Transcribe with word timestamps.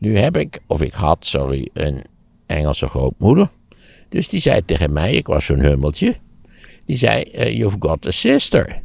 Nu 0.00 0.18
heb 0.18 0.36
ik, 0.36 0.60
of 0.66 0.82
ik 0.82 0.92
had, 0.92 1.26
sorry, 1.26 1.68
een 1.72 2.02
Engelse 2.46 2.86
grootmoeder. 2.86 3.50
Dus 4.08 4.28
die 4.28 4.40
zei 4.40 4.64
tegen 4.64 4.92
mij, 4.92 5.12
ik 5.12 5.26
was 5.26 5.44
zo'n 5.44 5.60
hummeltje. 5.60 6.16
Die 6.84 6.96
zei, 6.96 7.22
eh, 7.22 7.56
you've 7.56 7.76
got 7.80 8.06
a 8.06 8.10
sister. 8.10 8.82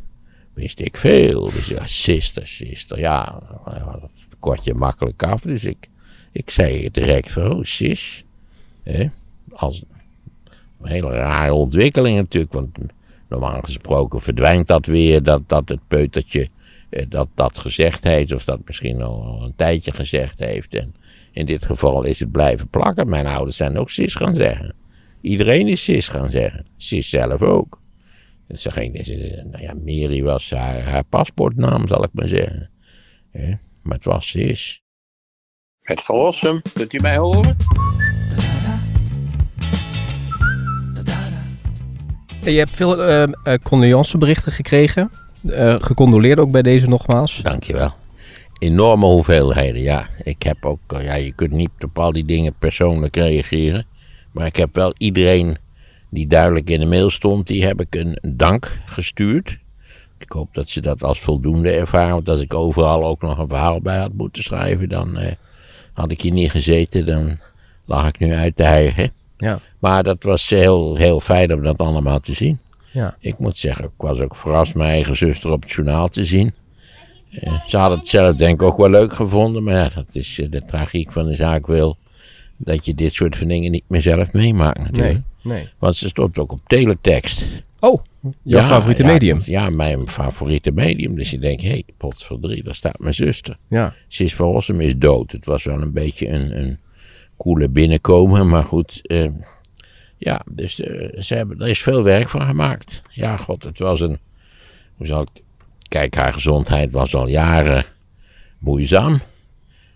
Wist 0.53 0.79
ik 0.79 0.97
veel. 0.97 1.43
Dus 1.43 1.67
ja, 1.67 1.85
sister, 1.85 2.47
sister. 2.47 2.99
Ja, 2.99 3.41
dat 3.65 4.09
kort 4.39 4.63
je 4.63 4.73
makkelijk 4.73 5.23
af. 5.23 5.41
Dus 5.41 5.63
ik, 5.63 5.89
ik 6.31 6.49
zei 6.49 6.89
direct 6.91 7.37
oh, 7.37 7.63
sis. 7.63 8.23
Hè? 8.83 9.05
Als 9.51 9.83
een 10.81 10.89
hele 10.89 11.09
rare 11.09 11.53
ontwikkeling 11.53 12.17
natuurlijk. 12.17 12.53
Want 12.53 12.77
normaal 13.29 13.61
gesproken 13.61 14.21
verdwijnt 14.21 14.67
dat 14.67 14.85
weer, 14.85 15.23
dat, 15.23 15.41
dat 15.47 15.69
het 15.69 15.87
peutertje 15.87 16.49
eh, 16.89 17.05
dat 17.09 17.27
dat 17.35 17.59
gezegd 17.59 18.03
heeft. 18.03 18.31
Of 18.31 18.43
dat 18.43 18.59
misschien 18.65 19.01
al 19.01 19.41
een 19.43 19.55
tijdje 19.55 19.93
gezegd 19.93 20.39
heeft. 20.39 20.73
En 20.73 20.95
in 21.35 21.45
dit 21.45 21.65
geval 21.65 22.03
is 22.03 22.19
het 22.19 22.31
blijven 22.31 22.67
plakken. 22.67 23.09
Mijn 23.09 23.25
ouders 23.25 23.57
zijn 23.57 23.77
ook 23.77 23.89
sis 23.89 24.15
gaan 24.15 24.35
zeggen. 24.35 24.75
Iedereen 25.21 25.67
is 25.67 25.83
sis 25.83 26.07
gaan 26.07 26.31
zeggen. 26.31 26.65
Sis 26.77 27.09
zelf 27.09 27.41
ook. 27.41 27.81
Dus 28.47 28.61
ze 28.61 28.71
ging, 28.71 28.93
nou 29.51 29.63
ja, 29.63 29.73
Mary 29.73 30.23
was 30.23 30.49
haar, 30.49 30.81
haar 30.81 31.03
paspoortnaam, 31.03 31.87
zal 31.87 32.03
ik 32.03 32.09
maar 32.13 32.27
zeggen. 32.27 32.69
maar 33.81 33.95
het 33.95 34.03
was 34.03 34.27
sis. 34.27 34.81
Het 35.81 36.01
Verlossum, 36.01 36.61
kunt 36.73 36.93
u 36.93 36.99
mij 36.99 37.17
horen? 37.17 37.57
Je 42.41 42.57
hebt 42.57 42.75
veel 42.75 43.09
uh, 43.09 43.33
condoleanceberichten 43.63 44.51
gekregen. 44.51 45.11
Uh, 45.41 45.75
gecondoleerd 45.79 46.39
ook 46.39 46.51
bij 46.51 46.61
deze 46.61 46.87
nogmaals. 46.87 47.41
Dankjewel. 47.43 47.93
Enorme 48.59 49.05
hoeveelheden, 49.05 49.81
ja. 49.81 50.07
Ik 50.23 50.43
heb 50.43 50.65
ook, 50.65 50.79
ja, 50.87 51.15
je 51.15 51.31
kunt 51.31 51.51
niet 51.51 51.69
op 51.79 51.99
al 51.99 52.11
die 52.11 52.25
dingen 52.25 52.55
persoonlijk 52.59 53.15
reageren. 53.15 53.85
Maar 54.31 54.45
ik 54.45 54.55
heb 54.55 54.75
wel 54.75 54.93
iedereen 54.97 55.57
die 56.09 56.27
duidelijk 56.27 56.69
in 56.69 56.79
de 56.79 56.85
mail 56.85 57.09
stond, 57.09 57.47
die 57.47 57.65
heb 57.65 57.81
ik 57.81 57.95
een 57.95 58.19
dank 58.21 58.79
gestuurd. 58.85 59.57
Ik 60.17 60.31
hoop 60.31 60.53
dat 60.53 60.69
ze 60.69 60.81
dat 60.81 61.03
als 61.03 61.19
voldoende 61.19 61.71
ervaren. 61.71 62.13
Want 62.13 62.29
als 62.29 62.41
ik 62.41 62.53
overal 62.53 63.05
ook 63.05 63.21
nog 63.21 63.37
een 63.37 63.47
verhaal 63.47 63.81
bij 63.81 63.97
had 63.97 64.13
moeten 64.13 64.43
schrijven, 64.43 64.89
dan 64.89 65.17
eh, 65.17 65.31
had 65.93 66.11
ik 66.11 66.21
hier 66.21 66.31
niet 66.31 66.51
gezeten. 66.51 67.05
Dan 67.05 67.37
lag 67.85 68.07
ik 68.07 68.19
nu 68.19 68.33
uit 68.33 68.55
te 68.55 68.63
hijgen. 68.63 69.11
Ja. 69.37 69.59
Maar 69.79 70.03
dat 70.03 70.23
was 70.23 70.49
heel, 70.49 70.95
heel 70.95 71.19
fijn 71.19 71.53
om 71.53 71.63
dat 71.63 71.77
allemaal 71.77 72.19
te 72.19 72.33
zien. 72.33 72.59
Ja. 72.91 73.15
Ik 73.19 73.39
moet 73.39 73.57
zeggen, 73.57 73.85
ik 73.85 73.91
was 73.97 74.19
ook 74.19 74.35
verrast 74.35 74.75
mijn 74.75 74.89
eigen 74.89 75.15
zuster 75.15 75.51
op 75.51 75.61
het 75.61 75.71
journaal 75.71 76.07
te 76.07 76.25
zien. 76.25 76.53
Eh, 77.39 77.65
ze 77.65 77.77
had 77.77 77.97
het 77.97 78.07
zelf 78.07 78.35
denk 78.35 78.61
ik 78.61 78.67
ook 78.67 78.77
wel 78.77 78.89
leuk 78.89 79.13
gevonden. 79.13 79.63
Maar 79.63 79.73
ja, 79.73 79.89
dat 79.95 80.05
is 80.11 80.39
eh, 80.39 80.51
de 80.51 80.65
tragiek 80.65 81.11
van 81.11 81.27
de 81.27 81.35
zaak 81.35 81.67
wil. 81.67 81.97
Dat 82.57 82.85
je 82.85 82.95
dit 82.95 83.13
soort 83.13 83.37
van 83.37 83.47
dingen 83.47 83.71
niet 83.71 83.83
meer 83.87 84.01
zelf 84.01 84.33
meemaakt 84.33 84.79
natuurlijk. 84.79 85.21
Nee, 85.41 85.57
nee. 85.57 85.69
Want 85.79 85.95
ze 85.95 86.07
stond 86.07 86.39
ook 86.39 86.51
op 86.51 86.59
teletext. 86.67 87.63
Oh, 87.79 88.03
jouw 88.43 88.63
favoriete 88.63 89.03
medium? 89.03 89.39
Ja, 89.43 89.69
mijn 89.69 90.09
favoriete 90.09 90.71
medium. 90.71 91.15
Dus 91.15 91.31
je 91.31 91.39
denkt, 91.39 91.61
hé, 91.61 91.69
hey, 91.69 91.83
potverdrie, 91.97 92.63
daar 92.63 92.75
staat 92.75 92.99
mijn 92.99 93.13
zuster. 93.13 93.57
Ja. 93.67 93.93
Sis 94.07 94.35
van 94.35 94.51
Rossum 94.51 94.81
is 94.81 94.97
dood. 94.97 95.31
Het 95.31 95.45
was 95.45 95.63
wel 95.63 95.81
een 95.81 95.93
beetje 95.93 96.27
een, 96.27 96.59
een 96.59 96.79
koele 97.37 97.69
binnenkomen, 97.69 98.47
maar 98.47 98.63
goed. 98.63 98.99
Uh, 99.03 99.27
ja, 100.17 100.41
dus 100.51 100.79
uh, 100.79 101.21
ze 101.21 101.35
hebben, 101.35 101.59
er 101.59 101.67
is 101.67 101.81
veel 101.81 102.03
werk 102.03 102.29
van 102.29 102.41
gemaakt. 102.41 103.01
Ja, 103.09 103.37
god, 103.37 103.63
het 103.63 103.79
was 103.79 103.99
een. 103.99 104.19
Hoe 104.95 105.07
zal 105.07 105.21
ik. 105.21 105.43
Kijk, 105.87 106.15
haar 106.15 106.33
gezondheid 106.33 106.91
was 106.91 107.15
al 107.15 107.27
jaren 107.27 107.85
moeizaam. 108.57 109.19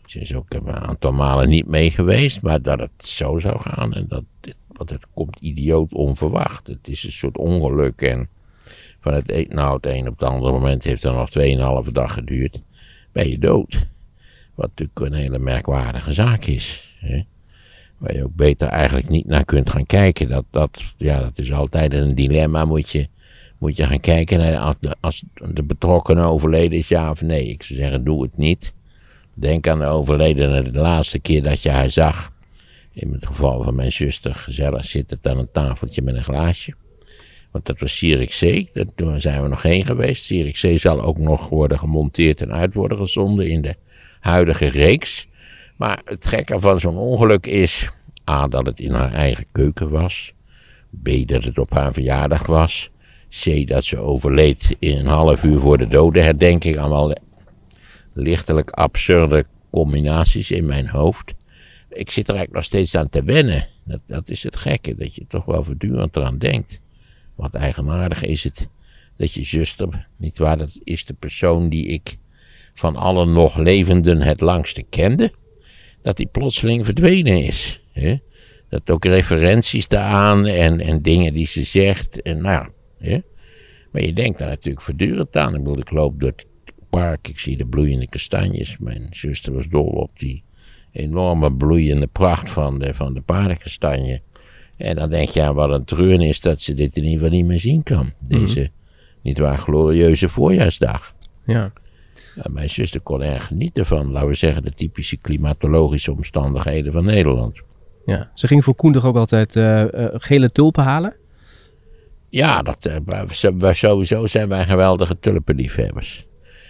Ze 0.05 0.19
is 0.19 0.35
ook 0.35 0.53
een 0.53 0.69
aantal 0.69 1.11
malen 1.11 1.49
niet 1.49 1.67
mee 1.67 1.91
geweest, 1.91 2.41
maar 2.41 2.61
dat 2.61 2.79
het 2.79 2.91
zo 2.97 3.39
zou 3.39 3.59
gaan 3.59 3.93
en 3.93 4.05
dat. 4.07 4.23
Want 4.67 4.89
het 4.89 5.05
komt 5.13 5.39
idioot 5.39 5.93
onverwacht. 5.93 6.67
Het 6.67 6.87
is 6.87 7.03
een 7.03 7.11
soort 7.11 7.37
ongeluk 7.37 8.01
en 8.01 8.29
van 8.99 9.13
het, 9.13 9.31
een, 9.31 9.45
nou, 9.49 9.75
het 9.75 9.85
een 9.85 10.07
op 10.07 10.19
het 10.19 10.29
andere 10.29 10.51
moment 10.51 10.83
heeft 10.83 11.03
het 11.03 11.13
nog 11.13 11.85
2,5 11.85 11.91
dag 11.91 12.13
geduurd. 12.13 12.61
Ben 13.11 13.29
je 13.29 13.39
dood. 13.39 13.88
Wat 14.55 14.67
natuurlijk 14.67 14.99
een 14.99 15.13
hele 15.13 15.39
merkwaardige 15.39 16.13
zaak 16.13 16.45
is. 16.45 16.95
Hè? 16.99 17.22
Waar 17.97 18.16
je 18.16 18.23
ook 18.23 18.35
beter 18.35 18.67
eigenlijk 18.67 19.09
niet 19.09 19.25
naar 19.25 19.45
kunt 19.45 19.69
gaan 19.69 19.85
kijken. 19.85 20.29
Dat, 20.29 20.45
dat, 20.49 20.83
ja, 20.97 21.19
dat 21.19 21.38
is 21.38 21.53
altijd 21.53 21.94
een 21.94 22.16
dilemma. 22.16 22.66
Moet 22.66 22.89
je, 22.89 23.07
moet 23.59 23.78
je 23.78 23.86
gaan 23.86 24.00
kijken 24.00 24.59
als 24.59 24.75
de, 24.80 24.96
als 25.00 25.24
de 25.53 25.64
betrokkenen 25.64 26.24
overleden 26.24 26.78
is, 26.78 26.88
ja 26.88 27.09
of 27.09 27.22
nee. 27.22 27.47
Ik 27.47 27.64
zou 27.64 27.80
zeggen, 27.80 28.03
doe 28.03 28.22
het 28.22 28.38
niet. 28.38 28.74
Denk 29.34 29.68
aan 29.68 29.80
de 29.80 29.86
overledene 29.86 30.72
de 30.72 30.80
laatste 30.80 31.20
keer 31.20 31.44
dat 31.44 31.62
je 31.62 31.70
haar 31.70 31.90
zag. 31.90 32.31
In 32.94 33.12
het 33.12 33.25
geval 33.25 33.64
van 33.64 33.75
mijn 33.75 33.92
zuster, 33.92 34.36
gezellig 34.36 34.86
zittend 34.86 35.28
aan 35.28 35.38
een 35.38 35.52
tafeltje 35.52 36.02
met 36.02 36.16
een 36.16 36.24
glaasje. 36.24 36.74
Want 37.52 37.66
dat 37.66 37.80
was 37.80 38.00
C. 38.00 38.68
Daar 38.96 39.22
zijn 39.22 39.42
we 39.42 39.47
nog 39.47 39.62
heen 39.62 39.86
geweest. 39.86 40.34
C 40.52 40.80
zal 40.80 41.02
ook 41.02 41.18
nog 41.18 41.50
worden 41.50 41.80
gemonteerd 41.80 42.41
en 42.41 42.53
uit 42.53 42.74
worden 42.74 42.97
gezonden 42.97 43.50
in 43.50 43.62
de 43.62 43.76
huidige 44.20 44.68
reeks. 44.68 45.28
Maar 45.76 46.02
het 46.06 46.26
gekke 46.26 46.59
van 46.59 46.80
zo'n 46.80 46.97
ongeluk 46.97 47.47
is. 47.47 47.90
A. 48.30 48.47
dat 48.47 48.66
het 48.66 48.80
in 48.80 48.91
haar 48.91 49.14
eigen 49.14 49.46
keuken 49.52 49.90
was. 49.90 50.34
B. 51.03 51.09
dat 51.26 51.44
het 51.44 51.58
op 51.58 51.74
haar 51.74 51.94
verjaardag 51.94 52.46
was. 52.46 52.91
C. 53.29 53.67
dat 53.67 53.85
ze 53.85 53.97
overleed 53.97 54.75
in 54.79 54.97
een 54.97 55.06
half 55.06 55.44
uur 55.44 55.59
voor 55.59 55.78
de 55.78 55.88
dodenherdenking. 55.88 56.78
Allemaal 56.78 57.13
lichtelijk 58.13 58.69
absurde 58.69 59.45
combinaties 59.72 60.51
in 60.51 60.66
mijn 60.66 60.88
hoofd. 60.88 61.34
Ik 61.90 62.12
zit 62.12 62.28
er 62.28 62.35
eigenlijk 62.35 62.53
nog 62.53 62.63
steeds 62.63 62.95
aan 62.95 63.09
te 63.09 63.23
wennen. 63.23 63.67
Dat, 63.85 64.01
dat 64.06 64.29
is 64.29 64.44
het 64.44 64.56
gekke, 64.56 64.95
dat 64.95 65.16
je 65.16 65.25
toch 65.28 65.45
wel 65.45 65.63
voortdurend 65.63 66.16
eraan 66.16 66.38
denkt. 66.38 66.79
Wat 67.35 67.53
eigenaardig 67.53 68.22
is 68.22 68.44
het 68.44 68.67
dat 69.17 69.34
je 69.34 69.44
zuster, 69.44 70.07
niet 70.17 70.38
waar, 70.38 70.57
dat 70.57 70.79
is 70.84 71.06
de 71.06 71.13
persoon 71.13 71.69
die 71.69 71.85
ik 71.85 72.17
van 72.73 72.96
alle 72.96 73.25
nog 73.25 73.57
levenden 73.57 74.22
het 74.22 74.41
langste 74.41 74.84
kende, 74.90 75.31
dat 76.01 76.17
die 76.17 76.28
plotseling 76.28 76.85
verdwenen 76.85 77.44
is. 77.44 77.81
Hè? 77.91 78.17
Dat 78.69 78.90
ook 78.90 79.06
referenties 79.06 79.88
daaraan 79.88 80.46
en, 80.46 80.79
en 80.79 81.01
dingen 81.01 81.34
die 81.34 81.47
ze 81.47 81.63
zegt. 81.63 82.22
En 82.22 82.41
nou, 82.41 82.67
hè? 82.99 83.19
Maar 83.91 84.01
je 84.01 84.13
denkt 84.13 84.39
daar 84.39 84.47
natuurlijk 84.47 84.85
voortdurend 84.85 85.37
aan. 85.37 85.55
Ik 85.55 85.63
bedoel, 85.63 85.79
ik 85.79 85.91
loop 85.91 86.19
door 86.19 86.29
het 86.29 86.45
park, 86.89 87.27
ik 87.27 87.39
zie 87.39 87.57
de 87.57 87.65
bloeiende 87.65 88.07
kastanjes. 88.07 88.77
Mijn 88.77 89.07
zuster 89.09 89.53
was 89.53 89.67
dol 89.67 89.87
op 89.87 90.19
die 90.19 90.43
enorme 90.91 91.53
bloeiende 91.53 92.07
pracht 92.07 92.49
van 92.49 92.79
de, 92.79 92.93
van 92.93 93.13
de 93.13 93.21
paardenkastanje. 93.21 94.21
En 94.77 94.95
dan 94.95 95.09
denk 95.09 95.29
je, 95.29 95.39
ja, 95.39 95.53
wat 95.53 95.69
een 95.69 95.85
treun 95.85 96.21
is 96.21 96.41
dat 96.41 96.61
ze 96.61 96.73
dit 96.73 96.97
in 96.97 97.03
ieder 97.03 97.19
geval 97.19 97.37
niet 97.37 97.45
meer 97.45 97.59
zien 97.59 97.83
kan. 97.83 98.11
Deze, 98.19 98.59
mm 98.59 98.77
niet 99.21 99.37
waar, 99.37 99.57
glorieuze 99.57 100.29
voorjaarsdag. 100.29 101.13
Ja. 101.45 101.71
ja. 102.35 102.43
Mijn 102.49 102.69
zuster 102.69 103.01
kon 103.01 103.21
erg 103.21 103.45
genieten 103.45 103.85
van, 103.85 104.11
laten 104.11 104.27
we 104.27 104.33
zeggen, 104.33 104.63
de 104.63 104.71
typische 104.71 105.17
klimatologische 105.17 106.11
omstandigheden 106.11 106.91
van 106.91 107.05
Nederland. 107.05 107.61
Ja, 108.05 108.31
ze 108.33 108.47
ging 108.47 108.63
voor 108.63 108.75
Koen 108.75 109.01
ook 109.01 109.16
altijd 109.16 109.55
uh, 109.55 109.79
uh, 109.79 110.07
gele 110.11 110.51
tulpen 110.51 110.83
halen? 110.83 111.16
Ja, 112.29 112.62
dat, 112.62 112.90
uh, 113.07 113.72
sowieso 113.72 114.28
zijn 114.28 114.50
wij 114.50 114.66
geweldige 114.66 115.19
tulpenliefhebbers. 115.19 116.28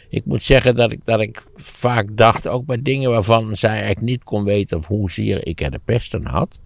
Ik 0.10 0.26
moet 0.26 0.44
zeggen 0.44 0.76
dat 0.76 0.92
ik, 0.92 1.00
dat 1.04 1.20
ik 1.22 1.44
vaak 1.56 2.18
dacht, 2.18 2.48
ook 2.48 2.66
bij 2.66 2.82
dingen 2.82 3.10
waarvan 3.10 3.56
zij 3.56 3.70
eigenlijk 3.70 4.02
niet 4.02 4.24
kon 4.24 4.44
weten 4.44 4.78
of 4.78 4.88
hoezeer 4.88 5.48
ik 5.48 5.62
er 5.62 5.72
de 5.72 5.80
pesten 5.86 6.26
had. 6.26 6.60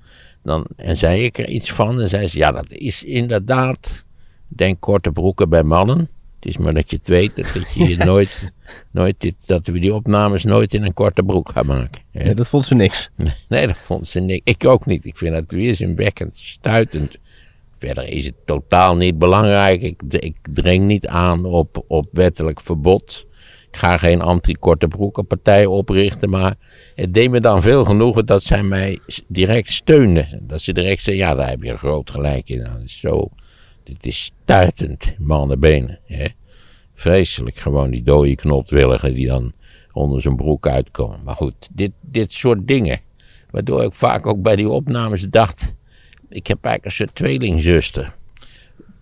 Dan, 0.43 0.65
en 0.75 0.97
zei 0.97 1.23
ik 1.23 1.37
er 1.37 1.47
iets 1.47 1.71
van 1.71 2.01
en 2.01 2.09
zei 2.09 2.27
ze, 2.27 2.37
ja 2.37 2.51
dat 2.51 2.71
is 2.71 3.03
inderdaad, 3.03 4.05
denk 4.47 4.79
korte 4.79 5.11
broeken 5.11 5.49
bij 5.49 5.63
mannen. 5.63 6.09
Het 6.35 6.45
is 6.45 6.57
maar 6.57 6.73
dat 6.73 6.89
je 6.89 6.95
het 6.95 7.07
weet, 7.07 7.35
dat 7.35 7.73
je 7.73 7.97
nooit, 8.05 8.51
nooit 8.91 9.15
dit, 9.17 9.35
dat 9.45 9.67
we 9.67 9.79
die 9.79 9.93
opnames 9.93 10.43
nooit 10.43 10.73
in 10.73 10.85
een 10.85 10.93
korte 10.93 11.23
broek 11.23 11.49
gaan 11.49 11.65
maken. 11.65 12.01
Nee, 12.11 12.35
dat 12.35 12.47
vond 12.47 12.65
ze 12.65 12.75
niks. 12.75 13.09
Nee, 13.49 13.67
dat 13.67 13.77
vond 13.77 14.07
ze 14.07 14.19
niks. 14.19 14.41
Ik 14.43 14.65
ook 14.65 14.85
niet. 14.85 15.05
Ik 15.05 15.17
vind 15.17 15.33
dat 15.33 15.51
weerzinwekkend, 15.51 16.37
stuitend. 16.37 17.17
Verder 17.85 18.09
is 18.09 18.25
het 18.25 18.35
totaal 18.45 18.95
niet 18.95 19.17
belangrijk. 19.17 19.81
Ik, 19.81 20.01
ik 20.09 20.37
dring 20.53 20.85
niet 20.85 21.07
aan 21.07 21.45
op, 21.45 21.83
op 21.87 22.05
wettelijk 22.11 22.61
verbod. 22.61 23.27
Ik 23.71 23.77
ga 23.77 23.97
geen 23.97 24.21
anti-korte 24.21 24.87
broekenpartij 24.87 25.65
oprichten, 25.65 26.29
maar 26.29 26.55
het 26.95 27.13
deed 27.13 27.31
me 27.31 27.39
dan 27.39 27.61
veel 27.61 27.85
genoegen 27.85 28.25
dat 28.25 28.43
zij 28.43 28.63
mij 28.63 28.99
direct 29.27 29.71
steunden. 29.71 30.43
Dat 30.47 30.61
ze 30.61 30.73
direct 30.73 31.01
zeiden, 31.01 31.25
ja, 31.25 31.35
daar 31.35 31.49
heb 31.49 31.63
je 31.63 31.77
groot 31.77 32.11
gelijk 32.11 32.49
in. 32.49 32.63
Dat 32.63 32.81
is 32.83 32.99
zo, 32.99 33.29
dit 33.83 34.05
is 34.05 34.23
stuitend, 34.23 35.15
mannenbenen. 35.19 35.99
Hè? 36.05 36.25
Vreselijk, 36.93 37.57
gewoon 37.57 37.91
die 37.91 38.03
dode 38.03 38.35
knotwilligen 38.35 39.13
die 39.13 39.27
dan 39.27 39.53
onder 39.91 40.21
zijn 40.21 40.35
broek 40.35 40.67
uitkomen. 40.67 41.19
Maar 41.23 41.35
goed, 41.35 41.69
dit, 41.71 41.91
dit 42.01 42.33
soort 42.33 42.67
dingen. 42.67 42.99
Waardoor 43.51 43.83
ik 43.83 43.93
vaak 43.93 44.27
ook 44.27 44.41
bij 44.41 44.55
die 44.55 44.69
opnames 44.69 45.29
dacht, 45.29 45.73
ik 46.33 46.47
heb 46.47 46.65
eigenlijk 46.65 46.85
een 46.85 47.05
soort 47.05 47.15
tweelingzuster. 47.15 48.15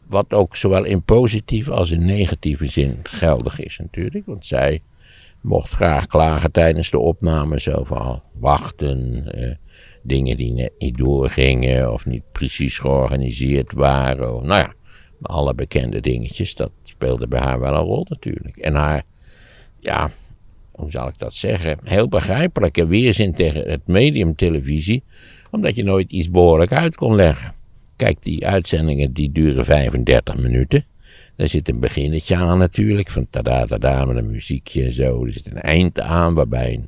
Wat 0.07 0.33
ook 0.33 0.55
zowel 0.55 0.83
in 0.83 1.03
positieve 1.03 1.71
als 1.71 1.91
in 1.91 2.05
negatieve 2.05 2.69
zin 2.69 2.99
geldig 3.03 3.59
is 3.59 3.77
natuurlijk. 3.77 4.25
Want 4.25 4.45
zij 4.45 4.81
mocht 5.41 5.71
graag 5.71 6.07
klagen 6.07 6.51
tijdens 6.51 6.89
de 6.89 6.99
opname. 6.99 7.59
Zo 7.59 7.83
van 7.83 8.21
wachten, 8.33 9.27
eh, 9.33 9.55
dingen 10.01 10.37
die 10.37 10.51
net 10.51 10.71
niet 10.79 10.97
doorgingen 10.97 11.93
of 11.93 12.05
niet 12.05 12.23
precies 12.31 12.79
georganiseerd 12.79 13.73
waren. 13.73 14.35
Of, 14.35 14.43
nou 14.43 14.61
ja, 14.61 14.73
alle 15.21 15.53
bekende 15.53 16.01
dingetjes. 16.01 16.55
Dat 16.55 16.71
speelde 16.83 17.27
bij 17.27 17.39
haar 17.39 17.59
wel 17.59 17.73
een 17.73 17.81
rol 17.81 18.05
natuurlijk. 18.09 18.57
En 18.57 18.73
haar, 18.73 19.03
ja, 19.79 20.11
hoe 20.71 20.91
zal 20.91 21.07
ik 21.07 21.17
dat 21.17 21.33
zeggen? 21.33 21.79
Heel 21.83 22.07
begrijpelijke 22.07 22.87
weerzin 22.87 23.33
tegen 23.33 23.69
het 23.69 23.87
medium 23.87 24.35
televisie. 24.35 25.03
Omdat 25.51 25.75
je 25.75 25.83
nooit 25.83 26.11
iets 26.11 26.29
behoorlijk 26.29 26.71
uit 26.71 26.95
kon 26.95 27.15
leggen. 27.15 27.53
Kijk, 27.95 28.23
die 28.23 28.47
uitzendingen 28.47 29.13
die 29.13 29.31
duren 29.31 29.65
35 29.65 30.37
minuten. 30.37 30.85
Daar 31.35 31.47
zit 31.47 31.69
een 31.69 31.79
beginnetje 31.79 32.35
aan 32.35 32.57
natuurlijk, 32.57 33.09
van 33.09 33.27
tada 33.29 33.65
tada 33.65 34.05
met 34.05 34.17
een 34.17 34.31
muziekje 34.31 34.83
en 34.83 34.93
zo. 34.93 35.25
Er 35.25 35.31
zit 35.31 35.45
een 35.45 35.61
eind 35.61 35.99
aan 35.99 36.33
waarbij 36.33 36.79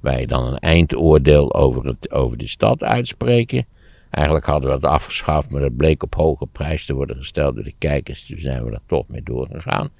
wij 0.00 0.26
dan 0.26 0.46
een 0.46 0.58
eindoordeel 0.58 1.54
over, 1.54 1.86
het, 1.86 2.10
over 2.10 2.38
de 2.38 2.48
stad 2.48 2.82
uitspreken. 2.82 3.66
Eigenlijk 4.10 4.46
hadden 4.46 4.70
we 4.70 4.80
dat 4.80 4.90
afgeschaft, 4.90 5.50
maar 5.50 5.60
dat 5.60 5.76
bleek 5.76 6.02
op 6.02 6.14
hoge 6.14 6.46
prijs 6.46 6.86
te 6.86 6.94
worden 6.94 7.16
gesteld 7.16 7.54
door 7.54 7.64
de 7.64 7.74
kijkers. 7.78 8.26
Toen 8.26 8.38
zijn 8.38 8.64
we 8.64 8.70
er 8.70 8.80
toch 8.86 9.08
mee 9.08 9.22
doorgegaan. 9.22 9.90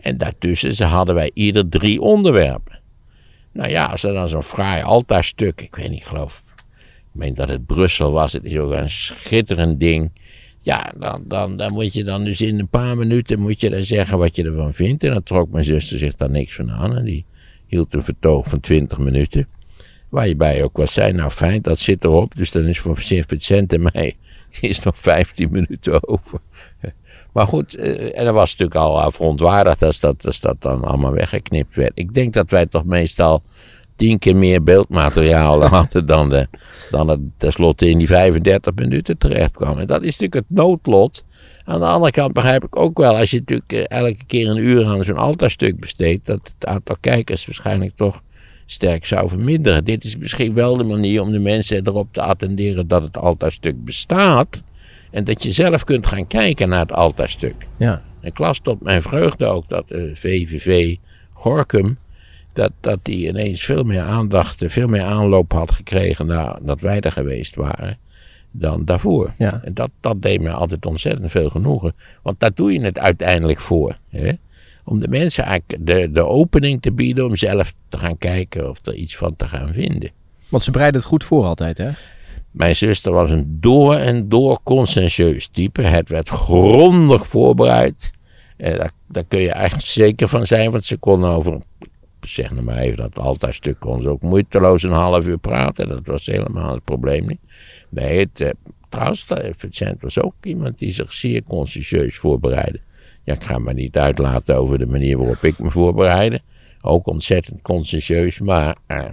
En 0.00 0.16
daartussen 0.16 0.86
hadden 0.86 1.14
wij 1.14 1.30
ieder 1.34 1.68
drie 1.68 2.00
onderwerpen. 2.00 2.80
Nou 3.52 3.70
ja, 3.70 3.86
als 3.86 4.02
er 4.02 4.12
dan 4.12 4.28
zo'n 4.28 4.42
fraai 4.42 4.82
altaarstuk, 4.82 5.60
ik 5.60 5.74
weet 5.74 5.90
niet, 5.90 6.06
geloof, 6.06 6.42
meen 7.14 7.34
dat 7.34 7.48
het 7.48 7.66
Brussel 7.66 8.12
was, 8.12 8.32
het 8.32 8.44
is 8.44 8.56
ook 8.56 8.72
een 8.72 8.90
schitterend 8.90 9.80
ding. 9.80 10.10
Ja, 10.60 10.92
dan, 10.98 11.24
dan, 11.26 11.56
dan 11.56 11.72
moet 11.72 11.92
je 11.92 12.04
dan 12.04 12.24
dus 12.24 12.40
in 12.40 12.58
een 12.58 12.68
paar 12.68 12.96
minuten 12.96 13.40
moet 13.40 13.60
je 13.60 13.70
dan 13.70 13.84
zeggen 13.84 14.18
wat 14.18 14.36
je 14.36 14.44
ervan 14.44 14.74
vindt. 14.74 15.04
En 15.04 15.10
dan 15.10 15.22
trok 15.22 15.50
mijn 15.50 15.64
zuster 15.64 15.98
zich 15.98 16.16
daar 16.16 16.30
niks 16.30 16.54
van 16.54 16.70
aan. 16.70 16.96
En 16.96 17.04
die 17.04 17.24
hield 17.66 17.94
een 17.94 18.02
vertoog 18.02 18.48
van 18.48 18.60
20 18.60 18.98
minuten. 18.98 19.46
Waar 20.08 20.28
je 20.28 20.36
bij 20.36 20.62
ook 20.62 20.76
was 20.76 20.92
zei, 20.92 21.12
nou 21.12 21.30
fijn, 21.30 21.62
dat 21.62 21.78
zit 21.78 22.04
erop. 22.04 22.36
Dus 22.36 22.50
dan 22.50 22.64
is 22.64 22.78
voor 22.80 22.96
Vincent 22.96 23.72
en 23.72 23.82
mij 23.92 24.16
is 24.60 24.80
nog 24.80 24.98
15 24.98 25.50
minuten 25.50 26.08
over. 26.08 26.38
Maar 27.32 27.46
goed, 27.46 27.74
eh, 27.74 28.18
en 28.18 28.24
dat 28.24 28.34
was 28.34 28.50
natuurlijk 28.50 28.78
al 28.78 29.10
verontwaardigd 29.10 29.82
als 29.82 30.00
dat, 30.00 30.26
als 30.26 30.40
dat 30.40 30.56
dan 30.58 30.84
allemaal 30.84 31.12
weggeknipt 31.12 31.74
werd. 31.74 31.92
Ik 31.94 32.14
denk 32.14 32.32
dat 32.34 32.50
wij 32.50 32.66
toch 32.66 32.84
meestal 32.84 33.42
tien 33.96 34.18
keer 34.18 34.36
meer 34.36 34.62
beeldmateriaal 34.62 35.64
hadden 35.76 36.06
dan, 36.06 36.28
de, 36.28 36.46
dan 36.90 37.08
het 37.08 37.20
tenslotte 37.36 37.88
in 37.88 37.98
die 37.98 38.06
35 38.06 38.74
minuten 38.74 39.18
terecht 39.18 39.52
kwam. 39.52 39.78
En 39.78 39.86
dat 39.86 40.02
is 40.02 40.18
natuurlijk 40.18 40.34
het 40.34 40.58
noodlot. 40.58 41.24
Aan 41.64 41.80
de 41.80 41.86
andere 41.86 42.12
kant 42.12 42.32
begrijp 42.32 42.64
ik 42.64 42.76
ook 42.76 42.98
wel, 42.98 43.16
als 43.16 43.30
je 43.30 43.38
natuurlijk 43.38 43.72
eh, 43.72 43.98
elke 43.98 44.24
keer 44.26 44.48
een 44.48 44.56
uur 44.64 44.86
aan 44.86 45.04
zo'n 45.04 45.16
altaarstuk 45.16 45.80
besteedt, 45.80 46.26
dat 46.26 46.52
het 46.58 46.68
aantal 46.68 46.96
kijkers 47.00 47.46
waarschijnlijk 47.46 47.96
toch 47.96 48.22
sterk 48.66 49.06
zou 49.06 49.28
verminderen. 49.28 49.84
Dit 49.84 50.04
is 50.04 50.16
misschien 50.16 50.54
wel 50.54 50.76
de 50.76 50.84
manier 50.84 51.22
om 51.22 51.32
de 51.32 51.38
mensen 51.38 51.86
erop 51.86 52.08
te 52.12 52.22
attenderen 52.22 52.88
dat 52.88 53.02
het 53.02 53.16
altaarstuk 53.16 53.84
bestaat. 53.84 54.62
En 55.10 55.24
dat 55.24 55.42
je 55.42 55.52
zelf 55.52 55.84
kunt 55.84 56.06
gaan 56.06 56.26
kijken 56.26 56.68
naar 56.68 56.80
het 56.80 56.92
altaarstuk. 56.92 57.66
Ja. 57.78 58.02
Ik 58.20 58.38
las 58.38 58.58
tot 58.58 58.82
mijn 58.82 59.02
vreugde 59.02 59.46
ook 59.46 59.68
dat 59.68 59.88
de 59.88 60.10
VVV 60.14 60.96
Gorkum 61.32 61.98
dat, 62.54 62.72
dat 62.80 62.98
die 63.02 63.28
ineens 63.28 63.64
veel 63.64 63.82
meer 63.82 64.02
aandacht, 64.02 64.64
veel 64.66 64.88
meer 64.88 65.02
aanloop 65.02 65.52
had 65.52 65.72
gekregen 65.72 66.26
nadat 66.26 66.80
wij 66.80 67.00
er 67.00 67.12
geweest 67.12 67.54
waren 67.54 67.98
dan 68.56 68.84
daarvoor. 68.84 69.34
Ja. 69.38 69.60
En 69.64 69.74
dat, 69.74 69.90
dat 70.00 70.22
deed 70.22 70.40
me 70.40 70.50
altijd 70.50 70.86
ontzettend 70.86 71.30
veel 71.30 71.50
genoegen. 71.50 71.94
Want 72.22 72.40
daar 72.40 72.54
doe 72.54 72.72
je 72.72 72.80
het 72.80 72.98
uiteindelijk 72.98 73.60
voor. 73.60 73.96
Hè? 74.08 74.32
Om 74.84 75.00
de 75.00 75.08
mensen 75.08 75.44
eigenlijk 75.44 75.86
de, 75.86 76.10
de 76.12 76.26
opening 76.26 76.82
te 76.82 76.92
bieden 76.92 77.26
om 77.26 77.36
zelf 77.36 77.74
te 77.88 77.98
gaan 77.98 78.18
kijken 78.18 78.70
of 78.70 78.86
er 78.86 78.94
iets 78.94 79.16
van 79.16 79.36
te 79.36 79.48
gaan 79.48 79.72
vinden. 79.72 80.10
Want 80.48 80.62
ze 80.62 80.70
bereiden 80.70 81.00
het 81.00 81.08
goed 81.08 81.24
voor 81.24 81.44
altijd, 81.44 81.78
hè? 81.78 81.90
Mijn 82.50 82.76
zuster 82.76 83.12
was 83.12 83.30
een 83.30 83.58
door 83.60 83.94
en 83.94 84.28
door 84.28 84.60
conscientieus 84.62 85.48
type. 85.48 85.82
Het 85.82 86.08
werd 86.08 86.28
grondig 86.28 87.26
voorbereid. 87.26 88.10
En 88.56 88.76
daar, 88.76 88.92
daar 89.08 89.24
kun 89.28 89.40
je 89.40 89.50
eigenlijk 89.50 89.86
zeker 89.88 90.28
van 90.28 90.46
zijn, 90.46 90.70
want 90.70 90.84
ze 90.84 90.96
kon 90.96 91.24
over 91.24 91.60
zeg 92.26 92.50
nou 92.50 92.62
maar 92.64 92.78
even, 92.78 92.96
dat 92.96 93.18
altaarstuk 93.18 93.80
kon 93.80 94.02
ze 94.02 94.08
ook 94.08 94.22
moeiteloos 94.22 94.82
een 94.82 94.90
half 94.90 95.26
uur 95.26 95.38
praten. 95.38 95.88
Dat 95.88 96.06
was 96.06 96.26
helemaal 96.26 96.74
het 96.74 96.84
probleem 96.84 97.26
niet. 97.26 97.40
Nee, 97.88 98.18
het, 98.18 98.40
eh, 98.40 98.50
trouwens, 98.88 99.26
Vincent 99.56 100.02
was 100.02 100.20
ook 100.20 100.34
iemand 100.42 100.78
die 100.78 100.92
zich 100.92 101.12
zeer 101.12 101.42
conscientieus 101.42 102.18
voorbereidde. 102.18 102.80
Ja, 103.24 103.34
ik 103.34 103.42
ga 103.42 103.58
me 103.58 103.72
niet 103.72 103.96
uitlaten 103.96 104.56
over 104.56 104.78
de 104.78 104.86
manier 104.86 105.18
waarop 105.18 105.42
ik 105.42 105.58
me 105.58 105.70
voorbereidde. 105.70 106.40
Ook 106.80 107.06
ontzettend 107.06 107.62
conscientieus, 107.62 108.38
maar 108.38 108.76
uh, 108.88 109.04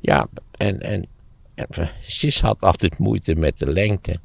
ja, 0.00 0.28
en, 0.56 0.80
en, 0.80 1.06
en 1.54 1.66
Sis 2.00 2.40
had 2.40 2.60
altijd 2.60 2.98
moeite 2.98 3.34
met 3.34 3.58
de 3.58 3.72
lengte. 3.72 4.20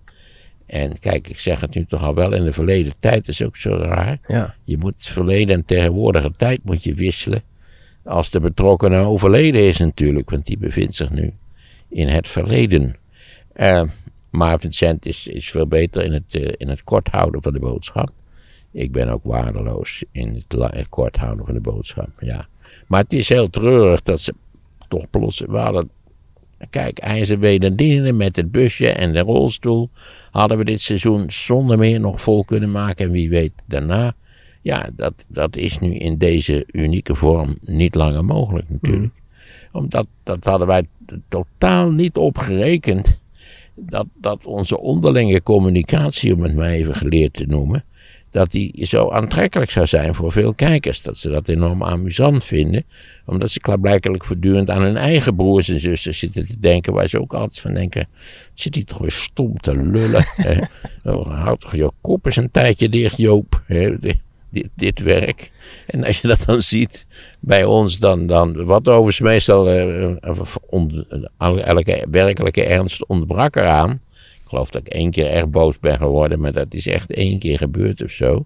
En 0.65 0.99
kijk, 0.99 1.27
ik 1.27 1.39
zeg 1.39 1.61
het 1.61 1.75
nu 1.75 1.85
toch 1.85 2.03
al 2.03 2.15
wel 2.15 2.33
in 2.33 2.43
de 2.43 2.53
verleden 2.53 2.93
tijd, 2.99 3.27
is 3.27 3.43
ook 3.43 3.57
zo 3.57 3.75
raar. 3.75 4.19
Ja. 4.27 4.55
Je 4.63 4.77
moet 4.77 5.07
verleden 5.07 5.55
en 5.55 5.65
tegenwoordige 5.65 6.31
tijd 6.37 6.59
moet 6.63 6.83
je 6.83 6.93
wisselen. 6.93 7.41
Als 8.05 8.29
de 8.29 8.39
betrokkenen 8.39 9.05
overleden 9.05 9.61
is 9.61 9.77
natuurlijk, 9.77 10.29
want 10.29 10.45
die 10.45 10.57
bevindt 10.57 10.95
zich 10.95 11.09
nu 11.09 11.33
in 11.89 12.07
het 12.07 12.27
verleden. 12.27 12.95
Uh, 13.55 13.81
maar 14.29 14.59
Vincent 14.59 15.05
is, 15.05 15.27
is 15.27 15.51
veel 15.51 15.67
beter 15.67 16.03
in 16.03 16.13
het, 16.13 16.23
uh, 16.31 16.47
in 16.57 16.69
het 16.69 16.83
kort 16.83 17.07
houden 17.07 17.41
van 17.41 17.53
de 17.53 17.59
boodschap. 17.59 18.09
Ik 18.71 18.91
ben 18.91 19.09
ook 19.09 19.23
waardeloos 19.23 20.03
in 20.11 20.43
het 20.57 20.89
kort 20.89 21.15
houden 21.15 21.45
van 21.45 21.53
de 21.53 21.61
boodschap, 21.61 22.09
ja. 22.19 22.47
Maar 22.87 23.01
het 23.01 23.13
is 23.13 23.29
heel 23.29 23.49
treurig 23.49 24.01
dat 24.01 24.21
ze 24.21 24.33
toch 24.87 25.09
plots... 25.09 25.39
We 25.39 25.57
hadden, 25.57 25.89
kijk, 26.69 26.99
IJzerwederdienen 26.99 28.17
met 28.17 28.35
het 28.35 28.51
busje 28.51 28.89
en 28.89 29.13
de 29.13 29.19
rolstoel... 29.19 29.89
hadden 30.31 30.57
we 30.57 30.65
dit 30.65 30.81
seizoen 30.81 31.31
zonder 31.31 31.77
meer 31.77 31.99
nog 31.99 32.21
vol 32.21 32.43
kunnen 32.45 32.71
maken. 32.71 33.05
En 33.05 33.11
wie 33.11 33.29
weet 33.29 33.51
daarna 33.65 34.15
ja, 34.65 34.89
dat, 34.95 35.13
dat 35.27 35.55
is 35.55 35.79
nu 35.79 35.93
in 35.93 36.17
deze 36.17 36.63
unieke 36.71 37.15
vorm 37.15 37.57
niet 37.61 37.95
langer 37.95 38.25
mogelijk 38.25 38.69
natuurlijk. 38.69 39.03
Mm. 39.03 39.11
Omdat 39.71 40.07
dat 40.23 40.43
hadden 40.43 40.67
wij 40.67 40.83
totaal 41.27 41.91
niet 41.91 42.17
opgerekend. 42.17 43.19
Dat, 43.75 44.05
dat 44.13 44.45
onze 44.45 44.79
onderlinge 44.79 45.43
communicatie, 45.43 46.33
om 46.33 46.41
het 46.41 46.55
maar 46.55 46.69
even 46.69 46.95
geleerd 46.95 47.33
te 47.33 47.45
noemen, 47.45 47.83
dat 48.31 48.51
die 48.51 48.85
zo 48.85 49.09
aantrekkelijk 49.09 49.71
zou 49.71 49.87
zijn 49.87 50.15
voor 50.15 50.31
veel 50.31 50.53
kijkers. 50.53 51.01
Dat 51.01 51.17
ze 51.17 51.29
dat 51.29 51.47
enorm 51.47 51.83
amusant 51.83 52.45
vinden. 52.45 52.83
Omdat 53.25 53.51
ze 53.51 53.59
klaarblijkelijk 53.59 54.25
voortdurend 54.25 54.69
aan 54.69 54.81
hun 54.81 54.97
eigen 54.97 55.35
broers 55.35 55.69
en 55.69 55.79
zussen 55.79 56.15
zitten 56.15 56.47
te 56.47 56.59
denken. 56.59 56.93
Waar 56.93 57.07
ze 57.07 57.21
ook 57.21 57.33
altijd 57.33 57.59
van 57.59 57.73
denken, 57.73 58.07
zit 58.53 58.73
die 58.73 58.83
toch 58.83 58.97
weer 58.97 59.11
stom 59.11 59.57
te 59.57 59.81
lullen. 59.81 60.25
oh, 61.03 61.43
houd 61.43 61.61
toch 61.61 61.75
je 61.75 61.91
kop 62.01 62.25
eens 62.25 62.35
een 62.35 62.51
tijdje 62.51 62.89
dicht 62.89 63.17
Joop 63.17 63.63
dit, 64.75 64.99
werk. 64.99 65.51
En 65.85 66.03
als 66.03 66.21
je 66.21 66.27
dat 66.27 66.43
dan 66.45 66.61
ziet 66.61 67.05
bij 67.39 67.65
ons, 67.65 67.99
dan, 67.99 68.27
dan 68.27 68.65
wat 68.65 68.87
overigens 68.87 69.19
meestal 69.19 69.73
uh, 69.73 70.15
elke 71.39 72.07
werkelijke 72.11 72.63
ernst 72.63 73.05
ontbrak 73.05 73.55
eraan. 73.55 73.91
Ik 74.11 74.51
geloof 74.51 74.69
dat 74.69 74.81
ik 74.81 74.93
één 74.93 75.11
keer 75.11 75.27
echt 75.27 75.51
boos 75.51 75.79
ben 75.79 75.97
geworden, 75.97 76.39
maar 76.39 76.53
dat 76.53 76.73
is 76.73 76.87
echt 76.87 77.11
één 77.11 77.39
keer 77.39 77.57
gebeurd 77.57 78.03
of 78.03 78.11
zo. 78.11 78.45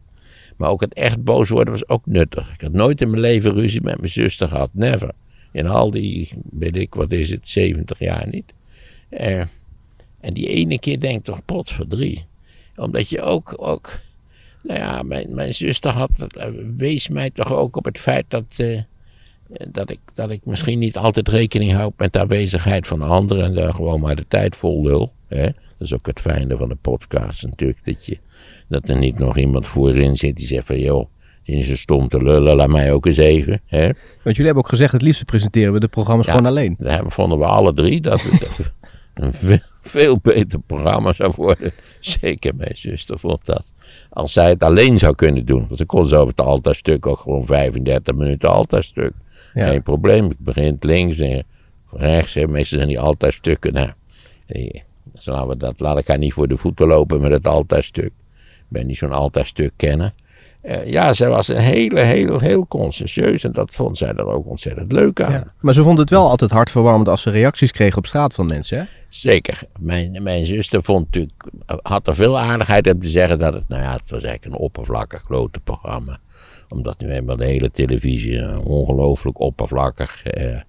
Maar 0.58 0.70
ook 0.70 0.82
het 0.82 0.94
echt 0.94 1.24
boos 1.24 1.50
worden 1.50 1.74
was 1.74 1.90
ook 1.90 2.06
nuttig. 2.06 2.54
Ik 2.54 2.62
had 2.62 2.72
nooit 2.72 3.02
in 3.02 3.10
mijn 3.10 3.22
leven 3.22 3.54
ruzie 3.54 3.82
met 3.82 3.98
mijn 3.98 4.12
zuster 4.12 4.48
gehad, 4.48 4.70
never. 4.72 5.12
In 5.52 5.68
al 5.68 5.92
die, 5.92 6.30
weet 6.52 6.78
ik, 6.78 6.94
wat 6.94 7.12
is 7.12 7.30
het, 7.30 7.48
70 7.48 8.00
jaar 8.00 8.28
niet. 8.32 8.54
Uh, 9.10 9.44
en 10.20 10.34
die 10.34 10.48
ene 10.48 10.80
keer 10.80 11.00
denk 11.00 11.28
ik 11.28 11.42
toch, 11.46 11.86
drie. 11.90 12.26
Omdat 12.76 13.10
je 13.10 13.22
ook, 13.22 13.54
ook 13.58 14.00
nou 14.62 14.80
ja, 14.80 15.02
mijn, 15.04 15.34
mijn 15.34 15.54
zuster 15.54 15.92
had, 15.92 16.10
eh, 16.38 16.46
wees 16.78 17.08
mij 17.08 17.30
toch 17.30 17.54
ook 17.54 17.76
op 17.76 17.86
het 17.86 18.00
feit 18.00 18.26
dat, 18.28 18.44
uh, 18.58 18.82
dat, 19.68 19.90
ik, 19.92 20.00
dat 20.14 20.30
ik 20.30 20.42
misschien 20.44 20.80
niet 20.80 20.98
altijd 20.98 21.28
rekening 21.28 21.72
houd 21.72 21.94
met 21.98 22.14
de 22.14 22.20
aanwezigheid 22.20 22.88
van 22.88 23.02
anderen 23.02 23.46
en 23.46 23.56
daar 23.56 23.74
gewoon 23.74 24.00
maar 24.00 24.16
de 24.16 24.26
tijd 24.28 24.56
vol 24.56 24.84
lul. 24.84 25.12
Hè? 25.28 25.44
Dat 25.44 25.88
is 25.88 25.94
ook 25.94 26.08
het 26.08 26.20
fijne 26.20 26.58
van 26.58 26.70
de 26.70 26.76
podcast 26.76 27.44
natuurlijk, 27.44 27.86
dat, 27.86 28.06
je, 28.06 28.18
dat 28.68 28.90
er 28.90 28.98
niet 28.98 29.20
nog 29.20 29.38
iemand 29.38 29.68
voorin 29.68 30.16
zit 30.16 30.36
die 30.36 30.48
zegt 30.48 30.66
van 30.66 30.80
joh, 30.80 31.10
is 31.44 31.68
zo 31.68 31.76
stom 31.76 32.08
te 32.08 32.24
lullen, 32.24 32.56
laat 32.56 32.70
mij 32.70 32.94
ook 32.94 33.06
eens 33.06 33.18
even. 33.18 33.62
Hè? 33.66 33.84
Want 34.24 34.36
jullie 34.36 34.46
hebben 34.46 34.64
ook 34.64 34.70
gezegd, 34.70 34.92
het 34.92 35.02
liefst 35.02 35.26
presenteren 35.26 35.74
we 35.74 35.80
de 35.80 35.88
programma's 35.88 36.28
gewoon 36.28 36.46
alleen. 36.46 36.76
Dat 36.80 37.04
vonden 37.08 37.40
we 37.40 37.46
alle 37.46 37.74
drie, 37.74 38.02
dat 38.02 38.22
een 39.14 39.34
veel 39.82 40.20
beter 40.22 40.60
programma 40.60 41.14
zou 41.14 41.34
worden. 41.36 41.72
Zeker 42.00 42.56
mijn 42.56 42.78
zuster 42.78 43.20
vond 43.20 43.46
dat. 43.46 43.74
Als 44.10 44.34
zij 44.34 44.50
het 44.50 44.64
alleen 44.64 45.00
zou 45.00 45.16
kunnen 45.16 45.46
doen. 45.46 45.66
Want 45.66 45.78
dan 45.78 45.86
kon 45.86 46.08
ze 46.08 46.16
over 46.16 46.30
het 46.30 46.42
altaarstuk 46.42 47.08
ook 47.08 47.18
gewoon 47.18 47.46
35 47.46 48.16
minuten 48.16 48.50
altaarstuk. 48.50 49.12
Ja. 49.54 49.68
Geen 49.68 49.84
probleem. 49.84 50.26
Ik 50.26 50.40
begin 50.40 50.78
links 50.80 51.20
en 51.20 51.44
rechts. 51.92 52.34
Hè. 52.34 52.48
Meestal 52.48 52.78
zijn 52.78 52.90
die 52.90 53.00
altaarstukken. 53.00 53.74
Nou, 53.74 53.92
dus 55.04 55.26
laten 55.26 55.48
we 55.48 55.58
dat, 55.58 55.80
laat 55.80 55.98
ik 55.98 56.08
haar 56.08 56.18
niet 56.18 56.34
voor 56.34 56.48
de 56.48 56.58
voeten 56.58 56.88
lopen 56.88 57.22
met 57.22 57.32
het 57.32 57.48
altaarstuk. 57.48 58.12
Ik 58.36 58.66
ben 58.68 58.88
niet 58.88 58.98
zo'n 58.98 59.12
altaarstuk 59.12 59.72
kenner. 59.76 60.14
Uh, 60.64 60.86
ja, 60.86 61.14
zij 61.14 61.30
was 61.30 61.48
een 61.48 61.58
hele, 61.58 62.00
heel, 62.00 62.40
heel 62.40 62.68
conscientieus. 62.68 63.44
En 63.44 63.52
dat 63.52 63.76
vond 63.76 63.98
zij 63.98 64.14
er 64.14 64.26
ook 64.26 64.48
ontzettend 64.48 64.92
leuk 64.92 65.22
aan. 65.22 65.32
Ja, 65.32 65.54
maar 65.60 65.74
ze 65.74 65.84
vond 65.84 65.98
het 65.98 66.10
wel 66.10 66.30
altijd 66.30 66.52
hartverwarmend 66.52 67.08
als 67.08 67.22
ze 67.22 67.30
reacties 67.30 67.72
kreeg 67.72 67.98
op 67.98 68.06
straat 68.06 68.34
van 68.34 68.46
mensen, 68.46 68.78
hè? 68.78 68.84
Zeker. 69.10 69.62
Mijn, 69.80 70.24
mijn 70.24 70.46
zuster 70.46 70.84
vond 70.84 71.06
natuurlijk, 71.06 71.44
had 71.82 72.08
er 72.08 72.16
veel 72.16 72.40
aardigheid 72.40 72.94
om 72.94 73.00
te 73.00 73.10
zeggen 73.10 73.40
dat 73.40 73.54
het, 73.54 73.68
nou 73.68 73.82
ja, 73.82 73.92
het 73.92 74.10
was 74.10 74.24
eigenlijk 74.24 74.46
een 74.46 74.62
oppervlakkig 74.62 75.22
grote 75.22 75.60
programma. 75.60 76.18
Omdat 76.70 77.00
nu 77.00 77.10
eenmaal 77.10 77.36
de 77.36 77.46
hele 77.46 77.72
televisie 77.72 78.38
een 78.38 78.58
ongelooflijk 78.58 79.40
oppervlakkig, 79.40 80.24
eh, 80.24 80.60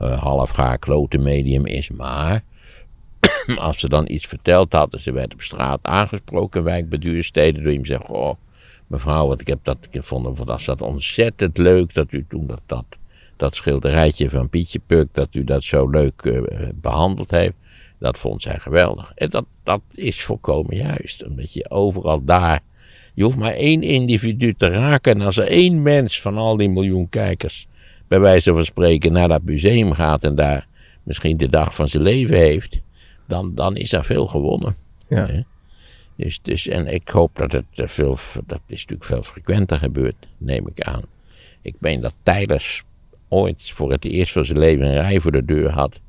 uh, 0.00 0.22
half 0.22 0.50
gaar 0.50 0.78
klote 0.78 1.18
medium 1.18 1.66
is. 1.66 1.90
Maar 1.90 2.42
als 3.56 3.78
ze 3.78 3.88
dan 3.88 4.04
iets 4.08 4.26
verteld 4.26 4.72
hadden, 4.72 5.00
ze 5.00 5.12
werd 5.12 5.32
op 5.32 5.42
straat 5.42 5.80
aangesproken, 5.82 6.64
wijkbeduursteden, 6.64 7.62
door 7.62 7.70
iemand 7.70 7.88
zeggen: 7.88 8.08
Oh, 8.08 8.34
mevrouw, 8.86 9.26
wat 9.26 9.40
ik 9.40 9.46
heb 9.46 9.58
dat, 9.62 9.78
ik 9.90 10.02
dat, 10.64 10.82
ontzettend 10.82 11.58
leuk 11.58 11.94
dat 11.94 12.12
u 12.12 12.26
toen 12.28 12.46
dat, 12.46 12.60
dat, 12.66 12.84
dat 13.36 13.54
schilderijtje 13.54 14.30
van 14.30 14.48
Pietje 14.48 14.80
Puk, 14.86 15.08
dat 15.12 15.34
u 15.34 15.44
dat 15.44 15.62
zo 15.62 15.88
leuk 15.88 16.22
uh, 16.24 16.40
behandeld 16.74 17.30
heeft. 17.30 17.54
Dat 17.98 18.18
vond 18.18 18.42
zij 18.42 18.58
geweldig. 18.58 19.12
En 19.14 19.30
dat, 19.30 19.44
dat 19.62 19.80
is 19.94 20.22
volkomen 20.22 20.76
juist, 20.76 21.24
omdat 21.24 21.52
je 21.52 21.70
overal 21.70 22.24
daar. 22.24 22.60
Je 23.14 23.24
hoeft 23.24 23.36
maar 23.36 23.54
één 23.54 23.82
individu 23.82 24.54
te 24.54 24.68
raken. 24.68 25.14
En 25.14 25.20
als 25.20 25.36
er 25.36 25.48
één 25.48 25.82
mens 25.82 26.20
van 26.20 26.36
al 26.36 26.56
die 26.56 26.70
miljoen 26.70 27.08
kijkers 27.08 27.66
bij 28.08 28.20
wijze 28.20 28.52
van 28.52 28.64
spreken 28.64 29.12
naar 29.12 29.28
dat 29.28 29.42
museum 29.42 29.92
gaat 29.92 30.24
en 30.24 30.34
daar 30.34 30.66
misschien 31.02 31.36
de 31.36 31.48
dag 31.48 31.74
van 31.74 31.88
zijn 31.88 32.02
leven 32.02 32.36
heeft, 32.36 32.80
dan, 33.26 33.54
dan 33.54 33.76
is 33.76 33.92
er 33.92 34.04
veel 34.04 34.26
gewonnen. 34.26 34.76
Ja. 35.08 35.44
Dus, 36.16 36.42
dus, 36.42 36.68
en 36.68 36.86
ik 36.86 37.08
hoop 37.08 37.36
dat 37.36 37.52
het 37.52 37.64
eh, 37.74 37.86
veel, 37.86 38.18
dat 38.46 38.60
is 38.66 38.80
natuurlijk 38.80 39.04
veel 39.04 39.22
frequenter 39.22 39.78
gebeurt, 39.78 40.26
neem 40.38 40.68
ik 40.68 40.82
aan. 40.82 41.02
Ik 41.62 41.74
meen 41.78 42.00
dat 42.00 42.14
Tijders 42.22 42.82
ooit 43.28 43.70
voor 43.70 43.90
het 43.90 44.04
eerst 44.04 44.32
van 44.32 44.44
zijn 44.44 44.58
leven 44.58 44.86
een 44.86 44.92
rij 44.92 45.20
voor 45.20 45.32
de 45.32 45.44
deur 45.44 45.70
had. 45.70 46.00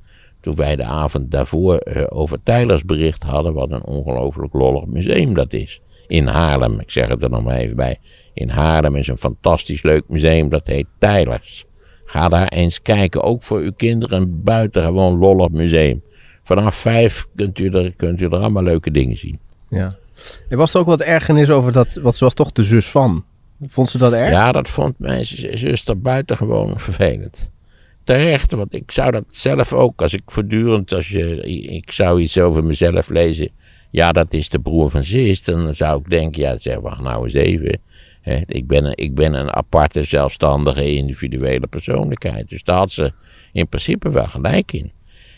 Toen 0.48 0.56
wij 0.56 0.76
de 0.76 0.84
avond 0.84 1.32
daarvoor 1.32 1.82
uh, 1.84 2.04
over 2.10 2.38
Tijlers 2.44 2.86
bericht 2.86 3.24
hadden, 3.24 3.54
wat 3.54 3.72
een 3.72 3.84
ongelooflijk 3.84 4.54
lollig 4.54 4.86
museum 4.86 5.34
dat 5.34 5.54
is. 5.54 5.82
In 6.08 6.28
Haarlem, 6.28 6.80
ik 6.80 6.92
zeg 6.92 7.08
het 7.08 7.24
er 7.24 7.30
nog 7.30 7.44
maar 7.44 7.56
even 7.56 7.76
bij. 7.76 7.98
In 8.34 8.50
Haarlem 8.50 8.96
is 8.96 9.08
een 9.08 9.18
fantastisch 9.18 9.82
leuk 9.82 10.04
museum, 10.08 10.50
dat 10.50 10.68
heet 10.68 10.86
Tijlers. 10.98 11.66
Ga 12.06 12.30
daar 12.30 12.48
eens 12.48 12.82
kijken, 12.82 13.24
ook 13.24 13.44
voor 13.44 13.60
uw 13.60 13.72
kinderen, 13.72 14.22
een 14.22 14.44
buitengewoon 14.44 15.18
lollig 15.18 15.50
museum. 15.50 16.02
Vanaf 16.44 16.76
vijf 16.76 17.28
kunt 17.36 17.60
u, 17.60 17.70
er, 17.70 17.96
kunt 17.96 18.22
u 18.22 18.26
er 18.26 18.38
allemaal 18.38 18.64
leuke 18.64 18.92
dingen 18.92 19.18
zien. 19.18 19.40
Ja. 19.70 19.96
Er 20.50 20.58
was 20.58 20.74
er 20.74 20.80
ook 20.80 20.86
wat 20.86 21.02
ergernis 21.02 21.50
over 21.50 21.72
dat, 21.72 21.94
want 21.94 22.16
ze 22.16 22.24
was 22.24 22.34
toch 22.34 22.52
de 22.52 22.64
zus 22.64 22.90
van. 22.90 23.24
Vond 23.68 23.90
ze 23.90 23.98
dat 23.98 24.14
erg? 24.14 24.32
Ja, 24.32 24.52
dat 24.52 24.70
vond 24.70 25.00
mijn 25.00 25.26
zuster 25.26 26.02
buitengewoon 26.02 26.80
vervelend. 26.80 27.52
Terecht, 28.08 28.52
want 28.52 28.74
ik 28.74 28.92
zou 28.92 29.12
dat 29.12 29.24
zelf 29.28 29.74
ook, 29.74 30.02
als 30.02 30.14
ik 30.14 30.22
voortdurend, 30.26 30.94
als 30.94 31.08
je, 31.08 31.42
ik 31.76 31.92
zou 31.92 32.22
iets 32.22 32.38
over 32.40 32.64
mezelf 32.64 33.10
lezen. 33.10 33.50
Ja, 33.92 34.12
dat 34.12 34.34
is 34.34 34.50
de 34.50 34.60
broer 34.60 34.90
van 34.90 35.04
zus. 35.04 35.44
Dan 35.44 35.76
zou 35.76 36.00
ik 36.00 36.10
denken, 36.10 36.42
ja, 36.42 36.58
zeg, 36.58 36.80
wacht 36.80 37.02
nou 37.02 37.24
eens 37.24 37.34
even 37.34 37.80
ik, 38.46 38.68
ben 38.68 38.86
een, 38.86 38.96
ik 38.96 39.16
ben 39.16 39.34
een 39.34 39.54
aparte, 39.54 40.04
zelfstandige, 40.04 40.96
individuele 40.96 41.68
persoonlijkheid. 41.68 42.50
Dus 42.50 42.64
daar 42.64 42.78
had 42.78 42.92
ze 42.92 43.12
in 43.52 43.68
principe 43.68 44.10
wel 44.10 44.28
gelijk 44.28 44.72
in. 44.72 44.92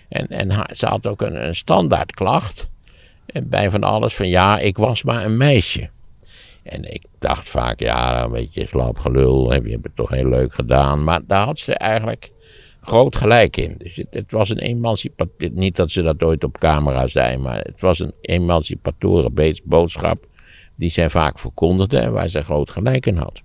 En, 0.10 0.28
en 0.28 0.76
ze 0.76 0.86
had 0.86 1.08
ook 1.08 1.22
een, 1.22 1.46
een 1.48 1.56
standaard 1.56 2.14
klacht. 2.14 2.70
Bij 3.44 3.72
van 3.72 3.84
alles 3.84 4.16
van 4.16 4.28
ja, 4.28 4.60
ik 4.60 4.78
was 4.78 5.04
maar 5.04 5.26
een 5.26 5.38
meisje. 5.38 5.90
En 6.64 6.94
ik 6.94 7.04
dacht 7.20 7.48
vaak, 7.48 7.80
ja, 7.80 8.24
een 8.24 8.32
beetje 8.32 8.68
slaapgelul, 8.68 9.52
heb 9.52 9.66
je 9.66 9.80
het 9.82 9.96
toch 9.96 10.10
heel 10.10 10.30
leuk 10.30 10.54
gedaan. 10.54 11.04
Maar 11.04 11.20
daar 11.28 11.46
had 11.46 11.60
ze 11.60 11.74
eigenlijk 11.74 12.30
groot 12.82 13.16
gelijk 13.16 13.58
in. 13.58 13.76
Dus 13.78 14.04
het, 14.10 14.32
was 14.32 14.50
een 14.50 14.60
emancipatie, 14.60 15.52
niet 15.52 15.76
dat 15.76 15.92
ze 15.92 16.02
dat 16.02 16.24
ooit 16.24 16.44
op 16.44 16.58
camera 16.58 17.08
zei, 17.08 17.38
maar 17.38 17.58
het 17.58 17.82
was 17.82 18.00
een 18.00 18.14
emancipatoren 18.22 19.34
boodschap 19.64 20.28
die 20.76 20.90
zij 20.90 21.10
vaak 21.10 21.40
verkondigde 21.40 21.98
en 21.98 22.12
waar 22.12 22.30
zij 22.30 22.44
groot 22.44 22.70
gelijk 22.70 23.06
in 23.06 23.18
had. 23.18 23.42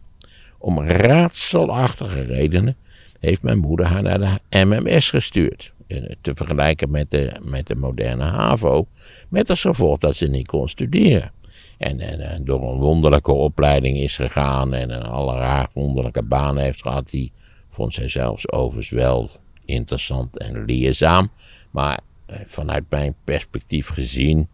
Om 0.58 0.80
raadselachtige 0.80 2.20
redenen 2.20 2.76
heeft 3.20 3.42
mijn 3.42 3.58
moeder 3.58 3.86
haar 3.86 4.02
naar 4.02 4.18
de 4.50 4.64
MMS 4.64 5.10
gestuurd. 5.10 5.72
Te 6.20 6.34
vergelijken 6.34 6.90
met 6.90 7.10
de, 7.10 7.36
met 7.42 7.66
de 7.66 7.74
moderne 7.74 8.24
HAVO, 8.24 8.86
met 9.28 9.50
als 9.50 9.60
gevolg 9.60 9.98
dat 9.98 10.14
ze 10.14 10.26
niet 10.26 10.46
kon 10.46 10.68
studeren. 10.68 11.32
En, 11.78 12.44
door 12.44 12.72
een 12.72 12.78
wonderlijke 12.78 13.32
opleiding 13.32 13.96
is 13.96 14.16
gegaan 14.16 14.74
en 14.74 14.90
een 14.90 15.02
allerlei 15.02 15.66
wonderlijke 15.72 16.22
baan 16.22 16.58
heeft 16.58 16.82
gehad. 16.82 17.08
Die 17.10 17.32
vond 17.74 17.94
zij 17.94 18.08
zelfs 18.08 18.50
overigens 18.52 18.90
wel 18.90 19.30
interessant 19.64 20.38
en 20.38 20.64
leerzaam. 20.64 21.30
Maar 21.70 22.00
eh, 22.26 22.40
vanuit 22.46 22.84
mijn 22.88 23.14
perspectief 23.24 23.88
gezien 23.88 24.48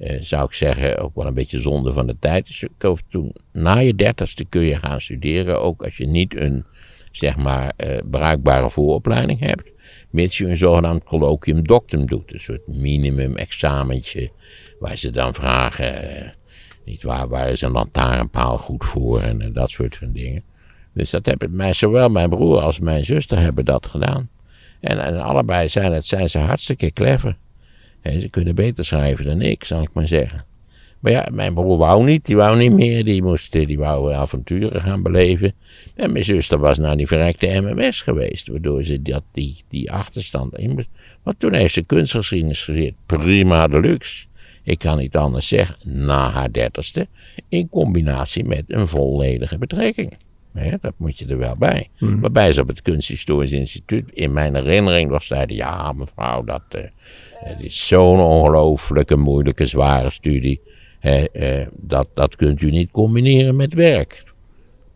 eh, 0.00 0.18
zou 0.20 0.44
ik 0.44 0.52
zeggen, 0.52 0.98
ook 0.98 1.14
wel 1.14 1.26
een 1.26 1.34
beetje 1.34 1.60
zonde 1.60 1.92
van 1.92 2.06
de 2.06 2.16
tijd. 2.18 2.46
Dus 2.46 2.62
ik 2.62 2.96
toen, 3.08 3.34
na 3.52 3.78
je 3.78 3.94
dertigste 3.94 4.44
kun 4.44 4.62
je 4.62 4.74
gaan 4.74 5.00
studeren, 5.00 5.60
ook 5.60 5.82
als 5.82 5.96
je 5.96 6.06
niet 6.06 6.36
een, 6.36 6.64
zeg 7.10 7.36
maar, 7.36 7.72
uh, 7.76 7.98
bruikbare 8.10 8.70
vooropleiding 8.70 9.40
hebt. 9.40 9.72
Mits 10.10 10.38
je 10.38 10.46
een 10.46 10.56
zogenaamd 10.56 11.04
colloquium 11.04 11.66
doctum 11.66 12.06
doet, 12.06 12.32
een 12.32 12.40
soort 12.40 12.66
minimum 12.66 13.36
examentje, 13.36 14.30
waar 14.78 14.96
ze 14.96 15.10
dan 15.10 15.34
vragen, 15.34 16.04
uh, 16.04 16.28
niet 16.84 17.02
waar, 17.02 17.28
waar 17.28 17.48
is 17.48 17.60
een 17.60 17.70
lantaarnpaal 17.70 18.58
goed 18.58 18.84
voor 18.84 19.20
en 19.20 19.52
dat 19.52 19.70
soort 19.70 19.96
van 19.96 20.12
dingen. 20.12 20.44
Dus 21.00 21.10
dat 21.10 21.26
hebben 21.26 21.74
zowel 21.74 22.08
mijn 22.08 22.28
broer 22.28 22.60
als 22.60 22.80
mijn 22.80 23.04
zuster 23.04 23.38
hebben 23.38 23.64
dat 23.64 23.86
gedaan. 23.86 24.28
En, 24.80 24.98
en 24.98 25.20
allebei 25.20 25.68
zijn, 25.68 25.92
het, 25.92 26.06
zijn 26.06 26.30
ze 26.30 26.38
hartstikke 26.38 26.92
clever 26.92 27.36
ze 28.02 28.28
kunnen 28.28 28.54
beter 28.54 28.84
schrijven 28.84 29.24
dan 29.24 29.40
ik, 29.40 29.64
zal 29.64 29.82
ik 29.82 29.88
maar 29.92 30.08
zeggen. 30.08 30.44
Maar 30.98 31.12
ja, 31.12 31.28
mijn 31.32 31.54
broer 31.54 31.78
wou 31.78 32.04
niet, 32.04 32.26
die 32.26 32.36
wou 32.36 32.56
niet 32.58 32.72
meer, 32.72 33.04
die, 33.04 33.22
moest, 33.22 33.52
die 33.52 33.78
wou 33.78 34.12
avonturen 34.12 34.80
gaan 34.80 35.02
beleven. 35.02 35.52
En 35.94 36.12
mijn 36.12 36.24
zuster 36.24 36.58
was 36.58 36.78
naar 36.78 36.96
die 36.96 37.06
verrekte 37.06 37.60
MMS 37.60 38.00
geweest, 38.00 38.48
waardoor 38.48 38.84
ze 38.84 39.02
dat, 39.02 39.22
die, 39.32 39.56
die 39.68 39.92
achterstand 39.92 40.58
in. 40.58 40.86
Maar 41.22 41.36
toen 41.36 41.54
heeft 41.54 41.74
ze 41.74 41.82
kunstgeschiedenis 41.82 42.64
geleerd, 42.64 42.94
prima 43.06 43.68
deluxe. 43.68 44.26
Ik 44.62 44.78
kan 44.78 44.98
niet 44.98 45.16
anders 45.16 45.48
zeggen, 45.48 45.76
na 46.04 46.30
haar 46.30 46.52
dertigste, 46.52 47.06
in 47.48 47.68
combinatie 47.68 48.44
met 48.44 48.64
een 48.66 48.88
volledige 48.88 49.58
betrekking. 49.58 50.12
Dat 50.80 50.94
moet 50.96 51.18
je 51.18 51.26
er 51.26 51.38
wel 51.38 51.56
bij. 51.56 51.88
Hmm. 51.96 52.20
Waarbij 52.20 52.52
ze 52.52 52.60
op 52.60 52.68
het 52.68 52.82
Kunsthistorisch 52.82 53.52
Instituut, 53.52 54.10
in 54.12 54.32
mijn 54.32 54.54
herinnering, 54.54 55.10
was 55.10 55.26
zeiden: 55.26 55.56
Ja, 55.56 55.92
mevrouw, 55.92 56.44
dat, 56.44 56.62
uh, 56.76 56.82
het 57.34 57.60
is 57.60 57.86
zo'n 57.86 58.20
ongelooflijke 58.20 59.16
moeilijke, 59.16 59.66
zware 59.66 60.10
studie. 60.10 60.60
eh, 61.00 61.66
dat, 61.76 62.08
dat 62.14 62.36
kunt 62.36 62.62
u 62.62 62.70
niet 62.70 62.90
combineren 62.90 63.56
met 63.56 63.74
werk. 63.74 64.24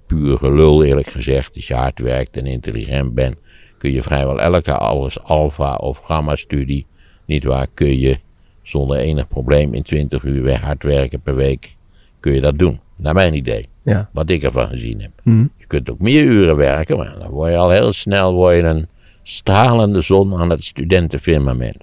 Puur 0.06 0.38
gelul 0.38 0.84
eerlijk 0.84 1.06
gezegd. 1.06 1.54
Als 1.54 1.66
je 1.66 1.75
hard 1.75 1.99
werkt 1.99 2.37
en 2.37 2.46
intelligent 2.46 3.14
bent, 3.14 3.37
kun 3.78 3.92
je 3.92 4.02
vrijwel 4.02 4.40
elke 4.40 4.73
alles 4.73 5.23
alfa 5.23 5.75
of 5.75 5.99
gamma 5.99 6.37
studie, 6.37 6.87
niet 7.26 7.44
waar, 7.44 7.66
kun 7.75 7.99
je 7.99 8.18
zonder 8.62 8.96
enig 8.99 9.28
probleem 9.28 9.75
in 9.75 9.82
20 9.82 10.23
uur 10.23 10.58
hard 10.61 10.82
werken 10.82 11.20
per 11.20 11.34
week, 11.34 11.75
kun 12.20 12.32
je 12.32 12.40
dat 12.40 12.58
doen. 12.58 12.80
Naar 12.96 13.14
mijn 13.14 13.34
idee. 13.34 13.68
Ja. 13.85 14.09
Wat 14.12 14.31
ik 14.31 14.43
ervan 14.43 14.69
gezien 14.69 15.00
heb. 15.00 15.11
Mhm. 15.23 15.47
Je 15.57 15.67
kunt 15.67 15.91
ook 15.91 15.99
meer 15.99 16.25
uren 16.25 16.57
werken, 16.57 16.97
maar 16.97 17.17
dan 17.19 17.31
word 17.31 17.50
je 17.50 17.57
al 17.57 17.71
heel 17.71 17.93
snel 17.93 18.35
word 18.35 18.57
je 18.57 18.62
een 18.62 18.88
stralende 19.23 20.00
zon 20.00 20.35
aan 20.35 20.50
het 20.50 20.64
studentenfirmament. 20.64 21.76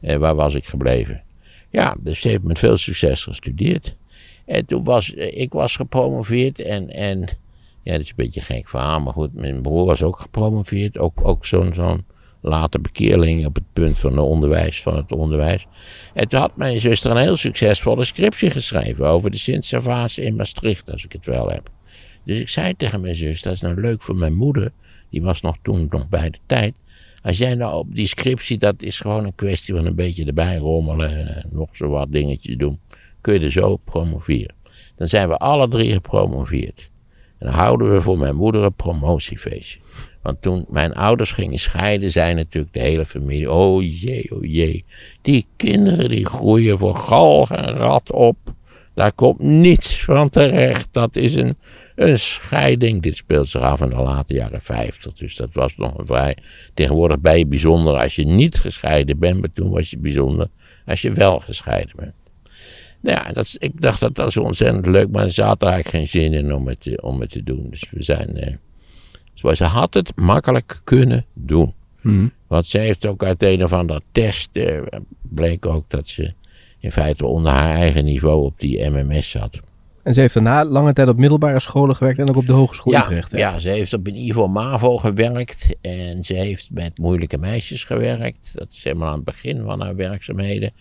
En 0.00 0.20
waar 0.20 0.34
was 0.34 0.54
ik 0.54 0.66
gebleven? 0.66 1.22
Ja, 1.70 1.96
dus 2.00 2.20
ze 2.20 2.28
heeft 2.28 2.42
met 2.42 2.58
veel 2.58 2.76
succes 2.76 3.22
gestudeerd. 3.22 3.96
En 4.44 4.66
toen 4.66 4.84
was 4.84 5.10
ik 5.14 5.52
was 5.52 5.76
gepromoveerd 5.76 6.60
en, 6.60 6.90
en 6.90 7.18
ja, 7.82 7.92
dat 7.92 8.00
is 8.00 8.08
een 8.08 8.14
beetje 8.16 8.40
gek 8.40 8.68
verhaal, 8.68 9.00
maar 9.00 9.12
goed, 9.12 9.34
mijn 9.34 9.62
broer 9.62 9.86
was 9.86 10.02
ook 10.02 10.18
gepromoveerd. 10.20 10.98
Ook, 10.98 11.20
ook 11.22 11.46
zo'n 11.46 11.74
zo'n 11.74 12.04
later 12.40 12.80
bekeerling 12.80 13.46
op 13.46 13.54
het 13.54 13.72
punt 13.72 13.98
van, 13.98 14.14
de 14.14 14.20
onderwijs, 14.20 14.82
van 14.82 14.96
het 14.96 15.12
onderwijs. 15.12 15.66
En 16.14 16.28
toen 16.28 16.40
had 16.40 16.56
mijn 16.56 16.80
zuster 16.80 17.10
een 17.10 17.16
heel 17.16 17.36
succesvolle 17.36 18.04
scriptie 18.04 18.50
geschreven 18.50 19.06
over 19.06 19.30
de 19.30 19.38
Sint-Servaas 19.38 20.18
in 20.18 20.36
Maastricht, 20.36 20.90
als 20.90 21.04
ik 21.04 21.12
het 21.12 21.26
wel 21.26 21.50
heb. 21.50 21.70
Dus 22.24 22.38
ik 22.38 22.48
zei 22.48 22.74
tegen 22.76 23.00
mijn 23.00 23.14
zus, 23.14 23.42
dat 23.42 23.52
is 23.52 23.60
nou 23.60 23.80
leuk 23.80 24.02
voor 24.02 24.16
mijn 24.16 24.34
moeder, 24.34 24.72
die 25.10 25.22
was 25.22 25.40
nog 25.40 25.56
toen 25.62 25.86
nog 25.90 26.08
bij 26.08 26.30
de 26.30 26.38
tijd. 26.46 26.74
Als 27.22 27.38
jij 27.38 27.54
nou 27.54 27.74
op 27.74 27.94
die 27.94 28.06
scriptie, 28.06 28.58
dat 28.58 28.82
is 28.82 29.00
gewoon 29.00 29.24
een 29.24 29.34
kwestie 29.34 29.74
van 29.74 29.86
een 29.86 29.94
beetje 29.94 30.24
erbij 30.24 30.56
rommelen 30.56 31.34
en 31.36 31.48
nog 31.50 31.68
zo 31.72 31.88
wat 31.88 32.12
dingetjes 32.12 32.56
doen, 32.56 32.80
kun 33.20 33.34
je 33.34 33.40
er 33.40 33.52
zo 33.52 33.76
promoveren. 33.76 34.54
Dan 34.96 35.08
zijn 35.08 35.28
we 35.28 35.36
alle 35.36 35.68
drie 35.68 35.92
gepromoveerd. 35.92 36.89
En 37.40 37.46
dan 37.46 37.54
houden 37.54 37.92
we 37.92 38.02
voor 38.02 38.18
mijn 38.18 38.36
moeder 38.36 38.62
een 38.62 38.74
promotiefeestje. 38.74 39.78
Want 40.22 40.42
toen 40.42 40.66
mijn 40.68 40.94
ouders 40.94 41.32
gingen 41.32 41.58
scheiden, 41.58 42.10
zei 42.10 42.34
natuurlijk 42.34 42.72
de 42.72 42.80
hele 42.80 43.04
familie: 43.04 43.50
Oh 43.50 43.82
jee, 43.82 44.30
oh 44.34 44.44
jee. 44.44 44.84
Die 45.22 45.46
kinderen 45.56 46.08
die 46.08 46.26
groeien 46.26 46.78
voor 46.78 46.96
galg 46.96 47.50
en 47.50 47.76
rat 47.76 48.12
op. 48.12 48.36
Daar 48.94 49.12
komt 49.12 49.38
niets 49.38 50.04
van 50.04 50.28
terecht. 50.30 50.88
Dat 50.90 51.16
is 51.16 51.34
een, 51.34 51.54
een 51.94 52.18
scheiding. 52.18 53.02
Dit 53.02 53.16
speelt 53.16 53.48
zich 53.48 53.60
af 53.60 53.80
in 53.80 53.88
de 53.88 53.94
late 53.94 54.34
jaren 54.34 54.62
50. 54.62 55.12
Dus 55.12 55.36
dat 55.36 55.48
was 55.52 55.76
nog 55.76 55.98
een 55.98 56.06
vrij. 56.06 56.36
Tegenwoordig 56.74 57.18
ben 57.18 57.38
je 57.38 57.46
bijzonder 57.46 57.96
als 57.96 58.16
je 58.16 58.26
niet 58.26 58.58
gescheiden 58.58 59.18
bent. 59.18 59.40
Maar 59.40 59.52
toen 59.52 59.70
was 59.70 59.90
je 59.90 59.98
bijzonder 59.98 60.48
als 60.86 61.02
je 61.02 61.12
wel 61.12 61.40
gescheiden 61.40 61.92
bent. 61.96 62.14
Nou 63.00 63.18
ja, 63.24 63.32
dat, 63.32 63.56
ik 63.58 63.80
dacht 63.80 64.00
dat 64.00 64.14
dat 64.14 64.32
zo 64.32 64.42
ontzettend 64.42 64.86
leuk. 64.86 65.10
Maar 65.10 65.30
ze 65.30 65.42
had 65.42 65.62
er 65.62 65.68
eigenlijk 65.68 65.96
geen 65.96 66.22
zin 66.22 66.32
in 66.32 66.54
om 66.54 66.66
het, 66.68 67.02
om 67.02 67.20
het 67.20 67.30
te 67.30 67.42
doen. 67.42 67.66
Dus 67.70 67.84
we 67.90 68.02
zijn. 68.02 68.36
Eh, 68.36 68.54
zoals 69.34 69.58
ze 69.58 69.64
had 69.64 69.94
het 69.94 70.16
makkelijk 70.16 70.80
kunnen 70.84 71.24
doen. 71.32 71.74
Mhm. 72.00 72.26
Want 72.46 72.66
ze 72.66 72.78
heeft 72.78 73.06
ook 73.06 73.24
uit 73.24 73.42
een 73.42 73.64
of 73.64 73.72
andere 73.72 74.02
test. 74.12 74.56
eh, 74.56 74.80
bleek 75.22 75.66
ook 75.66 75.84
dat 75.88 76.08
ze 76.08 76.32
in 76.78 76.92
feite 76.92 77.26
onder 77.26 77.52
haar 77.52 77.74
eigen 77.74 78.04
niveau 78.04 78.44
op 78.44 78.60
die 78.60 78.90
MMS 78.90 79.30
zat. 79.30 79.60
En 80.10 80.16
ze 80.16 80.22
heeft 80.22 80.34
daarna 80.34 80.64
lange 80.64 80.92
tijd 80.92 81.08
op 81.08 81.16
middelbare 81.16 81.60
scholen 81.60 81.96
gewerkt 81.96 82.18
en 82.18 82.28
ook 82.28 82.36
op 82.36 82.46
de 82.46 82.52
Hogeschool 82.52 82.92
Ja, 82.92 83.00
Utrecht. 83.02 83.32
hè? 83.32 83.38
ja, 83.38 83.58
ze 83.58 83.68
heeft 83.68 83.92
op 83.92 84.06
een 84.06 84.16
Ivo 84.16 84.48
Mavo 84.48 84.96
gewerkt 84.96 85.76
en 85.80 86.24
ze 86.24 86.34
heeft 86.34 86.68
met 86.72 86.98
moeilijke 86.98 87.38
meisjes 87.38 87.84
gewerkt. 87.84 88.50
Dat 88.54 88.66
is 88.70 88.84
helemaal 88.84 89.08
aan 89.08 89.14
het 89.14 89.24
begin 89.24 89.62
van 89.64 89.80
haar 89.80 89.96
werkzaamheden. 89.96 90.72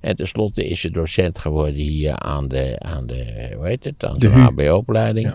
En 0.00 0.16
tenslotte 0.16 0.68
is 0.68 0.80
ze 0.80 0.90
docent 0.90 1.38
geworden 1.38 1.74
hier 1.74 2.18
aan 2.18 2.48
de, 2.48 2.76
aan 2.78 3.06
de 3.06 3.52
hoe 3.56 3.66
heet 3.66 3.84
het, 3.84 4.04
aan 4.04 4.18
De 4.18 4.28
de. 4.30 4.34
HBO-opleiding. 4.40 5.26
Ja. 5.26 5.32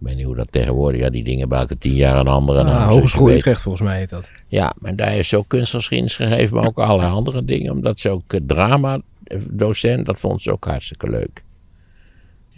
Ik 0.00 0.06
weet 0.06 0.16
niet 0.16 0.24
hoe 0.24 0.36
dat 0.36 0.52
tegenwoordig, 0.52 1.00
ja, 1.00 1.10
die 1.10 1.24
dingen 1.24 1.48
buiten 1.48 1.78
tien 1.78 1.94
jaar 1.94 2.16
een 2.16 2.28
andere 2.28 2.58
Ah, 2.60 2.66
naam. 2.66 2.88
Hogeschool. 2.88 3.30
Utrecht 3.30 3.60
volgens 3.62 3.84
mij 3.84 3.98
heet 3.98 4.10
dat. 4.10 4.30
Ja, 4.48 4.72
maar 4.78 4.96
daar 4.96 5.08
heeft 5.10 5.28
ze 5.28 5.36
ook 5.36 5.48
kunstgeschiedenis 5.48 6.16
gegeven, 6.16 6.56
maar 6.56 6.66
ook 6.66 6.78
allerlei 6.78 7.12
andere 7.12 7.44
dingen. 7.44 7.72
Omdat 7.72 8.00
ze 8.00 8.08
ook 8.10 8.32
eh, 8.32 8.40
drama-docent, 8.46 10.06
dat 10.06 10.20
vond 10.20 10.42
ze 10.42 10.52
ook 10.52 10.64
hartstikke 10.64 11.10
leuk. 11.10 11.46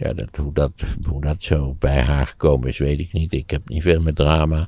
Ja, 0.01 0.13
dat, 0.13 0.35
hoe, 0.35 0.53
dat, 0.53 0.83
hoe 1.07 1.21
dat 1.21 1.43
zo 1.43 1.75
bij 1.79 2.01
haar 2.01 2.27
gekomen 2.27 2.69
is, 2.69 2.77
weet 2.77 2.99
ik 2.99 3.13
niet. 3.13 3.33
Ik 3.33 3.49
heb 3.49 3.69
niet 3.69 3.81
veel 3.81 4.01
met 4.01 4.15
drama. 4.15 4.67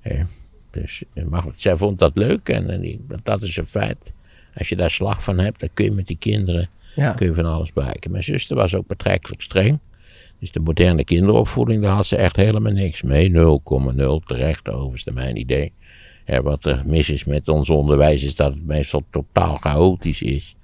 Eh, 0.00 0.22
dus, 0.70 1.02
eh, 1.14 1.24
maar 1.24 1.42
goed, 1.42 1.60
zij 1.60 1.76
vond 1.76 1.98
dat 1.98 2.12
leuk 2.16 2.48
en, 2.48 2.70
en 2.70 2.80
die- 2.80 3.00
dat 3.22 3.42
is 3.42 3.56
een 3.56 3.66
feit. 3.66 4.12
Als 4.54 4.68
je 4.68 4.76
daar 4.76 4.90
slag 4.90 5.24
van 5.24 5.38
hebt, 5.38 5.60
dan 5.60 5.68
kun 5.74 5.84
je 5.84 5.90
met 5.90 6.06
die 6.06 6.16
kinderen 6.18 6.68
Ja. 6.96 7.12
kun 7.12 7.26
je 7.26 7.34
van 7.34 7.44
alles 7.44 7.72
bereiken. 7.72 8.10
Mijn 8.10 8.24
zuster 8.24 8.56
was 8.56 8.74
ook 8.74 8.86
betrekkelijk 8.86 9.42
streng. 9.42 9.78
Dus 10.38 10.50
de 10.52 10.60
moderne 10.60 11.04
kinderopvoeding, 11.04 11.82
daar 11.82 11.94
had 11.94 12.06
ze 12.06 12.16
echt 12.16 12.36
helemaal 12.36 12.72
niks 12.72 13.02
mee. 13.02 13.30
0,0 13.30 14.20
terecht, 14.26 14.68
overigens 14.68 15.04
naar 15.04 15.14
mijn 15.14 15.36
idee. 15.36 15.72
Wat 16.42 16.64
er 16.64 16.82
mis 16.86 17.10
is 17.10 17.24
met 17.24 17.48
ons 17.48 17.70
onderwijs 17.70 18.22
is 18.22 18.34
dat 18.34 18.54
het 18.54 18.66
meestal 18.66 19.02
totaal 19.10 19.56
chaotisch 19.56 20.22
is. 20.22 20.54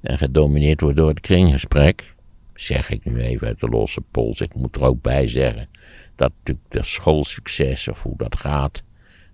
En 0.00 0.18
gedomineerd 0.18 0.80
wordt 0.80 0.96
door 0.96 1.08
het 1.08 1.20
kringgesprek. 1.20 2.14
Zeg 2.56 2.90
ik 2.90 3.04
nu 3.04 3.20
even 3.20 3.46
uit 3.46 3.60
de 3.60 3.68
losse 3.68 4.00
pols. 4.00 4.40
Ik 4.40 4.54
moet 4.54 4.76
er 4.76 4.84
ook 4.84 5.02
bij 5.02 5.28
zeggen 5.28 5.68
dat 6.14 6.32
natuurlijk 6.38 6.70
de 6.70 6.84
schoolsucces 6.84 7.88
of 7.88 8.02
hoe 8.02 8.16
dat 8.16 8.36
gaat. 8.36 8.82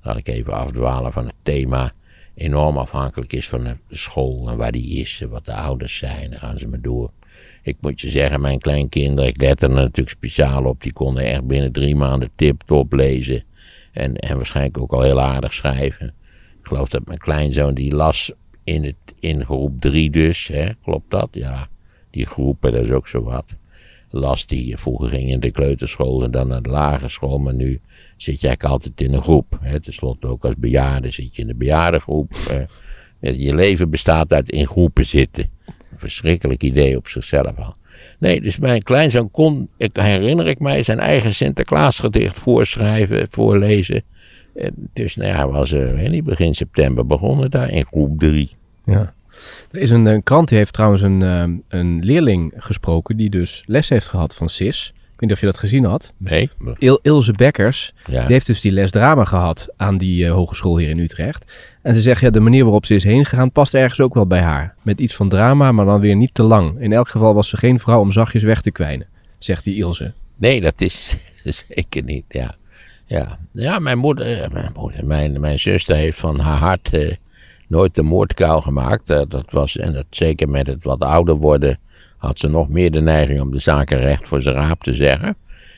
Laat 0.03 0.17
ik 0.17 0.29
even 0.29 0.53
afdwalen 0.53 1.13
van 1.13 1.27
het 1.27 1.35
thema. 1.43 1.93
Enorm 2.35 2.77
afhankelijk 2.77 3.33
is 3.33 3.49
van 3.49 3.65
de 3.65 3.77
school 3.91 4.49
en 4.51 4.57
waar 4.57 4.73
die 4.73 5.01
is 5.01 5.21
en 5.21 5.29
wat 5.29 5.45
de 5.45 5.55
ouders 5.55 5.99
zijn. 5.99 6.31
Dan 6.31 6.39
gaan 6.39 6.59
ze 6.59 6.69
maar 6.69 6.81
door. 6.81 7.11
Ik 7.63 7.77
moet 7.81 8.01
je 8.01 8.11
zeggen, 8.11 8.41
mijn 8.41 8.59
kleinkinderen, 8.59 9.31
ik 9.31 9.41
let 9.41 9.63
er 9.63 9.71
natuurlijk 9.71 10.09
speciaal 10.09 10.65
op. 10.65 10.83
Die 10.83 10.93
konden 10.93 11.25
echt 11.25 11.47
binnen 11.47 11.73
drie 11.73 11.97
maanden 11.97 12.31
tip-top 12.37 12.93
lezen. 12.93 13.45
En, 13.93 14.17
en 14.17 14.37
waarschijnlijk 14.37 14.79
ook 14.79 14.93
al 14.93 15.03
heel 15.03 15.21
aardig 15.21 15.55
schrijven. 15.55 16.15
Ik 16.61 16.67
geloof 16.67 16.89
dat 16.89 17.07
mijn 17.07 17.19
kleinzoon 17.19 17.75
die 17.75 17.95
las 17.95 18.33
in, 18.65 18.85
het, 18.85 18.97
in 19.21 19.45
groep 19.45 19.81
drie 19.81 20.11
dus. 20.11 20.47
Hè, 20.47 20.67
klopt 20.83 21.11
dat? 21.11 21.29
Ja, 21.33 21.69
die 22.13 22.27
groepen, 22.27 22.73
dat 22.73 22.83
is 22.83 22.91
ook 22.91 23.09
zo 23.09 23.23
wat. 23.23 23.45
Las 24.09 24.47
die, 24.47 24.77
vroeger 24.77 25.09
ging 25.09 25.31
in 25.31 25.41
de 25.41 25.51
kleuterschool 25.51 26.25
en 26.25 26.31
dan 26.31 26.49
naar 26.49 26.63
de 26.63 26.69
lagere 26.69 27.09
school. 27.09 27.39
Maar 27.39 27.55
nu 27.55 27.81
zit 28.17 28.41
je 28.41 28.47
eigenlijk 28.47 28.65
altijd 28.65 29.01
in 29.01 29.15
een 29.15 29.23
groep. 29.23 29.59
Hè. 29.61 29.81
Ten 29.81 29.93
slotte 29.93 30.27
ook 30.27 30.45
als 30.45 30.55
bejaarde 30.57 31.11
zit 31.11 31.37
je 31.37 31.43
in 31.43 31.49
de 31.49 31.55
bejaardengroep. 31.55 32.33
Eh, 33.21 33.39
je 33.39 33.55
leven 33.55 33.91
bestaat 33.91 34.33
uit 34.33 34.51
in 34.51 34.67
groepen 34.67 35.07
zitten. 35.07 35.51
Een 35.67 35.99
verschrikkelijk 35.99 36.63
idee 36.63 36.97
op 36.97 37.09
zichzelf 37.09 37.59
al. 37.59 37.77
Nee, 38.19 38.41
dus 38.41 38.59
mijn 38.59 38.83
kleinzoon 38.83 39.31
kon, 39.31 39.69
ik 39.77 39.97
herinner 39.97 40.47
ik 40.47 40.59
mij, 40.59 40.83
zijn 40.83 40.99
eigen 40.99 41.35
Sinterklaasgedicht 41.35 42.39
voorschrijven, 42.39 43.27
voorlezen. 43.31 44.03
En 44.55 44.91
dus 44.93 45.17
nou 45.17 45.29
ja, 45.29 45.49
was 45.49 45.73
eh, 45.73 45.93
weet 45.93 46.11
niet, 46.11 46.25
begin 46.25 46.55
september 46.55 47.07
begonnen 47.07 47.51
daar 47.51 47.71
in 47.71 47.85
groep 47.85 48.19
3. 48.19 48.51
Ja. 48.85 49.15
Er 49.71 49.79
is 49.81 49.91
een, 49.91 50.07
een 50.07 50.23
krant 50.23 50.49
die 50.49 50.59
heeft 50.59 50.73
trouwens 50.73 51.03
een, 51.03 51.23
ehm, 51.23 51.53
een 51.69 52.05
leerling 52.05 52.53
gesproken 52.57 53.17
die 53.17 53.31
dus 53.31 53.63
les 53.67 53.89
heeft 53.89 54.09
gehad 54.09 54.35
van 54.35 54.49
Sis. 54.49 54.93
Ik 54.97 55.29
weet 55.29 55.31
niet 55.31 55.33
of 55.33 55.41
je 55.41 55.47
dat 55.47 55.59
gezien 55.71 55.85
had. 55.85 56.13
Nee? 56.19 56.51
Il 56.79 56.99
Ilse 57.03 57.33
Bekkers, 57.33 57.93
Ja. 58.05 58.21
die 58.21 58.33
heeft 58.33 58.47
dus 58.47 58.61
die 58.61 58.73
les 58.73 58.91
drama 58.91 59.25
gehad 59.25 59.69
aan 59.77 59.99
die 59.99 60.27
eh, 60.27 60.33
hogeschool 60.33 60.79
hier 60.79 60.89
in 60.89 60.99
Utrecht. 60.99 61.53
En 61.83 61.95
ze 61.95 62.01
zegt, 62.01 62.21
ja, 62.21 62.31
de 62.31 62.41
manier 62.41 62.63
waarop 62.63 62.87
ze 62.87 62.95
is 62.95 63.05
heen 63.05 63.25
gegaan 63.27 63.51
past 63.53 63.75
ergens 63.75 64.01
ook 64.01 64.15
wel 64.15 64.27
bij 64.27 64.41
haar. 64.41 64.75
Met 64.83 65.01
iets 65.01 65.15
van 65.15 65.29
drama, 65.29 65.73
maar 65.73 65.85
dan 65.85 66.01
weer 66.01 66.17
niet 66.17 66.35
te 66.35 66.43
lang. 66.43 66.81
In 66.81 66.93
elk 66.93 67.09
geval 67.09 67.35
was 67.35 67.49
ze 67.49 67.57
geen 67.57 67.81
vrouw 67.81 68.01
om 68.01 68.13
zachtjes 68.13 68.43
weg 68.43 68.61
te 68.61 68.71
kwijnen, 68.71 69.07
zegt 69.39 69.65
die 69.65 69.77
Ilse. 69.77 70.13
Nee, 70.37 70.61
dat 70.61 70.81
is 70.81 71.17
zeker 71.69 72.03
niet, 72.03 72.25
ja. 72.29 72.55
Ja, 73.07 73.39
ja 73.53 73.79
mijn 73.79 73.99
moeder, 73.99 74.43
eh, 74.43 74.51
mijn, 74.51 74.73
moeder 74.77 75.07
mijn, 75.07 75.41
mijn 75.41 75.59
zuster 75.59 75.97
heeft 75.97 76.19
van 76.19 76.39
haar 76.41 76.59
hart 76.59 76.93
eh, 76.93 77.13
nooit 77.73 77.95
de 77.95 78.03
moordkuil 78.03 78.61
gemaakt. 78.61 79.11
Eh, 79.11 79.21
dat 79.29 79.51
was, 79.51 79.77
en 79.77 79.93
dat 79.93 80.07
zeker 80.11 80.49
met 80.49 80.67
het 80.67 80.85
wat 80.85 81.01
ouder 81.01 81.35
worden 81.35 81.79
had 82.17 82.39
ze 82.39 82.49
nog 82.49 82.69
meer 82.69 82.91
de 82.91 83.01
neiging 83.01 83.41
om 83.41 83.51
de 83.51 83.59
zaken 83.59 83.99
recht 83.99 84.29
voor 84.29 84.43
zijn 84.43 84.55
raap 84.55 84.83
te 84.83 84.95
zeggen. 84.95 85.37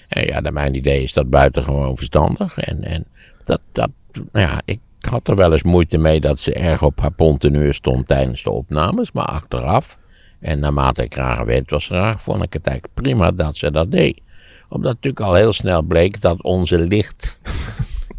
En 0.08 0.26
ja, 0.26 0.40
naar 0.40 0.52
mijn 0.52 0.74
idee 0.74 1.02
is 1.02 1.12
dat 1.12 1.30
buitengewoon 1.30 1.96
verstandig. 1.96 2.58
En, 2.58 2.84
en 2.84 3.04
dat, 3.44 3.60
dat, 3.72 3.90
nou 4.12 4.46
ja, 4.46 4.60
ik 4.64 4.80
had 5.08 5.28
er 5.28 5.36
wel 5.36 5.52
eens 5.52 5.62
moeite 5.62 5.98
mee 5.98 6.20
dat 6.20 6.38
ze 6.38 6.52
erg 6.54 6.82
op 6.82 7.00
haar 7.00 7.12
ponteneur 7.12 7.74
stond 7.74 8.08
tijdens 8.08 8.42
de 8.42 8.50
opnames. 8.50 9.12
Maar 9.12 9.24
achteraf, 9.24 9.98
en 10.40 10.58
naarmate 10.58 11.02
ik 11.02 11.14
graag 11.14 11.38
gewend 11.38 11.70
was 11.70 11.86
graag, 11.86 12.22
vond 12.22 12.42
ik 12.42 12.52
het 12.52 12.66
eigenlijk 12.66 13.00
prima 13.00 13.30
dat 13.30 13.56
ze 13.56 13.70
dat 13.70 13.90
deed. 13.90 14.20
Omdat 14.68 14.92
natuurlijk 14.92 15.26
al 15.26 15.34
heel 15.34 15.52
snel 15.52 15.82
bleek 15.82 16.20
dat 16.20 16.42
onze 16.42 16.78
licht, 16.78 17.38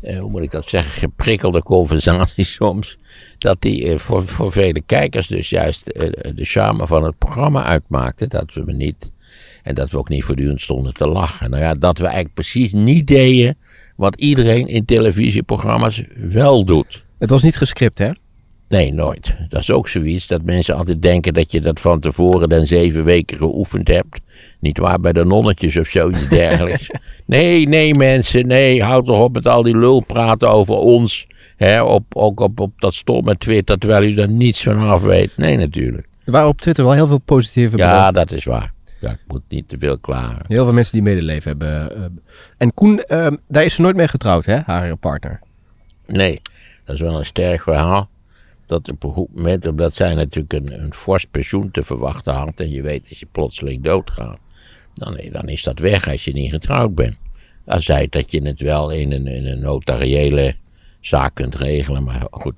eh, 0.05 0.19
hoe 0.19 0.31
moet 0.31 0.41
ik 0.41 0.51
dat 0.51 0.69
zeggen, 0.69 0.91
geprikkelde 0.91 1.63
conversatie 1.63 2.45
soms, 2.61 2.97
dat 3.37 3.61
die 3.61 3.89
eh, 3.89 3.97
voor, 3.97 4.27
voor 4.27 4.51
vele 4.51 4.81
kijkers 4.85 5.27
dus 5.27 5.49
juist 5.49 5.87
eh, 5.87 6.09
de 6.35 6.45
charme 6.45 6.87
van 6.87 7.03
het 7.03 7.17
programma 7.17 7.63
uitmaakte. 7.63 8.27
Dat 8.27 8.53
we 8.53 8.63
me 8.65 8.73
niet, 8.73 9.11
en 9.63 9.75
dat 9.75 9.89
we 9.89 9.97
ook 9.97 10.09
niet 10.09 10.23
voortdurend 10.23 10.61
stonden 10.61 10.93
te 10.93 11.07
lachen. 11.07 11.49
Nou 11.49 11.63
ja, 11.63 11.73
dat 11.73 11.97
we 11.97 12.03
eigenlijk 12.03 12.35
precies 12.35 12.73
niet 12.73 13.07
deden 13.07 13.57
wat 13.95 14.15
iedereen 14.15 14.67
in 14.67 14.85
televisieprogramma's 14.85 16.03
wel 16.15 16.65
doet. 16.65 17.05
Het 17.19 17.29
was 17.29 17.43
niet 17.43 17.57
gescript, 17.57 17.97
hè? 17.97 18.11
Nee, 18.75 18.93
nooit. 18.93 19.35
Dat 19.49 19.61
is 19.61 19.71
ook 19.71 19.87
zoiets 19.87 20.27
dat 20.27 20.41
mensen 20.43 20.75
altijd 20.75 21.01
denken 21.01 21.33
dat 21.33 21.51
je 21.51 21.61
dat 21.61 21.79
van 21.79 21.99
tevoren 21.99 22.49
dan 22.49 22.65
zeven 22.65 23.03
weken 23.03 23.37
geoefend 23.37 23.87
hebt. 23.87 24.19
Niet 24.59 24.77
waar 24.77 24.99
bij 24.99 25.13
de 25.13 25.25
nonnetjes 25.25 25.77
of 25.77 25.87
zoiets 25.87 26.29
dergelijks. 26.39 26.89
nee, 27.25 27.67
nee 27.67 27.93
mensen, 27.95 28.47
nee, 28.47 28.83
houd 28.83 29.05
toch 29.05 29.19
op 29.23 29.33
met 29.33 29.47
al 29.47 29.63
die 29.63 29.77
lul 29.77 29.99
praten 29.99 30.49
over 30.49 30.75
ons. 30.75 31.27
Hè, 31.55 31.81
op, 31.83 32.03
ook 32.15 32.39
op, 32.39 32.59
op 32.59 32.71
dat 32.81 32.93
stomme 32.93 33.37
Twitter, 33.37 33.77
terwijl 33.77 34.03
u 34.03 34.13
daar 34.13 34.29
niets 34.29 34.63
van 34.63 34.77
af 34.79 35.01
weet. 35.01 35.31
Nee, 35.37 35.57
natuurlijk. 35.57 36.07
Er 36.25 36.31
waren 36.31 36.47
op 36.47 36.61
Twitter 36.61 36.83
wel 36.83 36.93
heel 36.93 37.07
veel 37.07 37.21
positieve 37.25 37.77
Ja, 37.77 38.11
dat 38.11 38.31
is 38.31 38.43
waar. 38.45 38.73
Ja, 39.01 39.11
ik 39.11 39.21
moet 39.27 39.41
niet 39.49 39.69
te 39.69 39.75
veel 39.79 39.97
klagen. 39.99 40.41
Heel 40.47 40.63
veel 40.63 40.73
mensen 40.73 40.93
die 40.93 41.01
medeleven 41.01 41.49
hebben. 41.49 41.95
eh. 41.95 42.03
en 42.57 42.73
Koen, 42.73 43.03
eh, 43.03 43.27
daar 43.47 43.63
is 43.63 43.73
ze 43.73 43.81
nooit 43.81 43.95
mee 43.95 44.07
getrouwd, 44.07 44.45
hè? 44.45 44.59
Haar 44.65 44.95
partner. 44.95 45.39
Nee, 46.07 46.41
dat 46.85 46.95
is 46.95 47.01
wel 47.01 47.17
een 47.17 47.25
sterk 47.25 47.61
verhaal. 47.61 48.09
Dat 48.65 48.91
op 48.91 49.03
een 49.03 49.13
goed 49.13 49.35
moment, 49.35 49.67
omdat 49.67 49.93
zij 49.93 50.13
natuurlijk 50.13 50.53
een, 50.53 50.83
een 50.83 50.93
fors 50.93 51.25
pensioen 51.25 51.71
te 51.71 51.83
verwachten 51.83 52.33
had. 52.33 52.53
En 52.55 52.69
je 52.69 52.81
weet 52.81 53.09
dat 53.09 53.17
je 53.17 53.27
plotseling 53.31 53.83
doodgaat. 53.83 54.37
Dan, 54.93 55.19
dan 55.31 55.47
is 55.47 55.63
dat 55.63 55.79
weg 55.79 56.07
als 56.07 56.25
je 56.25 56.33
niet 56.33 56.51
getrouwd 56.51 56.95
bent. 56.95 57.15
Dan 57.65 57.81
zei 57.81 58.07
dat 58.09 58.31
je 58.31 58.41
het 58.41 58.59
wel 58.59 58.89
in 58.91 59.11
een, 59.11 59.27
in 59.27 59.45
een 59.45 59.59
notariële 59.59 60.55
zaak 61.01 61.35
kunt 61.35 61.55
regelen. 61.55 62.03
Maar 62.03 62.27
goed. 62.31 62.55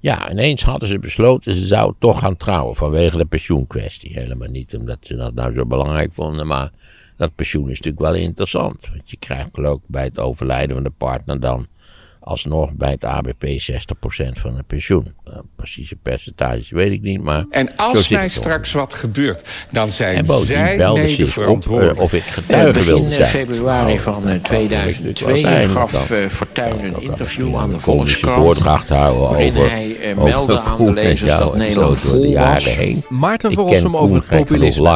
Ja, 0.00 0.30
ineens 0.30 0.62
hadden 0.62 0.88
ze 0.88 0.98
besloten 0.98 1.54
ze 1.54 1.66
zou 1.66 1.94
toch 1.98 2.18
gaan 2.18 2.36
trouwen 2.36 2.76
vanwege 2.76 3.16
de 3.16 3.24
pensioenkwestie. 3.24 4.12
Helemaal 4.12 4.48
niet 4.48 4.76
omdat 4.76 4.98
ze 5.00 5.16
dat 5.16 5.34
nou 5.34 5.54
zo 5.54 5.66
belangrijk 5.66 6.12
vonden, 6.12 6.46
maar 6.46 6.70
dat 7.16 7.34
pensioen 7.34 7.70
is 7.70 7.80
natuurlijk 7.80 8.12
wel 8.12 8.14
interessant. 8.14 8.88
Want 8.88 9.10
je 9.10 9.16
krijgt 9.16 9.48
geloof 9.52 9.76
ik 9.76 9.86
bij 9.86 10.04
het 10.04 10.18
overlijden 10.18 10.74
van 10.74 10.84
de 10.84 10.90
partner 10.90 11.40
dan 11.40 11.66
alsnog 12.20 12.72
bij 12.72 12.90
het 12.90 13.04
ABP 13.04 13.44
60% 13.44 13.46
van 14.32 14.56
het 14.56 14.66
pensioen. 14.66 15.14
Uh, 15.28 15.34
precieze 15.56 15.96
percentages 15.96 16.70
weet 16.70 16.92
ik 16.92 17.02
niet, 17.02 17.22
maar... 17.22 17.44
En 17.50 17.76
als 17.76 18.08
mij 18.08 18.28
straks 18.28 18.72
wat 18.72 18.94
gebeurt, 18.94 19.44
dan 19.70 19.90
zijn 19.90 20.26
zij 20.26 20.92
mede 20.92 21.26
verantwoordelijk. 21.26 21.96
Uh, 21.96 22.02
of 22.02 22.12
ik 22.12 22.22
getuige 22.22 22.82
wilde 22.82 23.08
zijn. 23.08 23.20
Begin 23.20 23.46
februari 23.46 23.92
oh, 23.92 23.98
van 23.98 24.40
2002 24.42 25.44
gaf 25.68 26.12
Fortuyn 26.30 26.84
een 26.84 27.00
interview 27.00 27.56
aan 27.56 27.70
de 27.70 27.80
Volkskrant... 27.80 28.58
waarin 28.58 29.54
hij 29.54 30.14
meldde 30.16 30.60
aan 30.60 30.84
de 30.84 30.92
lezers 30.92 31.36
dat 31.36 31.56
Nederland 31.56 31.98
vol 31.98 32.34
was. 32.34 32.78
Maarten 33.08 33.52
Verrossum 33.52 33.96
over 33.96 34.16
het 34.16 34.26
populisme. 34.26 34.88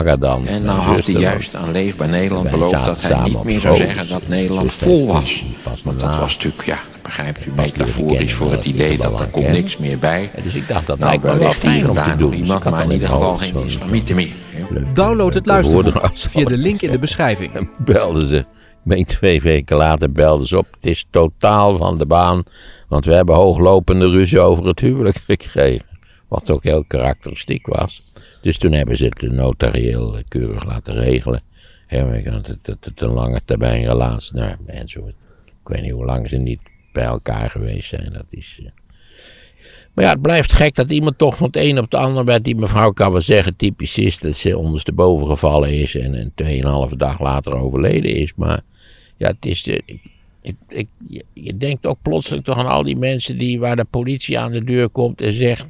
En 0.45 0.63
nou 0.63 0.81
had 0.81 1.07
hij 1.07 1.15
juist 1.15 1.55
aan 1.55 1.73
Leefbaar 1.73 2.09
Nederland 2.09 2.51
beloofd 2.51 2.85
dat 2.85 3.03
hij 3.03 3.25
niet 3.25 3.45
meer 3.45 3.61
zou 3.61 3.77
zeggen 3.77 4.09
dat 4.09 4.29
Nederland 4.29 4.73
vol 4.73 5.07
was. 5.07 5.45
Want 5.83 6.01
dat 6.01 6.17
was 6.17 6.35
natuurlijk, 6.35 6.65
ja, 6.65 6.79
begrijpt 7.05 7.47
u, 7.47 7.53
metaforisch 7.57 8.35
voor 8.35 8.51
het 8.51 8.65
idee 8.65 8.97
dat 8.97 9.21
er 9.21 9.27
komt 9.27 9.49
niks 9.49 9.77
meer 9.77 9.99
bij. 9.99 10.31
Dus 10.43 10.55
ik 10.55 10.69
dacht 10.69 10.87
dat 10.87 10.99
nou, 10.99 11.11
lijkt 11.11 11.25
me 11.25 11.39
wel 11.39 11.53
fijn 11.53 11.91
om 11.91 11.97
te 11.97 12.17
doen. 12.17 12.33
Iemand, 12.33 12.71
maar 12.71 12.83
in 12.83 12.91
ieder 12.91 13.09
geval 13.09 13.37
geen 13.37 13.65
islamieten 13.65 14.17
meer. 14.17 14.33
Download 14.95 15.35
het 15.35 15.47
luisterboek 15.47 16.11
via 16.31 16.45
de 16.45 16.57
link 16.57 16.83
in 16.83 16.91
de 16.91 16.99
beschrijving. 16.99 17.53
En 17.59 17.71
belden 17.85 18.29
ze. 18.29 18.45
Ben 18.83 19.05
twee 19.05 19.41
weken 19.41 19.77
later 19.77 20.13
belden 20.13 20.47
ze 20.47 20.59
op. 20.59 20.67
Het 20.75 20.87
is 20.87 21.07
totaal 21.11 21.77
van 21.77 21.99
de 21.99 22.07
baan. 22.07 22.43
Want 22.89 23.05
we 23.05 23.15
hebben 23.15 23.35
hooglopende 23.35 24.09
ruzie 24.09 24.41
over 24.41 24.67
het 24.67 24.81
huwelijk 24.81 25.21
gekregen. 25.27 25.87
Wat 26.29 26.51
ook 26.51 26.63
heel 26.63 26.85
karakteristiek 26.85 27.67
was. 27.67 28.13
Dus 28.43 28.59
toen 28.59 28.73
hebben 28.73 28.97
ze 28.97 29.05
het 29.05 29.23
notarieel 29.23 30.19
keurig 30.29 30.65
laten 30.65 30.95
regelen. 30.95 31.43
En 31.87 32.09
het, 32.13 32.67
het, 32.81 33.01
een 33.01 33.09
lange 33.09 33.41
termijn 33.45 33.85
relatie. 33.85 34.37
Nou, 34.37 34.57
enzovoort. 34.67 35.15
Ik 35.47 35.71
weet 35.71 35.83
niet 35.83 35.93
hoe 35.93 36.05
lang 36.05 36.29
ze 36.29 36.37
niet 36.37 36.61
bij 36.95 37.05
elkaar 37.05 37.51
geweest 37.51 37.89
zijn. 37.89 38.13
Dat 38.13 38.27
is, 38.31 38.59
uh... 38.63 38.69
Maar 39.95 40.05
ja, 40.05 40.11
het 40.11 40.23
blijft 40.23 40.53
gek 40.53 40.75
dat 40.75 40.91
iemand 40.91 41.19
toch 41.19 41.37
van 41.37 41.47
het 41.47 41.57
een 41.57 41.79
op 41.79 41.85
het 41.85 41.95
ander 41.95 42.25
bij 42.25 42.41
die 42.41 42.57
mevrouw 42.57 42.93
kan 42.93 43.13
wel 43.13 43.21
zeggen, 43.21 43.57
typisch 43.57 43.99
is 43.99 44.19
dat 44.19 44.35
ze 44.35 44.59
ondersteboven 44.59 45.27
gevallen 45.27 45.73
is 45.73 45.95
en 45.95 46.15
een 46.15 46.33
tweeënhalve 46.35 46.97
dag 46.97 47.21
later 47.21 47.57
overleden 47.57 48.15
is. 48.15 48.33
Maar 48.37 48.61
ja, 49.17 49.27
het 49.27 49.47
is. 49.47 49.67
Uh, 49.67 49.79
ik, 50.43 50.55
ik, 50.69 50.87
je, 51.09 51.25
je, 51.33 51.57
denkt 51.57 51.87
ook 51.87 51.99
plotseling 52.03 52.45
toch 52.45 52.59
aan 52.59 52.67
al 52.67 52.83
die 52.83 52.97
mensen 52.97 53.39
die, 53.39 53.61
waar 53.61 53.77
de 53.77 53.85
politie 53.85 54.39
aan 54.39 54.53
de 54.53 54.65
deur 54.65 54.89
komt 54.89 55.23
en 55.23 55.33
zegt: 55.33 55.67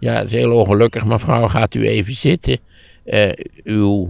Ja, 0.00 0.12
het 0.12 0.26
is 0.26 0.32
heel 0.32 0.52
ongelukkig, 0.52 1.04
mevrouw, 1.04 1.48
gaat 1.48 1.74
u 1.74 1.88
even 1.88 2.14
zitten. 2.14 2.58
Uh, 3.04 3.30
uw 3.64 4.08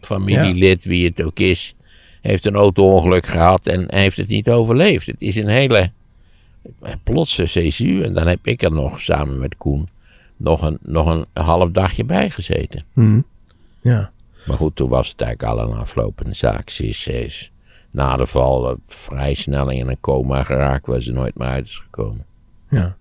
familielid, 0.00 0.84
wie 0.84 1.06
het 1.06 1.22
ook 1.22 1.38
is, 1.38 1.74
heeft 2.26 2.44
een 2.44 2.54
auto-ongeluk 2.54 3.26
gehad 3.26 3.66
en 3.66 3.94
heeft 3.94 4.16
het 4.16 4.28
niet 4.28 4.50
overleefd. 4.50 5.06
Het 5.06 5.22
is 5.22 5.36
een 5.36 5.48
hele 5.48 5.90
plotse 7.02 7.44
CSU. 7.44 8.02
En 8.02 8.14
dan 8.14 8.26
heb 8.26 8.38
ik 8.42 8.62
er 8.62 8.72
nog 8.72 9.00
samen 9.00 9.38
met 9.38 9.56
Koen 9.56 9.88
nog 10.36 10.62
een, 10.62 10.78
nog 10.82 11.06
een 11.06 11.26
half 11.44 11.70
dagje 11.70 12.04
bij 12.04 12.30
gezeten. 12.30 12.84
Mm. 12.92 13.24
Ja. 13.80 14.10
Maar 14.46 14.56
goed, 14.56 14.76
toen 14.76 14.88
was 14.88 15.08
het 15.08 15.20
eigenlijk 15.20 15.58
al 15.58 15.68
een 15.68 15.78
aflopende 15.78 16.34
zaak. 16.34 16.70
Ze 16.70 16.86
is, 16.86 17.50
na 17.90 18.16
de 18.16 18.26
val 18.26 18.70
uh, 18.70 18.76
vrij 18.86 19.34
snel 19.34 19.70
in 19.70 19.88
een 19.88 20.00
coma 20.00 20.42
geraakt 20.42 20.86
waar 20.86 21.00
ze 21.00 21.12
nooit 21.12 21.38
meer 21.38 21.48
uit 21.48 21.66
is 21.66 21.78
gekomen. 21.78 22.24
Ja. 22.70 22.96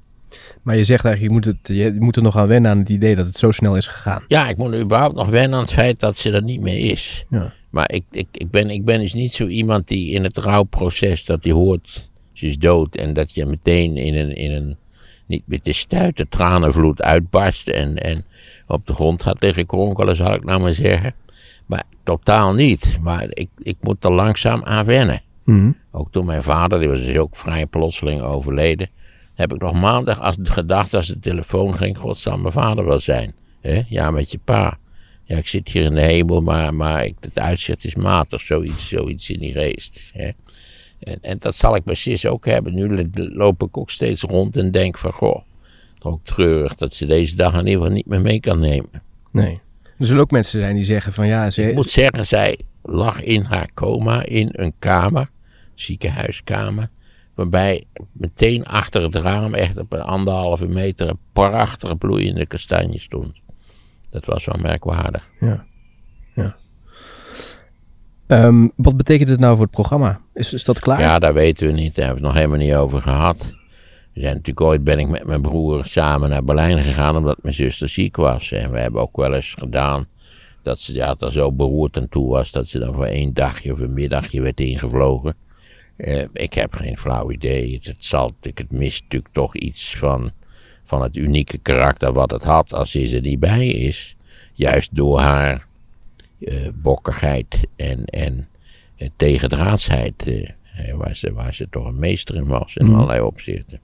Maar 0.62 0.76
je 0.76 0.84
zegt 0.84 1.06
eigenlijk, 1.06 1.34
je 1.34 1.40
moet, 1.40 1.58
het, 1.58 1.78
je 1.78 1.96
moet 2.00 2.16
er 2.16 2.22
nog 2.22 2.38
aan 2.38 2.48
wennen 2.48 2.72
aan 2.72 2.80
het 2.80 2.90
idee 2.90 3.16
dat 3.16 3.26
het 3.26 3.38
zo 3.38 3.52
snel 3.52 3.78
is 3.78 3.88
gegaan. 3.88 4.24
Ja, 4.28 4.50
ik 4.50 4.58
moet 4.58 4.76
überhaupt 4.76 5.16
nog 5.16 5.30
wennen 5.30 5.54
aan 5.54 5.64
het 5.64 5.74
feit 5.74 6.00
dat 6.00 6.18
ze 6.18 6.32
er 6.32 6.44
niet 6.44 6.62
meer 6.62 6.92
is. 6.92 7.26
Ja. 7.30 7.54
Maar 7.74 7.92
ik, 7.92 8.04
ik, 8.12 8.28
ik, 8.32 8.52
ben, 8.52 8.70
ik 8.70 8.86
ben 8.86 9.00
dus 9.00 9.14
niet 9.14 9.34
zo 9.34 9.48
iemand 9.48 9.88
die 9.88 10.12
in 10.12 10.24
het 10.24 10.38
rouwproces 10.38 11.26
dat 11.26 11.44
hij 11.44 11.54
hoort, 11.54 12.10
ze 12.34 12.48
is 12.48 12.58
dood. 12.58 12.96
En 12.96 13.14
dat 13.14 13.34
je 13.34 13.46
meteen 13.46 13.98
in 13.98 14.16
een, 14.16 14.36
in 14.36 14.52
een 14.52 14.78
niet 15.26 15.44
met 15.46 15.64
de 15.64 15.74
stuiten 15.74 16.30
tranenvloed 16.30 17.02
uitbarst 17.02 17.68
en, 17.68 17.98
en 17.98 18.26
op 18.68 18.88
de 18.88 18.94
grond 18.94 19.24
gaat 19.24 19.42
liggen 19.42 19.66
kronkelen, 19.66 20.16
zal 20.16 20.34
ik 20.34 20.44
nou 20.44 20.62
maar 20.62 20.74
zeggen. 20.74 21.14
Maar 21.66 21.84
totaal 22.04 22.54
niet. 22.54 22.98
Maar 23.02 23.26
ik, 23.30 23.50
ik 23.58 23.78
moet 23.82 24.04
er 24.04 24.14
langzaam 24.14 24.64
aan 24.64 24.86
wennen. 24.86 25.22
Mm 25.44 25.78
Ook 25.92 26.12
toen 26.12 26.26
mijn 26.26 26.44
vader, 26.44 26.80
die 26.80 26.90
was 26.90 27.02
dus 27.02 27.18
ook 27.18 27.36
vrij 27.36 27.66
plotseling 27.66 28.22
overleden, 28.22 28.90
heb 29.34 29.54
ik 29.54 29.62
nog 29.62 29.74
maandag 29.74 30.20
als, 30.22 30.36
gedacht 30.44 30.94
als 30.94 31.08
de 31.08 31.20
telefoon 31.20 31.78
ging, 31.78 31.98
god 31.98 32.18
zal 32.18 32.38
mijn 32.38 32.54
vader 32.54 32.86
wel 32.86 33.00
zijn. 33.00 33.34
He? 33.62 33.82
Ja, 33.88 34.12
met 34.12 34.32
je 34.32 34.40
pa. 34.44 34.78
Ja, 35.24 35.38
ik 35.38 35.48
zit 35.48 35.70
hier 35.70 35.84
in 35.84 35.96
de 35.96 36.02
hemel, 36.02 36.42
maar, 36.42 36.74
maar 36.74 37.06
ik, 37.06 37.16
het 37.20 37.40
uitzicht 37.40 37.86
is 37.86 37.96
matig, 37.96 38.42
zoiets, 38.42 38.88
zoiets 38.88 39.30
in 39.30 39.40
die 39.40 39.52
geest. 39.52 40.12
Hè. 40.14 40.30
En, 41.00 41.18
en 41.22 41.38
dat 41.40 41.56
zal 41.56 41.76
ik 41.76 41.84
precies 41.84 42.26
ook 42.26 42.46
hebben. 42.46 42.74
Nu 42.74 43.10
loop 43.14 43.64
ik 43.64 43.78
ook 43.78 43.90
steeds 43.90 44.22
rond 44.22 44.58
en 44.58 44.72
denk 44.72 44.98
van, 44.98 45.12
goh, 45.12 45.42
ook 46.00 46.24
treurig 46.24 46.76
dat 46.76 46.94
ze 46.94 47.06
deze 47.06 47.36
dag 47.36 47.54
in 47.54 47.60
ieder 47.60 47.74
geval 47.74 47.96
niet 47.96 48.06
meer 48.06 48.22
mee 48.22 48.40
kan 48.40 48.60
nemen. 48.60 49.02
Nee. 49.32 49.62
Er 49.98 50.06
zullen 50.06 50.22
ook 50.22 50.32
mensen 50.32 50.60
zijn 50.60 50.76
die 50.76 50.84
zeggen 50.84 51.14
van 51.14 51.28
ja... 51.28 51.50
Ze... 51.50 51.70
Ik 51.70 51.76
moet 51.76 51.90
zeggen, 51.90 52.28
zij 52.28 52.60
lag 52.82 53.22
in 53.22 53.44
haar 53.44 53.70
coma 53.74 54.26
in 54.26 54.50
een 54.52 54.74
kamer, 54.80 55.30
ziekenhuiskamer, 55.74 56.90
waarbij 57.36 57.84
meteen 58.12 58.64
achter 58.64 59.02
het 59.02 59.16
raam, 59.16 59.54
echt 59.54 59.78
op 59.78 59.94
een 59.94 60.02
anderhalve 60.02 60.68
meter, 60.68 61.08
een 61.08 61.20
prachtige 61.34 61.96
bloeiende 61.96 62.46
kastanje 62.46 63.00
stond. 63.00 63.42
Dat 64.13 64.26
was 64.26 64.45
wel 64.45 64.58
merkwaardig. 64.62 65.30
Ja. 65.39 65.65
ja. 66.36 66.56
Um, 68.28 68.71
wat 68.76 68.97
betekent 68.97 69.30
het 69.30 69.39
nou 69.39 69.54
voor 69.54 69.63
het 69.63 69.73
programma? 69.73 70.21
Is, 70.34 70.54
is 70.54 70.63
dat 70.63 70.80
klaar? 70.80 70.99
Ja, 70.99 71.19
dat 71.19 71.34
weten 71.34 71.67
we 71.67 71.73
niet. 71.73 71.95
Daar 71.95 72.06
hebben 72.06 72.23
we 72.23 72.28
het 72.28 72.36
nog 72.36 72.45
helemaal 72.45 72.67
niet 72.67 72.76
over 72.76 73.02
gehad. 73.02 73.38
We 74.13 74.19
zijn 74.19 74.34
natuurlijk 74.34 74.62
ooit 74.65 74.84
ben 74.84 74.99
ik 74.99 75.08
met 75.08 75.26
mijn 75.26 75.41
broer 75.41 75.86
samen 75.86 76.30
naar 76.30 76.43
Berlijn 76.43 76.84
gegaan 76.84 77.15
omdat 77.17 77.38
mijn 77.41 77.56
zuster 77.56 77.89
ziek 77.89 78.15
was. 78.15 78.52
En 78.52 78.71
we 78.71 78.80
hebben 78.80 79.02
ook 79.02 79.17
wel 79.17 79.34
eens 79.34 79.56
gedaan 79.60 80.08
dat 80.62 80.80
ze 80.80 80.93
ja, 80.93 81.15
er 81.19 81.32
zo 81.32 81.52
beroerd 81.52 81.97
aan 81.97 82.10
toe 82.10 82.30
was 82.30 82.52
dat 82.52 82.67
ze 82.67 82.80
dan 82.80 82.93
voor 82.93 83.06
één 83.06 83.34
dagje 83.34 83.73
of 83.73 83.80
een 83.80 83.93
middagje 83.93 84.41
werd 84.41 84.60
ingevlogen. 84.60 85.36
Uh, 85.97 86.26
ik 86.34 86.54
heb 86.54 86.73
geen 86.73 86.97
flauw 86.97 87.32
idee. 87.32 87.73
Het, 87.73 87.86
het, 87.86 88.06
zal, 88.06 88.36
het 88.41 88.71
mist 88.71 89.02
natuurlijk 89.02 89.34
toch 89.34 89.56
iets 89.56 89.97
van 89.97 90.32
van 90.93 91.01
het 91.01 91.15
unieke 91.15 91.58
karakter 91.58 92.13
wat 92.13 92.32
het 92.32 92.43
had 92.43 92.73
als 92.73 92.91
ze 92.91 93.15
er 93.15 93.21
niet 93.21 93.39
bij 93.39 93.67
is. 93.67 94.15
Juist 94.53 94.95
door 94.95 95.19
haar 95.19 95.67
uh, 96.39 96.67
bokkigheid 96.73 97.60
en, 97.75 98.06
en 98.06 98.47
uh, 98.97 99.08
tegendraadsheid, 99.15 100.27
uh, 100.27 100.49
waar, 100.95 101.15
ze, 101.15 101.34
waar 101.34 101.53
ze 101.53 101.67
toch 101.69 101.86
een 101.86 101.99
meester 101.99 102.36
in 102.36 102.47
was 102.47 102.75
in 102.75 102.86
mm. 102.86 102.93
allerlei 102.93 103.21
opzichten. 103.21 103.79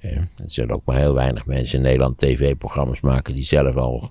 er 0.00 0.28
zullen 0.46 0.74
ook 0.74 0.84
maar 0.84 0.96
heel 0.96 1.14
weinig 1.14 1.46
mensen 1.46 1.78
in 1.78 1.84
Nederland 1.84 2.18
tv-programma's 2.18 3.00
maken 3.00 3.34
die 3.34 3.44
zelf 3.44 3.74
al, 3.74 4.10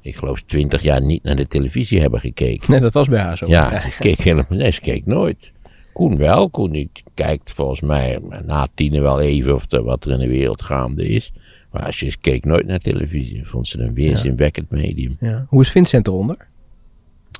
ik 0.00 0.16
geloof, 0.16 0.42
twintig 0.42 0.82
jaar 0.82 1.02
niet 1.02 1.22
naar 1.22 1.36
de 1.36 1.46
televisie 1.46 2.00
hebben 2.00 2.20
gekeken. 2.20 2.70
Nee, 2.70 2.80
dat 2.80 2.92
was 2.92 3.08
bij 3.08 3.20
haar 3.20 3.38
zo. 3.38 3.46
Ja, 3.46 3.80
ze 3.80 3.96
keek 3.98 4.18
helemaal, 4.18 4.46
nee, 4.48 4.70
ze 4.70 4.80
keek 4.80 5.06
nooit. 5.06 5.52
Koen 5.92 6.16
wel, 6.16 6.50
Koen 6.50 6.90
kijkt 7.14 7.52
volgens 7.52 7.80
mij 7.80 8.18
na 8.44 8.68
tienen 8.74 9.02
wel 9.02 9.20
even 9.20 9.54
of 9.54 9.72
er 9.72 9.84
wat 9.84 10.04
er 10.04 10.10
in 10.10 10.18
de 10.18 10.28
wereld 10.28 10.62
gaande 10.62 11.08
is. 11.08 11.32
Maar 11.72 11.94
ze 11.94 12.16
keek 12.20 12.44
nooit 12.44 12.66
naar 12.66 12.78
televisie. 12.78 13.46
Vond 13.46 13.66
ze 13.66 13.78
een 13.80 13.94
weerzinwekkend 13.94 14.70
medium. 14.70 15.16
Ja. 15.20 15.46
Hoe 15.48 15.60
is 15.60 15.70
Vincent 15.70 16.06
eronder? 16.06 16.36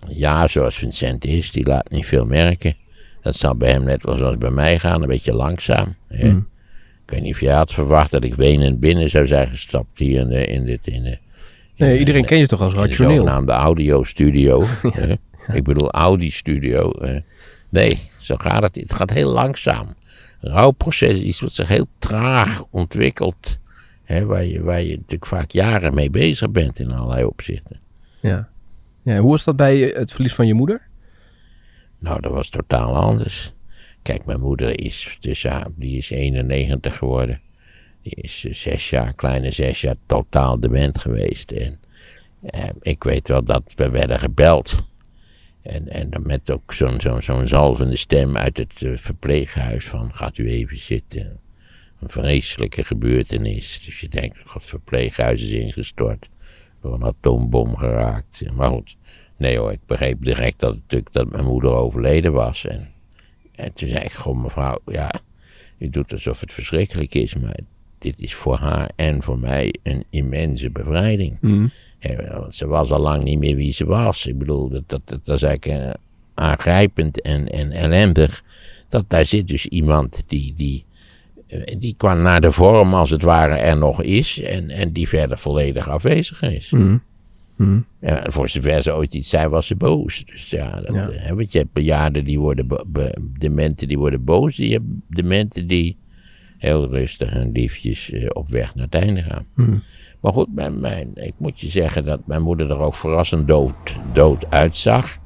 Ja, 0.09 0.49
zoals 0.49 0.77
Vincent 0.77 1.25
is, 1.25 1.53
die 1.53 1.67
laat 1.67 1.91
niet 1.91 2.07
veel 2.07 2.27
merken. 2.27 2.75
Dat 3.21 3.37
zou 3.37 3.55
bij 3.55 3.71
hem 3.71 3.85
net 3.85 4.03
wel 4.03 4.17
zoals 4.17 4.39
bij 4.39 4.51
mij 4.51 4.79
gaan, 4.79 5.03
een 5.03 5.09
beetje 5.09 5.35
langzaam. 5.35 5.95
Hè? 6.09 6.29
Hmm. 6.29 6.49
Ik 7.05 7.11
weet 7.11 7.23
niet 7.23 7.33
of 7.33 7.41
je 7.41 7.51
had 7.51 7.73
verwacht 7.73 8.11
dat 8.11 8.25
ik 8.25 8.35
wenend 8.35 8.81
binnen 8.81 9.11
zou 9.11 9.27
zijn 9.27 9.49
gestapt 9.49 9.99
hier 9.99 10.21
in, 10.21 10.29
de, 10.29 10.47
in 10.47 10.65
dit. 10.65 10.87
In 10.87 11.03
de, 11.03 11.19
nee, 11.77 11.99
iedereen 11.99 12.25
kent 12.25 12.41
je 12.41 12.47
toch 12.47 12.61
als 12.61 12.75
rationeel? 12.75 13.11
De 13.11 13.17
zogenaamde 13.17 13.53
audio-studio. 13.53 14.65
Ik 15.53 15.65
bedoel 15.65 15.91
Audi-studio. 15.91 16.93
nee, 17.69 17.99
zo 18.19 18.37
gaat 18.37 18.63
het. 18.63 18.75
Het 18.75 18.95
gaat 18.95 19.11
heel 19.11 19.31
langzaam. 19.31 19.95
Rouwproces 20.41 21.11
is 21.13 21.21
iets 21.21 21.41
wat 21.41 21.53
zich 21.53 21.69
heel 21.69 21.87
traag 21.99 22.65
ontwikkelt 22.71 23.59
waar, 24.07 24.45
je, 24.45 24.63
waar 24.63 24.83
je 24.83 24.97
natuurlijk 24.97 25.27
vaak 25.27 25.51
jaren 25.51 25.95
mee 25.95 26.11
bezig 26.11 26.51
bent 26.51 26.79
in 26.79 26.93
allerlei 26.93 27.25
opzichten. 27.25 27.81
Ja. 28.21 28.49
ja. 29.03 29.19
Hoe 29.19 29.31
was 29.31 29.45
dat 29.45 29.57
bij 29.57 29.79
het 29.79 30.13
verlies 30.13 30.35
van 30.35 30.47
je 30.47 30.55
moeder? 30.55 30.89
Nou, 31.99 32.21
dat 32.21 32.33
was 32.33 32.49
totaal 32.49 32.97
anders. 32.97 33.53
Kijk, 34.03 34.25
mijn 34.25 34.41
moeder 34.41 34.81
is, 34.81 35.17
dus 35.21 35.43
ja, 35.43 35.67
die 35.77 35.97
is 35.97 36.11
91 36.11 36.97
geworden. 36.97 37.41
Die 38.03 38.15
is 38.15 38.45
eh, 38.45 38.55
zes 38.55 38.91
jaar, 38.91 39.15
kleine 39.15 39.51
zes 39.51 39.81
jaar, 39.81 39.97
totaal 40.07 40.61
dement 40.61 40.99
geweest. 40.99 41.51
En 41.51 41.81
eh, 42.43 42.69
ik 42.81 43.03
weet 43.03 43.29
wel 43.29 43.45
dat 43.45 43.73
we 43.77 43.91
werden 43.91 44.19
gebeld. 44.19 44.85
En, 45.63 45.89
en 45.89 46.11
met 46.23 46.51
ook 46.51 46.75
zo'n 46.75 47.01
zo'n 47.01 47.23
zo'n 47.23 47.47
zalvende 47.47 47.97
stem 47.97 48.37
uit 48.37 48.57
het 48.57 48.81
uh, 48.81 48.97
verpleeghuis 48.97 49.87
van 49.87 50.15
gaat 50.15 50.39
u 50.39 50.49
even 50.51 50.79
zitten 50.79 51.41
een 52.03 52.09
vreselijke 52.09 52.85
gebeurtenis. 52.85 53.83
Dus 53.85 54.01
je 54.01 54.09
denkt, 54.09 54.39
het 54.45 54.67
verpleeghuis 54.67 55.43
is 55.43 55.51
ingestort. 55.51 56.29
Door 56.81 56.95
een 56.95 57.05
atoombom 57.05 57.77
geraakt. 57.77 58.51
Maar 58.53 58.71
goed, 58.71 58.97
nee 59.37 59.59
hoor, 59.59 59.73
ik 59.73 59.87
begreep 59.87 60.25
direct 60.25 60.61
dat, 60.61 60.75
natuurlijk, 60.75 61.13
dat 61.13 61.31
mijn 61.31 61.45
moeder 61.45 61.71
overleden 61.71 62.33
was. 62.33 62.67
En, 62.67 62.89
en 63.55 63.73
toen 63.73 63.89
zei 63.89 64.05
ik 64.05 64.13
gewoon, 64.13 64.41
mevrouw, 64.41 64.79
ja, 64.87 65.11
U 65.79 65.91
doet 65.91 66.13
alsof 66.13 66.41
het 66.41 66.53
verschrikkelijk 66.53 67.15
is, 67.15 67.35
maar 67.35 67.59
dit 67.99 68.21
is 68.21 68.35
voor 68.35 68.57
haar 68.57 68.91
en 68.97 69.23
voor 69.23 69.39
mij 69.39 69.75
een 69.83 70.05
immense 70.11 70.71
bevrijding. 70.71 71.39
Mm. 71.41 71.71
want 72.31 72.55
ze 72.55 72.67
was 72.67 72.91
al 72.91 73.01
lang 73.01 73.25
niet 73.25 73.39
meer 73.39 73.57
wie 73.57 73.73
ze 73.73 73.85
was. 73.85 74.27
Ik 74.27 74.39
bedoel, 74.39 74.69
dat, 74.69 74.83
dat, 74.87 75.03
dat, 75.07 75.37
is 75.37 75.43
eigenlijk 75.43 75.81
uh, 75.85 75.91
aangrijpend 76.35 77.21
en, 77.21 77.49
en 77.49 77.71
ellendig. 77.71 78.45
Dat 78.89 79.05
daar 79.09 79.27
zit 79.27 79.49
dus 79.49 79.67
iemand 79.67 80.23
die, 80.27 80.55
die, 80.57 80.85
die 81.79 81.95
qua 81.97 82.15
naar 82.15 82.41
de 82.41 82.53
vorm 82.53 82.95
als 82.95 83.11
het 83.11 83.23
ware 83.23 83.55
er 83.55 83.77
nog 83.77 84.03
is. 84.03 84.41
En, 84.41 84.71
en 84.71 84.93
die 84.93 85.09
verder 85.09 85.39
volledig 85.39 85.89
afwezig 85.89 86.43
is. 86.43 86.71
Mm. 86.71 87.03
Mm. 87.57 87.85
En 88.01 88.33
voor 88.33 88.49
zover 88.49 88.83
ze 88.83 88.95
ooit 88.95 89.15
iets 89.15 89.29
zei, 89.29 89.49
was 89.49 89.67
ze 89.67 89.77
boos. 89.77 90.25
Dus 90.25 90.51
ja, 90.51 90.81
dat, 90.81 90.95
ja. 90.95 91.11
Uh, 91.11 91.31
want 91.31 91.53
je 91.53 91.59
hebt 91.59 91.73
bejaarden 91.73 92.25
die 92.25 92.39
worden, 92.39 92.69
dementen 93.39 93.89
die 93.89 93.99
worden 93.99 94.25
boos. 94.25 94.57
Je 94.57 94.73
hebt 94.73 94.85
dementen 95.09 95.67
die 95.67 95.97
heel 96.59 96.89
rustig 96.89 97.33
en 97.33 97.53
liefjes 97.53 98.11
uh, 98.11 98.31
op 98.33 98.49
weg 98.49 98.75
naar 98.75 98.89
het 98.91 99.05
einde 99.05 99.23
gaan. 99.23 99.47
Mm. 99.55 99.83
Maar 100.21 100.33
goed, 100.33 100.55
mijn, 100.55 100.81
mijn, 100.81 101.11
ik 101.15 101.35
moet 101.37 101.61
je 101.61 101.69
zeggen 101.69 102.05
dat 102.05 102.27
mijn 102.27 102.43
moeder 102.43 102.71
er 102.71 102.79
ook 102.79 102.95
verrassend 102.95 103.49
dood, 103.49 103.75
dood 104.13 104.51
uitzag. 104.51 105.19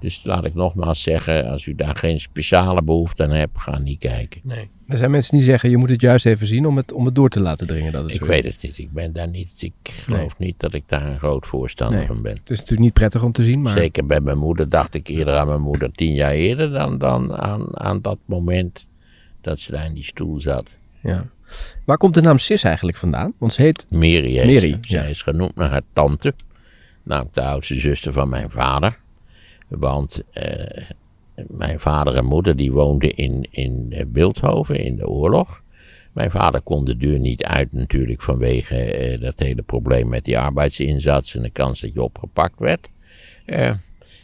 Dus 0.00 0.24
laat 0.24 0.44
ik 0.44 0.54
nogmaals 0.54 1.02
zeggen, 1.02 1.50
als 1.50 1.66
u 1.66 1.74
daar 1.74 1.96
geen 1.96 2.20
speciale 2.20 2.82
behoefte 2.82 3.22
aan 3.22 3.30
hebt, 3.30 3.58
ga 3.60 3.78
niet 3.78 3.98
kijken. 3.98 4.40
Nee. 4.44 4.68
Er 4.86 4.96
zijn 4.96 5.10
mensen 5.10 5.36
die 5.36 5.46
zeggen, 5.46 5.70
je 5.70 5.76
moet 5.76 5.90
het 5.90 6.00
juist 6.00 6.26
even 6.26 6.46
zien 6.46 6.66
om 6.66 6.76
het, 6.76 6.92
om 6.92 7.04
het 7.04 7.14
door 7.14 7.28
te 7.28 7.40
laten 7.40 7.66
dringen. 7.66 7.92
Dat 7.92 8.02
het 8.02 8.14
ik 8.14 8.24
weet 8.24 8.44
het 8.44 8.56
niet. 8.60 8.78
Ik 8.78 8.92
ben 8.92 9.12
daar 9.12 9.28
niet, 9.28 9.54
ik 9.58 9.72
geloof 9.82 10.38
niet 10.38 10.54
dat 10.58 10.74
ik 10.74 10.82
daar 10.86 11.06
een 11.06 11.18
groot 11.18 11.46
voorstander 11.46 12.06
van 12.06 12.22
ben. 12.22 12.32
Het 12.32 12.50
is 12.50 12.58
natuurlijk 12.58 12.80
niet 12.80 12.92
prettig 12.92 13.22
om 13.22 13.32
te 13.32 13.42
zien, 13.42 13.62
maar... 13.62 13.78
Zeker 13.78 14.06
bij 14.06 14.20
mijn 14.20 14.38
moeder 14.38 14.68
dacht 14.68 14.94
ik 14.94 15.08
eerder 15.08 15.36
aan 15.36 15.46
mijn 15.46 15.60
moeder 15.60 15.92
tien 15.92 16.12
jaar 16.12 16.32
eerder 16.32 16.70
dan, 16.72 16.98
dan 16.98 17.36
aan, 17.36 17.78
aan 17.78 18.00
dat 18.00 18.18
moment 18.24 18.86
dat 19.40 19.58
ze 19.58 19.72
daar 19.72 19.84
in 19.84 19.94
die 19.94 20.04
stoel 20.04 20.40
zat. 20.40 20.68
Ja. 21.00 21.26
Waar 21.84 21.96
komt 21.96 22.14
de 22.14 22.20
naam 22.20 22.38
Sis 22.38 22.64
eigenlijk 22.64 22.96
vandaan? 22.96 23.32
Want 23.38 23.52
ze 23.52 23.62
heet... 23.62 23.86
Mary. 23.90 24.36
Mary. 24.36 24.78
Zij 24.80 25.10
is 25.10 25.22
genoemd 25.22 25.54
naar 25.54 25.70
haar 25.70 25.82
tante. 25.92 26.34
Namelijk 27.02 27.34
de 27.34 27.42
oudste 27.42 27.74
zuster 27.74 28.12
van 28.12 28.28
mijn 28.28 28.50
vader. 28.50 28.98
Want 29.70 30.22
uh, 30.34 30.84
mijn 31.48 31.80
vader 31.80 32.16
en 32.16 32.24
moeder 32.24 32.56
die 32.56 32.72
woonden 32.72 33.16
in, 33.16 33.46
in 33.50 33.94
Beeldhoven 34.08 34.76
in 34.76 34.96
de 34.96 35.08
oorlog. 35.08 35.62
Mijn 36.12 36.30
vader 36.30 36.60
kon 36.60 36.84
de 36.84 36.96
deur 36.96 37.18
niet 37.18 37.44
uit 37.44 37.72
natuurlijk 37.72 38.22
vanwege 38.22 39.12
uh, 39.12 39.20
dat 39.20 39.38
hele 39.38 39.62
probleem 39.62 40.08
met 40.08 40.24
die 40.24 40.38
arbeidsinzats 40.38 41.34
en 41.34 41.42
de 41.42 41.50
kans 41.50 41.80
dat 41.80 41.92
je 41.92 42.02
opgepakt 42.02 42.58
werd. 42.58 42.88
Uh, 43.46 43.72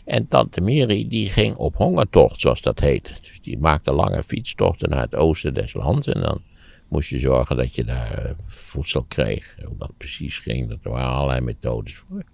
en 0.04 0.28
tante 0.28 0.60
Mary 0.60 1.06
die 1.08 1.30
ging 1.30 1.56
op 1.56 1.76
hongertocht 1.76 2.40
zoals 2.40 2.60
dat 2.60 2.80
heette. 2.80 3.10
Dus 3.20 3.40
die 3.40 3.58
maakte 3.58 3.92
lange 3.92 4.22
fietstochten 4.22 4.90
naar 4.90 5.02
het 5.02 5.14
oosten 5.14 5.54
des 5.54 5.74
lands 5.74 6.06
en 6.06 6.20
dan 6.20 6.42
moest 6.88 7.08
je 7.08 7.18
zorgen 7.18 7.56
dat 7.56 7.74
je 7.74 7.84
daar 7.84 8.34
voedsel 8.46 9.04
kreeg. 9.08 9.56
Hoe 9.64 9.76
dat 9.78 9.92
precies 9.96 10.38
ging, 10.38 10.68
dat 10.68 10.78
er 10.82 10.90
waren 10.90 11.10
allerlei 11.10 11.40
methodes 11.40 11.94
voor. 11.94 12.24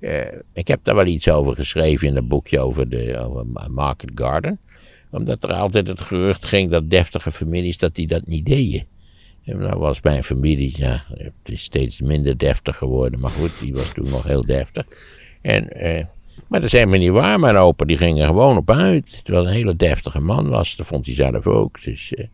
Uh, 0.00 0.20
ik 0.52 0.68
heb 0.68 0.84
daar 0.84 0.94
wel 0.94 1.06
iets 1.06 1.28
over 1.28 1.54
geschreven 1.54 2.08
in 2.08 2.16
een 2.16 2.28
boekje 2.28 2.60
over, 2.60 2.88
de, 2.88 3.44
Market 3.70 4.10
Garden. 4.14 4.58
Omdat 5.10 5.42
er 5.44 5.52
altijd 5.52 5.88
het 5.88 6.00
gerucht 6.00 6.44
ging 6.44 6.70
dat 6.70 6.90
deftige 6.90 7.32
families 7.32 7.78
dat 7.78 7.94
die 7.94 8.06
dat 8.06 8.26
niet 8.26 8.46
deden. 8.46 8.86
En 9.44 9.58
dat 9.58 9.74
was 9.74 10.00
mijn 10.00 10.24
familie, 10.24 10.74
ja, 10.76 11.04
het 11.08 11.32
is 11.42 11.62
steeds 11.62 12.00
minder 12.00 12.38
deftig 12.38 12.76
geworden. 12.76 13.20
Maar 13.20 13.30
goed, 13.30 13.60
die 13.60 13.74
was 13.74 13.92
toen 13.92 14.10
nog 14.10 14.24
heel 14.24 14.44
deftig. 14.44 14.86
En, 15.42 15.68
uh, 15.76 16.04
maar 16.48 16.60
dat 16.60 16.62
is 16.62 16.72
helemaal 16.72 16.98
niet 16.98 17.10
waar. 17.10 17.40
Mijn 17.40 17.56
opa 17.56 17.84
die 17.84 17.96
ging 17.96 18.20
er 18.20 18.26
gewoon 18.26 18.56
op 18.56 18.70
uit. 18.70 19.24
Terwijl 19.24 19.46
een 19.46 19.52
hele 19.52 19.76
deftige 19.76 20.20
man 20.20 20.48
was. 20.48 20.76
Dat 20.76 20.86
vond 20.86 21.06
hij 21.06 21.14
zelf 21.14 21.46
ook. 21.46 21.82
Dus, 21.82 22.12
uh, 22.12 22.24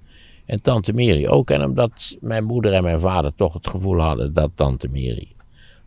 en 0.47 0.63
tante 0.63 0.93
Mary 0.93 1.27
ook. 1.27 1.51
En 1.51 1.65
omdat 1.65 2.17
mijn 2.21 2.45
moeder 2.45 2.73
en 2.73 2.83
mijn 2.83 3.01
vader 3.01 3.35
toch 3.35 3.53
het 3.53 3.67
gevoel 3.67 4.01
hadden 4.01 4.35
dat 4.35 4.51
tante 4.55 4.89
Mary 4.89 5.29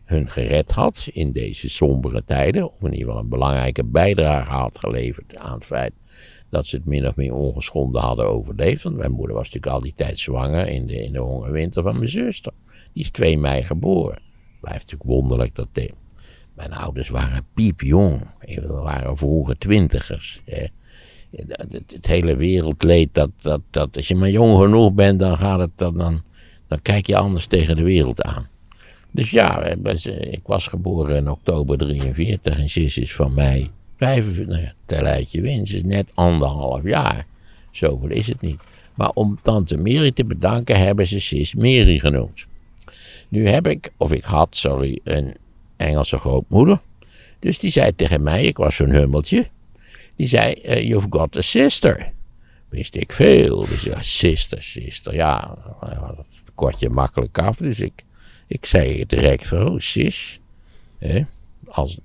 hun 0.04 0.30
gered 0.30 0.72
had 0.72 1.08
in 1.12 1.32
deze 1.32 1.70
sombere 1.70 2.22
tijden, 2.26 2.64
of 2.64 2.80
in 2.80 2.92
ieder 2.92 3.06
geval 3.06 3.18
een 3.20 3.28
belangrijke 3.28 3.84
bijdrage 3.84 4.50
had 4.50 4.78
geleverd 4.78 5.36
aan 5.36 5.54
het 5.54 5.64
feit 5.64 5.92
dat 6.54 6.66
ze 6.66 6.76
het 6.76 6.84
min 6.84 7.08
of 7.08 7.16
meer 7.16 7.34
ongeschonden 7.34 8.00
hadden 8.00 8.28
overleefd. 8.28 8.82
Want 8.82 8.96
mijn 8.96 9.12
moeder 9.12 9.34
was 9.36 9.44
natuurlijk 9.44 9.72
al 9.72 9.80
die 9.80 9.94
tijd 9.96 10.18
zwanger 10.18 10.68
in 10.68 10.86
de, 10.86 11.02
in 11.02 11.12
de 11.12 11.18
hongerwinter 11.18 11.82
van 11.82 11.96
mijn 11.96 12.08
zuster. 12.08 12.52
Die 12.92 13.02
is 13.02 13.10
2 13.10 13.38
mei 13.38 13.62
geboren. 13.62 14.22
Blijft 14.60 14.82
natuurlijk 14.82 15.10
wonderlijk 15.10 15.54
dat 15.54 15.68
de, 15.72 15.90
mijn 16.54 16.72
ouders 16.72 17.08
waren 17.08 17.46
piepjong. 17.54 18.20
Ze 18.48 18.66
waren 18.66 19.16
vroege 19.16 19.58
twintigers. 19.58 20.40
Hè. 20.44 20.66
Het, 21.30 22.06
hele 22.06 22.36
wereldleed, 22.36 23.08
dat, 23.12 23.30
dat, 23.42 23.60
dat 23.70 23.96
als 23.96 24.08
je 24.08 24.14
maar 24.14 24.30
jong 24.30 24.58
genoeg 24.58 24.92
bent, 24.92 25.20
dan 25.20 25.36
gaat 25.36 25.60
het, 25.60 25.70
dan, 25.76 25.98
dan, 25.98 26.22
dan 26.68 26.82
kijk 26.82 27.06
je 27.06 27.16
anders 27.16 27.46
tegen 27.46 27.76
de 27.76 27.82
wereld 27.82 28.22
aan. 28.22 28.48
Dus 29.14 29.30
ja, 29.30 29.62
ik 30.20 30.40
was 30.44 30.66
geboren 30.66 31.16
in 31.16 31.30
oktober 31.30 31.78
43 31.78 32.58
en 32.58 32.68
Sis 32.68 32.98
is 32.98 33.14
van 33.14 33.34
mij 33.34 33.70
45, 33.96 34.46
nou 34.46 34.62
ja, 34.62 34.74
tel 34.84 35.04
uit 35.04 35.32
je 35.32 35.40
winst, 35.40 35.72
is 35.72 35.82
net 35.82 36.10
anderhalf 36.14 36.82
jaar. 36.82 37.26
Zoveel 37.70 38.10
is 38.10 38.26
het 38.26 38.40
niet. 38.40 38.60
Maar 38.94 39.10
om 39.10 39.38
tante 39.42 39.76
Mary 39.76 40.10
te 40.10 40.24
bedanken 40.24 40.78
hebben 40.78 41.06
ze 41.06 41.20
Sis 41.20 41.54
Mary 41.54 41.98
genoemd. 41.98 42.46
Nu 43.28 43.48
heb 43.48 43.66
ik, 43.66 43.92
of 43.96 44.12
ik 44.12 44.24
had, 44.24 44.56
sorry, 44.56 45.00
een 45.04 45.34
Engelse 45.76 46.18
grootmoeder. 46.18 46.80
Dus 47.38 47.58
die 47.58 47.70
zei 47.70 47.94
tegen 47.96 48.22
mij, 48.22 48.42
ik 48.42 48.56
was 48.56 48.76
zo'n 48.76 48.92
hummeltje. 48.92 49.48
Die 50.16 50.26
zei, 50.26 50.54
uh, 50.64 50.82
you've 50.82 51.06
got 51.10 51.36
a 51.36 51.40
sister. 51.40 52.12
Wist 52.68 52.94
ik 52.94 53.12
veel. 53.12 53.66
Dus 53.66 53.82
ja, 53.82 54.02
sister, 54.02 54.62
sister. 54.62 55.14
Ja, 55.14 55.56
dat 55.80 56.26
kort 56.54 56.80
je 56.80 56.90
makkelijk 56.90 57.38
af. 57.38 57.56
Dus 57.56 57.80
ik 57.80 58.03
ik 58.46 58.66
zei 58.66 59.04
direct 59.06 59.46
van, 59.46 59.68
oh, 59.68 59.80
sis. 59.80 60.40
Als 61.66 61.98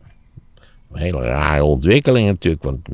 een 0.92 1.00
hele 1.00 1.22
rare 1.22 1.64
ontwikkeling 1.64 2.28
natuurlijk, 2.28 2.64
want 2.64 2.88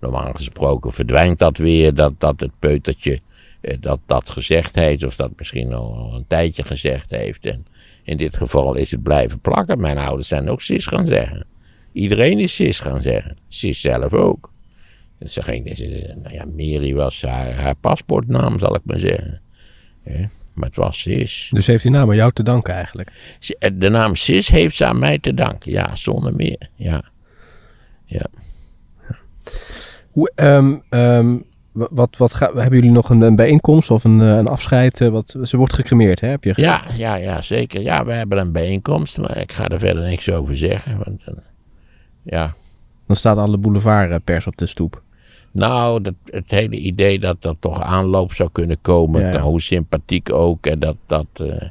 normaal 0.00 0.32
gesproken 0.32 0.92
verdwijnt 0.92 1.38
dat 1.38 1.56
weer, 1.56 1.94
dat, 1.94 2.14
dat 2.18 2.40
het 2.40 2.52
peutertje 2.58 3.20
eh, 3.60 3.76
dat 3.80 4.00
dat 4.06 4.30
gezegd 4.30 4.74
heeft, 4.74 5.04
of 5.04 5.16
dat 5.16 5.30
misschien 5.36 5.74
al 5.74 6.12
een 6.14 6.26
tijdje 6.26 6.64
gezegd 6.64 7.10
heeft. 7.10 7.46
En 7.46 7.66
in 8.02 8.16
dit 8.16 8.36
geval 8.36 8.74
is 8.74 8.90
het 8.90 9.02
blijven 9.02 9.40
plakken. 9.40 9.80
Mijn 9.80 9.98
ouders 9.98 10.28
zijn 10.28 10.50
ook 10.50 10.62
sis 10.62 10.86
gaan 10.86 11.06
zeggen. 11.06 11.46
Iedereen 11.92 12.38
is 12.38 12.54
sis 12.54 12.78
gaan 12.78 13.02
zeggen. 13.02 13.36
Sis 13.48 13.80
zelf 13.80 14.12
ook. 14.12 14.52
Ze 15.26 15.42
ging, 15.42 15.64
nou 16.22 16.34
ja, 16.34 16.44
Mary 16.44 16.94
was 16.94 17.22
haar, 17.22 17.54
haar 17.54 17.74
paspoortnaam, 17.74 18.58
zal 18.58 18.74
ik 18.74 18.80
maar 18.84 18.98
zeggen. 18.98 19.40
Maar 20.60 20.68
het 20.68 20.78
was 20.78 21.00
Sis. 21.00 21.50
Dus 21.52 21.66
heeft 21.66 21.82
die 21.82 21.92
naam 21.92 22.08
aan 22.08 22.16
jou 22.16 22.32
te 22.32 22.42
danken 22.42 22.74
eigenlijk? 22.74 23.36
Eh, 23.58 23.70
de 23.74 23.88
naam 23.88 24.16
Sis 24.16 24.48
heeft 24.48 24.76
ze 24.76 24.86
aan 24.86 24.98
mij 24.98 25.18
te 25.18 25.34
danken, 25.34 25.70
ja, 25.72 25.96
zonder 25.96 26.34
meer. 26.34 26.70
Ja. 26.74 27.02
ja. 28.04 28.26
Hoe, 30.10 30.30
um, 30.34 30.82
um, 30.90 31.44
wat, 31.72 32.16
wat 32.16 32.34
ga, 32.34 32.46
hebben 32.54 32.74
jullie 32.74 32.90
nog 32.90 33.10
een, 33.10 33.20
een 33.20 33.36
bijeenkomst 33.36 33.90
of 33.90 34.04
een, 34.04 34.20
eh, 34.20 34.36
een 34.36 34.48
afscheid? 34.48 35.00
Eh, 35.00 35.08
wat, 35.08 35.36
ze 35.42 35.56
wordt 35.56 35.72
gecremeerd, 35.72 36.20
hè? 36.20 36.28
Heb 36.28 36.44
je 36.44 36.52
ja, 36.56 36.80
ja, 36.96 37.14
ja, 37.14 37.42
zeker. 37.42 37.80
Ja, 37.80 38.04
we 38.04 38.12
hebben 38.12 38.38
een 38.38 38.52
bijeenkomst, 38.52 39.18
maar 39.18 39.38
ik 39.38 39.52
ga 39.52 39.68
er 39.68 39.78
verder 39.78 40.02
niks 40.02 40.30
over 40.30 40.56
zeggen. 40.56 40.98
Want, 41.04 41.24
ja. 42.22 42.54
Dan 43.06 43.16
staat 43.16 43.36
alle 43.36 43.58
boulevardpers 43.58 44.46
op 44.46 44.56
de 44.56 44.66
stoep. 44.66 45.02
Nou, 45.50 46.02
dat, 46.02 46.14
het 46.24 46.50
hele 46.50 46.76
idee 46.76 47.18
dat 47.18 47.44
er 47.44 47.56
toch 47.58 47.82
aanloop 47.82 48.32
zou 48.32 48.48
kunnen 48.52 48.80
komen, 48.80 49.40
hoe 49.40 49.60
sympathiek 49.60 50.32
ook, 50.32 50.66
en 50.66 50.78
dat, 50.78 50.96
dat, 51.06 51.26
uh, 51.40 51.62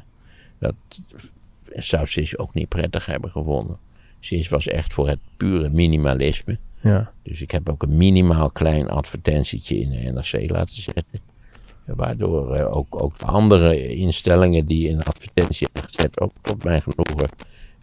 dat 0.58 0.74
zou 1.74 2.06
Sis 2.06 2.38
ook 2.38 2.54
niet 2.54 2.68
prettig 2.68 3.06
hebben 3.06 3.30
gevonden. 3.30 3.76
Sis 4.20 4.48
was 4.48 4.66
echt 4.66 4.92
voor 4.92 5.08
het 5.08 5.18
pure 5.36 5.70
minimalisme. 5.70 6.58
Ja. 6.80 7.10
Dus 7.22 7.40
ik 7.40 7.50
heb 7.50 7.68
ook 7.68 7.82
een 7.82 7.96
minimaal 7.96 8.50
klein 8.50 8.88
advertentietje 8.88 9.78
in 9.78 9.90
de 9.90 10.12
NRC 10.12 10.50
laten 10.50 10.82
zetten. 10.82 11.20
Waardoor 11.84 12.56
uh, 12.56 12.76
ook, 12.76 13.02
ook 13.02 13.16
andere 13.18 13.94
instellingen 13.96 14.66
die 14.66 14.90
een 14.90 15.02
advertentie 15.02 15.68
hebben 15.72 15.92
gezet, 15.92 16.20
ook 16.20 16.32
tot 16.40 16.64
mijn 16.64 16.82
genoegen, 16.82 17.28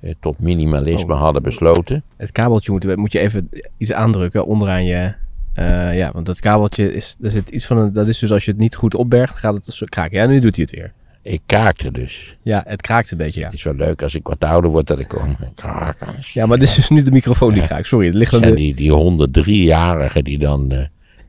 uh, 0.01 0.13
tot 0.19 0.39
minimalisme 0.39 1.13
oh. 1.13 1.19
hadden 1.19 1.43
besloten. 1.43 2.03
Het 2.15 2.31
kabeltje 2.31 2.71
moet, 2.71 2.95
moet 2.95 3.11
je 3.11 3.19
even 3.19 3.49
iets 3.77 3.91
aandrukken 3.91 4.45
onderaan 4.45 4.85
je, 4.85 5.13
uh, 5.59 5.97
ja, 5.97 6.11
want 6.11 6.25
dat 6.25 6.39
kabeltje 6.39 6.93
is, 6.93 7.15
er 7.21 7.31
zit 7.31 7.49
iets 7.49 7.65
van 7.65 7.77
een, 7.77 7.93
dat 7.93 8.07
is 8.07 8.19
dus 8.19 8.31
als 8.31 8.45
je 8.45 8.51
het 8.51 8.59
niet 8.59 8.75
goed 8.75 8.95
opbergt, 8.95 9.37
gaat 9.37 9.53
het 9.53 9.65
zo 9.65 9.85
kraken. 9.89 10.17
Ja, 10.17 10.25
nu 10.25 10.39
doet 10.39 10.55
hij 10.55 10.65
het 10.69 10.75
weer. 10.75 10.93
Ik 11.21 11.41
kraakte 11.45 11.91
dus. 11.91 12.37
Ja, 12.41 12.63
het 12.67 12.81
kraakt 12.81 13.11
een 13.11 13.17
beetje, 13.17 13.39
ja. 13.39 13.45
Het 13.45 13.55
is 13.55 13.63
wel 13.63 13.75
leuk 13.75 14.03
als 14.03 14.15
ik 14.15 14.27
wat 14.27 14.43
ouder 14.43 14.71
word 14.71 14.87
dat 14.87 14.99
ik 14.99 15.07
kraken. 15.55 16.07
Ja, 16.33 16.45
maar 16.45 16.59
dit 16.59 16.67
is 16.67 16.75
dus 16.75 16.89
nu 16.89 17.03
de 17.03 17.11
microfoon 17.11 17.53
die 17.53 17.67
kraakt. 17.67 17.87
Sorry, 17.87 18.05
het 18.05 18.15
ligt 18.15 18.33
aan 18.33 18.41
de... 18.41 18.53
Die, 18.53 18.75
die 18.75 18.91
103-jarigen 18.91 20.23
die 20.23 20.37
dan 20.37 20.73
uh, 20.73 20.79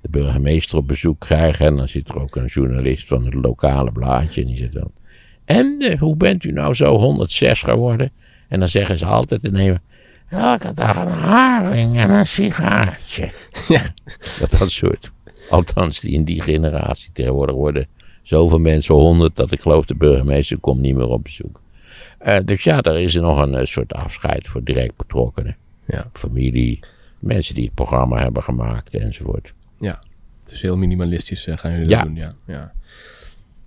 de 0.01 0.09
burgemeester 0.11 0.79
op 0.79 0.89
bezoek 0.89 1.21
krijgen. 1.21 1.67
En 1.67 1.77
dan 1.77 1.89
zit 1.89 2.09
er 2.09 2.21
ook 2.21 2.37
een 2.37 2.47
journalist 2.47 3.07
van 3.07 3.25
het 3.25 3.35
lokale 3.35 3.93
blaadje. 3.93 4.41
En 4.41 4.47
die 4.47 4.57
zit 4.57 4.73
dan... 4.73 4.91
En 5.45 5.77
uh, 5.79 6.01
hoe 6.01 6.17
bent 6.17 6.45
u 6.45 6.53
nou 6.53 6.75
zo 6.75 6.99
106 6.99 7.63
geworden? 7.63 8.11
En 8.49 8.61
dan 8.61 8.69
zeggen 8.69 8.99
ze 8.99 9.07
altijd 9.07 9.53
nemen... 9.53 9.83
Elke 10.29 10.73
dag 10.75 10.97
een 10.97 11.09
haring 11.09 11.99
en 11.99 12.11
een 12.11 12.27
sigaartje. 12.27 13.31
Ja. 13.69 13.83
Dat, 14.39 14.51
dat 14.59 14.71
soort. 14.71 15.11
Althans, 15.51 16.01
die 16.01 16.13
in 16.13 16.25
die 16.25 16.43
generatie 16.43 17.11
tegenwoordig 17.13 17.55
worden 17.55 17.87
zoveel 18.23 18.59
mensen, 18.59 18.95
honderd, 18.95 19.37
dat 19.37 19.53
ik 19.53 19.61
geloof 19.61 19.85
de 19.85 19.95
burgemeester 19.95 20.59
komt 20.59 20.81
niet 20.81 20.95
meer 20.95 21.09
op 21.09 21.23
bezoek. 21.23 21.61
Uh, 22.27 22.37
dus 22.45 22.65
ja, 22.65 22.81
daar 22.81 23.01
is 23.01 23.15
er 23.15 23.23
nog 23.23 23.43
een 23.43 23.67
soort 23.67 23.93
afscheid 23.93 24.49
voor 24.49 24.65
direct 24.65 24.97
betrokkenen. 24.97 25.57
Ja. 25.85 26.11
Familie, 26.13 26.81
mensen 27.19 27.55
die 27.55 27.65
het 27.65 27.75
programma 27.75 28.19
hebben 28.19 28.43
gemaakt 28.43 28.95
enzovoort. 28.95 29.55
Ja, 29.81 30.03
dus 30.47 30.63
heel 30.63 30.77
minimalistisch 30.77 31.49
gaan 31.51 31.73
jullie 31.73 31.89
dat 31.89 32.03
doen. 32.03 32.15
Ja. 32.15 32.35
ja. 32.47 32.73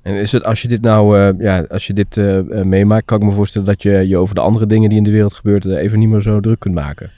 En 0.01 0.15
is 0.15 0.31
het, 0.31 0.43
als 0.43 0.61
je 0.61 0.67
dit 0.67 0.81
nou, 0.81 1.17
uh, 1.17 1.39
ja, 1.39 1.65
als 1.69 1.87
je 1.87 1.93
dit 1.93 2.17
uh, 2.17 2.61
meemaakt, 2.63 3.05
kan 3.05 3.19
ik 3.19 3.27
me 3.27 3.31
voorstellen 3.31 3.67
dat 3.67 3.83
je 3.83 3.91
je 3.91 4.17
over 4.17 4.35
de 4.35 4.41
andere 4.41 4.65
dingen 4.67 4.89
die 4.89 4.97
in 4.97 5.03
de 5.03 5.11
wereld 5.11 5.33
gebeuren 5.33 5.77
even 5.77 5.99
niet 5.99 6.09
meer 6.09 6.21
zo 6.21 6.39
druk 6.39 6.59
kunt 6.59 6.75
maken. 6.75 7.11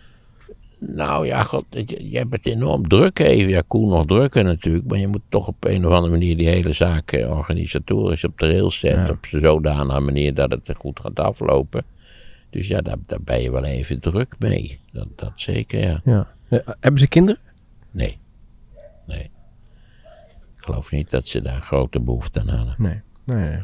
Nou 0.88 1.26
ja, 1.26 1.42
god, 1.42 1.66
je, 1.70 2.10
je 2.10 2.18
hebt 2.18 2.36
het 2.36 2.46
enorm 2.46 2.88
druk 2.88 3.20
even. 3.20 3.50
Ja, 3.50 3.62
Koen 3.68 3.90
nog 3.90 4.06
drukker 4.06 4.44
natuurlijk. 4.44 4.86
Maar 4.86 5.00
je 5.00 5.08
moet 5.08 5.22
toch 5.30 5.48
op 5.48 5.66
een 5.66 5.86
of 5.86 5.94
andere 5.94 6.12
manier 6.12 6.38
die 6.38 6.48
hele 6.48 6.74
zaak 6.74 7.12
eh, 7.12 7.32
organisatorisch 7.32 8.24
op 8.24 8.40
de 8.40 8.52
rails 8.52 8.80
zetten. 8.80 9.10
Op 9.10 9.26
zodanige 9.26 10.00
manier 10.00 10.34
dat 10.34 10.52
het 10.52 10.72
goed 10.78 11.00
gaat 11.00 11.20
aflopen. 11.20 11.84
Dus 12.50 12.68
ja, 12.68 12.82
daar, 12.82 12.98
daar 13.08 13.22
ben 13.22 13.42
je 13.42 13.52
wel 13.52 13.64
even 13.64 14.00
druk 14.00 14.36
mee. 14.40 14.80
Dat, 14.92 15.08
dat 15.16 15.32
zeker, 15.36 15.80
ja. 15.80 16.02
ja. 16.04 16.28
hebben 16.80 17.00
ze 17.00 17.08
kinderen? 17.08 17.42
Nee. 17.92 18.18
Nee. 19.08 19.30
Ik 20.64 20.70
geloof 20.70 20.92
niet 20.92 21.10
dat 21.10 21.28
ze 21.28 21.42
daar 21.42 21.62
grote 21.62 22.00
behoefte 22.00 22.40
aan 22.40 22.48
hadden. 22.48 22.76
Nee, 22.78 23.02
nee, 23.24 23.50
nee. 23.50 23.62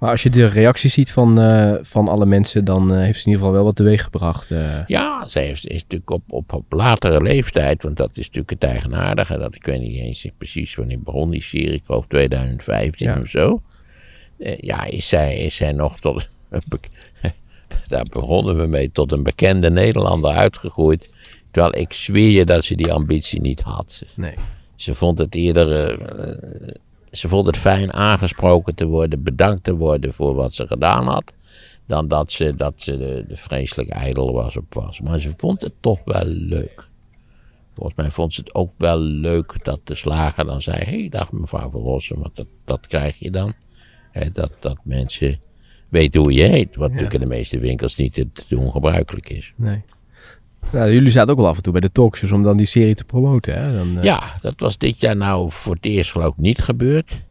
Maar 0.00 0.10
als 0.10 0.22
je 0.22 0.30
de 0.30 0.46
reactie 0.46 0.90
ziet 0.90 1.12
van, 1.12 1.40
uh, 1.40 1.74
van 1.82 2.08
alle 2.08 2.26
mensen, 2.26 2.64
dan 2.64 2.92
uh, 2.92 2.98
heeft 2.98 3.20
ze 3.20 3.26
in 3.26 3.32
ieder 3.32 3.38
geval 3.38 3.52
wel 3.52 3.64
wat 3.64 3.76
teweeg 3.76 4.02
gebracht. 4.02 4.50
Uh. 4.50 4.86
Ja, 4.86 5.26
ze 5.26 5.38
heeft, 5.38 5.66
is 5.66 5.82
natuurlijk 5.82 6.10
op, 6.10 6.22
op, 6.28 6.52
op 6.52 6.72
latere 6.72 7.22
leeftijd, 7.22 7.82
want 7.82 7.96
dat 7.96 8.10
is 8.12 8.26
natuurlijk 8.26 8.50
het 8.50 8.62
eigenaardige. 8.62 9.38
Dat, 9.38 9.54
ik 9.54 9.64
weet 9.64 9.80
niet 9.80 9.96
eens 9.96 10.26
precies 10.38 10.74
wanneer 10.74 11.00
begon 11.00 11.30
die 11.30 11.42
serie, 11.42 11.72
ik 11.72 11.82
geloof 11.86 12.06
2015 12.06 13.20
of 13.20 13.28
zo. 13.28 13.62
ja, 14.56 14.84
is 14.84 15.08
zij, 15.08 15.38
is 15.38 15.56
zij 15.56 15.72
nog 15.72 16.00
tot, 16.00 16.28
daar 17.86 18.06
begonnen 18.10 18.56
we 18.56 18.66
mee, 18.66 18.92
tot 18.92 19.12
een 19.12 19.22
bekende 19.22 19.70
Nederlander 19.70 20.30
uitgegroeid. 20.30 21.08
Terwijl 21.50 21.76
ik 21.82 21.92
zweer 21.92 22.30
je 22.30 22.44
dat 22.44 22.64
ze 22.64 22.74
die 22.74 22.92
ambitie 22.92 23.40
niet 23.40 23.60
had. 23.60 24.04
Nee. 24.14 24.34
Ze 24.78 24.94
vond 24.94 25.18
het 25.18 25.34
eerder. 25.34 25.98
Uh, 25.98 26.72
ze 27.10 27.28
vond 27.28 27.46
het 27.46 27.56
fijn 27.56 27.92
aangesproken 27.92 28.74
te 28.74 28.86
worden, 28.86 29.22
bedankt 29.22 29.64
te 29.64 29.74
worden 29.74 30.14
voor 30.14 30.34
wat 30.34 30.54
ze 30.54 30.66
gedaan 30.66 31.06
had. 31.06 31.32
Dan 31.86 32.08
dat 32.08 32.32
ze, 32.32 32.54
dat 32.56 32.74
ze 32.76 32.98
de, 32.98 33.24
de 33.28 33.36
vreselijk 33.36 33.88
ijdel 33.88 34.32
was 34.32 34.56
op 34.56 34.74
was. 34.74 35.00
Maar 35.00 35.20
ze 35.20 35.30
vond 35.36 35.60
het 35.60 35.72
toch 35.80 36.04
wel 36.04 36.24
leuk. 36.24 36.88
Volgens 37.74 37.96
mij 37.96 38.10
vond 38.10 38.34
ze 38.34 38.40
het 38.40 38.54
ook 38.54 38.72
wel 38.76 38.98
leuk 38.98 39.64
dat 39.64 39.80
de 39.84 39.94
slager 39.94 40.44
dan 40.44 40.62
zei: 40.62 40.76
Hé, 40.84 40.98
hey, 40.98 41.08
dag 41.08 41.32
mevrouw 41.32 41.70
Van 41.70 41.80
Rossen, 41.80 42.20
want 42.20 42.36
dat, 42.36 42.46
dat 42.64 42.86
krijg 42.86 43.18
je 43.18 43.30
dan. 43.30 43.54
dat, 44.32 44.52
dat 44.60 44.78
mensen 44.82 45.40
weten 45.88 46.20
hoe 46.20 46.32
je 46.32 46.42
heet. 46.42 46.76
Wat 46.76 46.88
natuurlijk 46.88 47.14
in 47.14 47.28
de 47.28 47.34
meeste 47.34 47.58
winkels 47.58 47.96
niet 47.96 48.14
te 48.14 48.28
doen 48.48 48.70
gebruikelijk 48.70 49.28
is. 49.28 49.52
Nee. 49.56 49.82
Nou, 50.72 50.92
jullie 50.92 51.10
zaten 51.10 51.32
ook 51.32 51.38
wel 51.38 51.48
af 51.48 51.56
en 51.56 51.62
toe 51.62 51.72
bij 51.72 51.80
de 51.80 51.92
talkshows 51.92 52.32
om 52.32 52.42
dan 52.42 52.56
die 52.56 52.66
serie 52.66 52.94
te 52.94 53.04
promoten. 53.04 53.62
Hè? 53.62 53.76
Dan, 53.76 53.96
uh... 53.96 54.02
Ja, 54.02 54.22
dat 54.40 54.60
was 54.60 54.78
dit 54.78 55.00
jaar 55.00 55.16
nou 55.16 55.50
voor 55.50 55.74
het 55.74 55.84
eerst 55.84 56.10
geloof 56.10 56.32
ik 56.32 56.40
niet 56.40 56.58
gebeurd. 56.58 57.26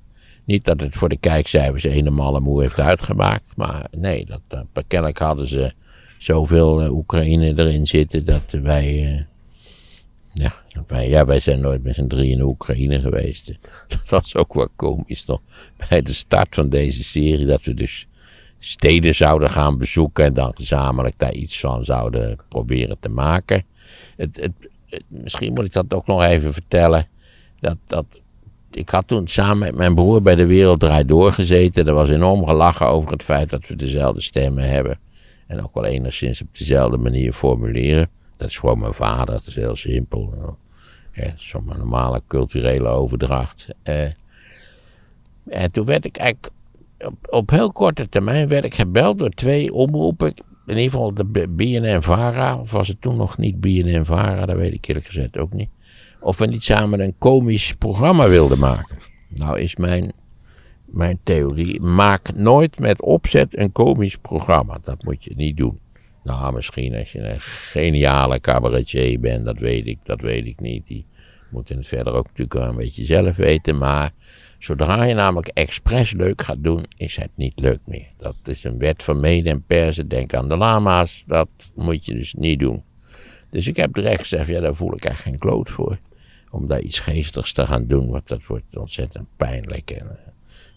Niet 0.46 0.66
dat 0.66 0.82
het 0.82 0.96
voor 0.96 1.10
de 1.10 1.18
kijkcijfers 1.18 1.84
helemaal 1.84 2.40
moe 2.40 2.62
heeft 2.62 2.80
uitgemaakt. 2.80 3.56
Maar 3.56 3.88
nee, 3.98 4.26
dat, 4.26 4.42
dat, 4.48 4.84
kennelijk 4.88 5.20
hadden 5.20 5.48
ze 5.48 5.74
zoveel 6.18 6.84
uh, 6.84 6.94
Oekraïne 6.94 7.54
erin 7.56 7.86
zitten 7.88 8.26
dat 8.26 8.52
wij... 8.62 9.26
Ja, 10.34 10.54
wij, 10.88 11.10
ja, 11.10 11.26
wij 11.26 11.40
zijn 11.40 11.60
nooit 11.60 11.84
met 11.84 11.96
z'n 11.96 12.08
drie 12.08 12.32
in 12.32 12.38
de 12.38 12.46
Oekraïne 12.46 13.00
geweest. 13.00 13.46
Dat 13.88 14.10
was 14.10 14.36
ook 14.36 14.54
wel 14.54 14.70
komisch 14.76 15.26
nog. 15.26 15.42
Bij 15.90 16.02
de 16.02 16.14
start 16.14 16.56
van 16.56 16.70
deze 16.70 17.04
serie 17.04 17.46
dat 17.46 17.64
we 17.64 17.74
dus 17.74 18.08
steden 18.68 19.16
zouden 19.16 19.50
gaan 19.50 19.78
bezoeken 19.78 20.26
en 20.26 20.34
dan 20.34 20.52
gezamenlijk 20.56 21.16
daar 21.18 21.34
iets 21.34 21.60
van 21.60 21.86
zouden 21.86 22.38
proberen 22.50 22.98
te 23.00 23.10
maken. 23.10 23.64
Het, 24.16 24.40
het, 24.42 24.52
misschien 25.08 25.54
moet 25.54 25.66
ik 25.66 25.74
dat 25.74 25.94
ook 25.94 26.08
nog 26.08 26.24
even 26.24 26.54
vertellen. 26.54 27.08
Dat, 27.60 27.78
dat, 27.88 28.22
ik 28.72 28.90
had 28.90 29.08
toen 29.08 29.28
samen 29.28 29.58
met 29.58 29.76
mijn 29.76 29.96
broer 29.96 30.22
bij 30.22 30.36
de 30.36 30.46
Wereld 30.46 30.80
Draait 30.80 31.08
Doorgezeten. 31.08 31.88
Er 31.88 31.94
was 31.94 32.10
enorm 32.10 32.46
gelachen 32.46 32.88
over 32.88 33.12
het 33.12 33.24
feit 33.24 33.50
dat 33.50 33.68
we 33.68 33.76
dezelfde 33.76 34.22
stemmen 34.22 34.70
hebben. 34.70 35.00
En 35.48 35.64
ook 35.64 35.74
wel 35.74 35.86
enigszins 35.86 36.42
op 36.42 36.58
dezelfde 36.58 36.98
manier 36.98 37.32
formuleren. 37.34 38.10
Dat 38.38 38.50
is 38.50 38.58
gewoon 38.58 38.80
mijn 38.80 38.94
vader, 38.94 39.26
dat 39.26 39.48
is 39.48 39.56
heel 39.56 39.76
simpel. 39.76 40.56
Ja, 41.14 41.34
Zo'n 41.36 41.66
normale 41.78 42.22
culturele 42.28 42.88
overdracht. 42.88 43.68
Eh, 43.84 44.10
en 45.48 45.72
toen 45.72 45.86
werd 45.86 46.06
ik 46.06 46.18
eigenlijk 46.18 46.54
op, 47.30 47.50
heel 47.50 47.72
korte 47.72 48.10
termijn 48.10 48.48
werd 48.48 48.66
ik 48.66 48.76
gebeld 48.76 49.20
door 49.20 49.30
twee 49.30 49.74
omroepen. 49.74 50.34
In 50.66 50.78
ieder 50.78 50.92
geval 50.92 51.14
de 51.14 51.48
BNN-Vara, 51.50 52.60
of 52.60 52.72
was 52.72 52.88
het 52.88 53.02
toen 53.02 53.18
nog 53.18 53.38
niet 53.38 53.60
BNN-Vara, 53.60 54.46
dat 54.46 54.56
weet 54.56 54.74
ik 54.74 54.88
eerlijk 54.88 55.06
gezegd 55.06 55.38
ook 55.38 55.54
niet. 55.54 55.70
Of 56.20 56.38
we 56.38 56.46
niet 56.46 56.64
samen 56.64 57.00
een 57.00 57.16
komisch 57.18 57.74
programma 57.74 58.30
wilden 58.30 58.60
maken. 58.60 58.98
Nou 59.28 59.60
is 59.60 59.76
mijn, 59.76 60.12
mijn 60.86 61.20
theorie, 61.24 61.82
maak 61.82 62.36
nooit 62.36 62.80
met 62.80 63.02
opzet 63.02 63.58
een 63.58 63.72
komisch 63.72 64.18
programma. 64.18 64.80
Dat 64.82 65.04
moet 65.04 65.24
je 65.24 65.34
niet 65.36 65.58
doen. 65.58 65.80
Nou, 66.24 66.54
misschien 66.54 66.96
als 66.96 67.12
je 67.12 67.20
een 67.20 67.42
geniale 67.42 68.40
cabaretier 68.40 69.20
bent, 69.20 69.46
dat 69.46 69.60
weet 69.60 69.88
ik, 69.88 70.00
dat 70.04 70.22
weet 70.22 70.46
ik 70.46 70.60
niet. 70.60 70.88
Die 70.88 71.06
moeten 71.50 71.78
het 71.78 71.88
verder 71.88 72.14
ook 72.14 72.26
natuurlijk 72.26 72.54
wel 72.54 72.70
een 72.70 72.76
beetje 72.76 73.06
zelf 73.06 73.36
weten, 73.36 73.78
maar 73.78 74.12
Zodra 74.60 75.04
je 75.04 75.14
namelijk 75.14 75.48
expres 75.48 76.12
leuk 76.12 76.42
gaat 76.42 76.64
doen, 76.64 76.86
is 76.98 77.16
het 77.16 77.30
niet 77.36 77.60
leuk 77.60 77.80
meer. 77.86 78.08
Dat 78.18 78.36
is 78.44 78.64
een 78.64 78.78
wet 78.78 79.04
van 79.04 79.20
mede 79.20 79.50
en. 79.50 80.08
Denk 80.08 80.34
aan 80.34 80.50
de 80.50 80.58
lama's. 80.58 81.24
Dat 81.28 81.50
moet 81.76 82.06
je 82.06 82.14
dus 82.14 82.34
niet 82.34 82.60
doen. 82.60 82.84
Dus 83.50 83.68
ik 83.68 83.76
heb 83.76 83.94
direct 83.94 84.20
gezegd, 84.20 84.48
ja, 84.48 84.60
daar 84.60 84.76
voel 84.76 84.94
ik 84.94 85.06
echt 85.06 85.22
geen 85.22 85.38
kloot 85.38 85.70
voor. 85.70 85.98
Om 86.52 86.68
daar 86.68 86.82
iets 86.82 87.00
geestigs 87.00 87.54
te 87.54 87.68
gaan 87.68 87.88
doen, 87.88 88.10
want 88.10 88.28
dat 88.28 88.46
wordt 88.46 88.78
ontzettend 88.78 89.28
pijnlijk 89.36 89.92
en 89.92 90.06
uh, 90.06 90.12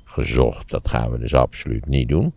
gezocht. 0.04 0.70
Dat 0.70 0.88
gaan 0.88 1.10
we 1.10 1.18
dus 1.18 1.34
absoluut 1.34 1.86
niet 1.86 2.08
doen. 2.08 2.32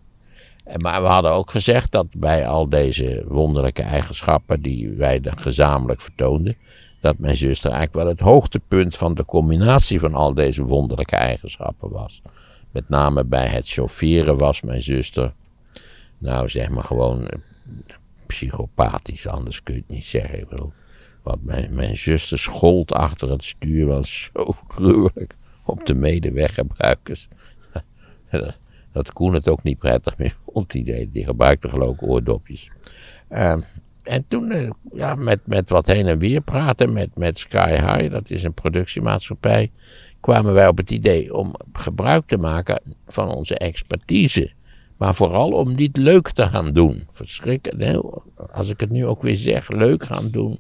Maar 0.78 1.02
we 1.02 1.08
hadden 1.08 1.32
ook 1.32 1.52
gezegd 1.52 1.92
dat 1.92 2.08
bij 2.16 2.48
al 2.48 2.70
deze 2.70 3.24
wonderlijke 3.28 3.82
eigenschappen 3.82 4.62
die 4.62 4.90
wij 4.90 5.20
dan 5.20 5.40
gezamenlijk 5.40 6.02
vertoonden, 6.02 6.56
dat 7.04 7.18
mijn 7.18 7.38
zuster 7.38 7.72
eigenlijk 7.72 8.04
wel 8.04 8.14
het 8.14 8.20
hoogtepunt 8.20 8.98
van 8.98 9.14
de 9.14 9.26
combinatie 9.26 10.00
van 10.00 10.14
al 10.14 10.34
deze 10.34 10.64
wonderlijke 10.64 11.16
eigenschappen 11.16 11.90
was. 11.90 12.22
Met 12.72 12.90
name 12.90 13.24
bij 13.24 13.48
het 13.48 13.68
chaufferen 13.70 14.38
was 14.38 14.62
mijn 14.62 14.82
zuster, 14.82 15.34
nou 16.18 16.50
zeg 16.50 16.70
maar 16.70 16.84
gewoon 16.84 17.28
eh, 17.28 17.40
psychopathisch, 18.26 19.28
anders 19.28 19.64
kun 19.64 19.74
je 19.74 19.80
het 19.80 19.90
niet 19.90 20.06
zeggen. 20.06 20.40
Ik 20.40 20.48
wat 21.24 21.38
mijn, 21.42 21.76
mijn 21.76 21.98
zuster 21.98 22.40
schold 22.40 22.94
achter 22.94 23.30
het 23.30 23.44
stuur 23.44 23.86
was 23.86 24.30
zo 24.34 24.56
gruwelijk 24.68 25.36
op 25.64 25.86
de 25.86 25.96
medeweggebruikers. 25.96 27.28
Dat 28.92 29.14
Koen 29.14 29.34
het 29.34 29.50
ook 29.50 29.64
niet 29.64 29.78
prettig 29.78 30.18
meer 30.18 30.38
vond, 30.46 30.72
die, 30.72 31.12
die 31.12 31.26
gebruikte 31.26 31.70
geloof 31.70 31.96
ik 31.96 32.04
oordopjes. 32.04 32.72
Uh, 33.32 33.58
en 34.04 34.26
toen, 34.28 34.52
eh, 34.52 34.70
ja, 34.94 35.16
met, 35.16 35.48
met 35.48 35.70
wat 35.70 35.88
heen 35.88 36.08
en 36.08 36.18
weer 36.18 36.42
praten 36.42 36.94
met, 36.94 37.10
met 37.16 37.40
Sky 37.40 37.70
High, 37.70 38.12
dat 38.12 38.30
is 38.30 38.44
een 38.44 38.54
productiemaatschappij, 38.54 39.72
kwamen 40.20 40.54
wij 40.54 40.68
op 40.68 40.78
het 40.78 40.92
idee 40.92 41.36
om 41.36 41.56
gebruik 41.74 42.26
te 42.26 42.38
maken 42.38 42.82
van 43.08 43.30
onze 43.30 43.58
expertise. 43.58 44.52
Maar 44.98 45.16
vooral 45.16 45.52
om 45.52 45.76
niet 45.76 45.98
leuk 45.98 46.30
te 46.30 46.46
gaan 46.46 46.72
doen. 46.72 47.04
Verschrikkelijk. 47.12 48.04
Als 48.52 48.70
ik 48.70 48.80
het 48.80 48.90
nu 48.90 49.06
ook 49.06 49.22
weer 49.22 49.36
zeg, 49.36 49.70
leuk 49.70 50.04
gaan 50.04 50.30
doen. 50.30 50.60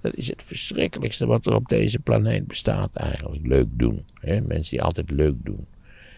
Dat 0.00 0.14
is 0.14 0.28
het 0.28 0.42
verschrikkelijkste 0.42 1.26
wat 1.26 1.46
er 1.46 1.54
op 1.54 1.68
deze 1.68 1.98
planeet 1.98 2.46
bestaat 2.46 2.90
eigenlijk. 2.94 3.46
Leuk 3.46 3.66
doen. 3.70 4.04
Hè? 4.20 4.40
Mensen 4.40 4.70
die 4.70 4.82
altijd 4.82 5.10
leuk 5.10 5.34
doen. 5.38 5.66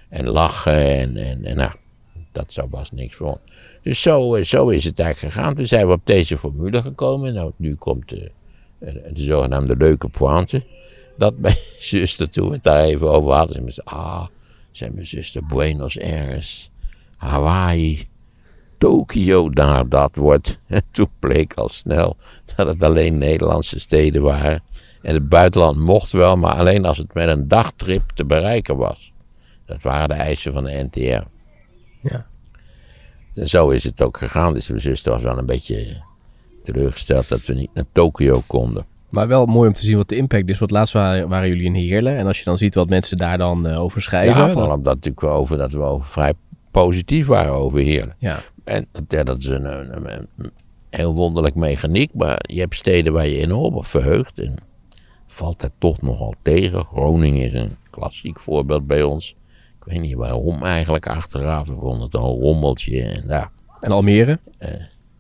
En 0.08 0.28
lachen 0.28 0.98
en, 0.98 1.16
en, 1.16 1.44
en 1.44 1.56
nou, 1.56 1.72
dat 2.34 2.52
zou 2.52 2.68
was 2.70 2.90
niks 2.90 3.16
voor 3.16 3.38
Dus 3.82 4.02
zo, 4.02 4.34
eh, 4.34 4.44
zo 4.44 4.68
is 4.68 4.84
het 4.84 4.98
eigenlijk 4.98 5.34
gegaan. 5.34 5.54
Toen 5.54 5.66
zijn 5.66 5.86
we 5.86 5.92
op 5.92 6.06
deze 6.06 6.38
formule 6.38 6.82
gekomen. 6.82 7.34
Nou, 7.34 7.52
nu 7.56 7.74
komt 7.74 8.08
de, 8.08 8.30
eh, 8.78 8.94
de 9.12 9.22
zogenaamde 9.22 9.76
leuke 9.76 10.08
pointe. 10.08 10.64
Dat 11.16 11.38
mijn 11.38 11.56
zuster, 11.78 12.30
toen 12.30 12.48
we 12.48 12.54
het 12.54 12.62
daar 12.62 12.82
even 12.82 13.10
over 13.10 13.32
hadden, 13.32 13.72
zei, 13.72 13.86
ah, 13.86 14.26
zei 14.70 14.90
mijn 14.90 15.06
zuster, 15.06 15.46
Buenos 15.46 16.00
Aires, 16.00 16.70
Hawaii, 17.16 18.08
Tokio 18.78 19.50
daar 19.50 19.88
dat 19.88 20.16
wordt. 20.16 20.58
En 20.66 20.82
toen 20.92 21.08
bleek 21.18 21.54
al 21.54 21.68
snel 21.68 22.16
dat 22.56 22.66
het 22.66 22.82
alleen 22.82 23.18
Nederlandse 23.18 23.80
steden 23.80 24.22
waren. 24.22 24.62
En 25.02 25.14
het 25.14 25.28
buitenland 25.28 25.76
mocht 25.76 26.12
wel, 26.12 26.36
maar 26.36 26.54
alleen 26.54 26.84
als 26.84 26.98
het 26.98 27.14
met 27.14 27.28
een 27.28 27.48
dagtrip 27.48 28.10
te 28.14 28.24
bereiken 28.24 28.76
was. 28.76 29.12
Dat 29.66 29.82
waren 29.82 30.08
de 30.08 30.14
eisen 30.14 30.52
van 30.52 30.64
de 30.64 30.88
NTR. 30.90 31.32
Ja. 32.04 32.26
En 33.34 33.48
zo 33.48 33.68
is 33.68 33.84
het 33.84 34.02
ook 34.02 34.16
gegaan. 34.16 34.52
Dus 34.54 34.68
mijn 34.68 34.80
zuster 34.80 35.12
was 35.12 35.22
wel 35.22 35.38
een 35.38 35.46
beetje 35.46 36.02
teleurgesteld 36.62 37.28
dat 37.28 37.44
we 37.44 37.54
niet 37.54 37.70
naar 37.74 37.84
Tokio 37.92 38.42
konden. 38.46 38.86
Maar 39.08 39.28
wel 39.28 39.46
mooi 39.46 39.68
om 39.68 39.74
te 39.74 39.84
zien 39.84 39.96
wat 39.96 40.08
de 40.08 40.16
impact 40.16 40.48
is. 40.48 40.58
Want 40.58 40.70
laatst 40.70 40.94
waren, 40.94 41.28
waren 41.28 41.48
jullie 41.48 41.64
in 41.64 41.74
Heerlen. 41.74 42.16
En 42.16 42.26
als 42.26 42.38
je 42.38 42.44
dan 42.44 42.58
ziet 42.58 42.74
wat 42.74 42.88
mensen 42.88 43.16
daar 43.16 43.38
dan 43.38 43.66
uh, 43.66 43.82
over 43.82 44.02
schrijven. 44.02 44.36
Ja, 44.36 44.50
vooral 44.50 44.76
omdat 44.76 44.94
natuurlijk 44.94 45.24
over, 45.24 45.58
dat 45.58 45.72
we 45.72 45.80
over 45.80 46.06
vrij 46.06 46.32
positief 46.70 47.26
waren 47.26 47.52
over 47.52 47.78
Heerlen. 47.78 48.16
Ja. 48.18 48.40
En 48.64 48.86
ja, 49.08 49.22
dat 49.22 49.38
is 49.38 49.46
een, 49.46 49.64
een, 49.64 50.26
een, 50.36 50.50
heel 50.90 51.14
wonderlijk 51.14 51.54
mechaniek. 51.54 52.14
Maar 52.14 52.38
je 52.40 52.60
hebt 52.60 52.74
steden 52.74 53.12
waar 53.12 53.26
je 53.26 53.38
enorm 53.38 53.74
op 53.74 53.86
verheugt. 53.86 54.38
En 54.38 54.54
valt 55.26 55.62
het 55.62 55.72
toch 55.78 56.00
nogal 56.02 56.34
tegen. 56.42 56.84
Groningen 56.84 57.46
is 57.46 57.52
een 57.52 57.76
klassiek 57.90 58.40
voorbeeld 58.40 58.86
bij 58.86 59.02
ons. 59.02 59.36
Ik 59.84 59.92
weet 59.92 60.00
niet 60.00 60.14
waarom 60.14 60.62
eigenlijk 60.62 61.08
achteraf. 61.08 61.68
We 61.68 61.74
vonden 61.74 62.02
het 62.02 62.14
een 62.14 62.20
rommeltje. 62.20 63.02
En, 63.02 63.24
ja. 63.28 63.50
en 63.80 63.90
Almere? 63.90 64.38
Uh, 64.58 64.68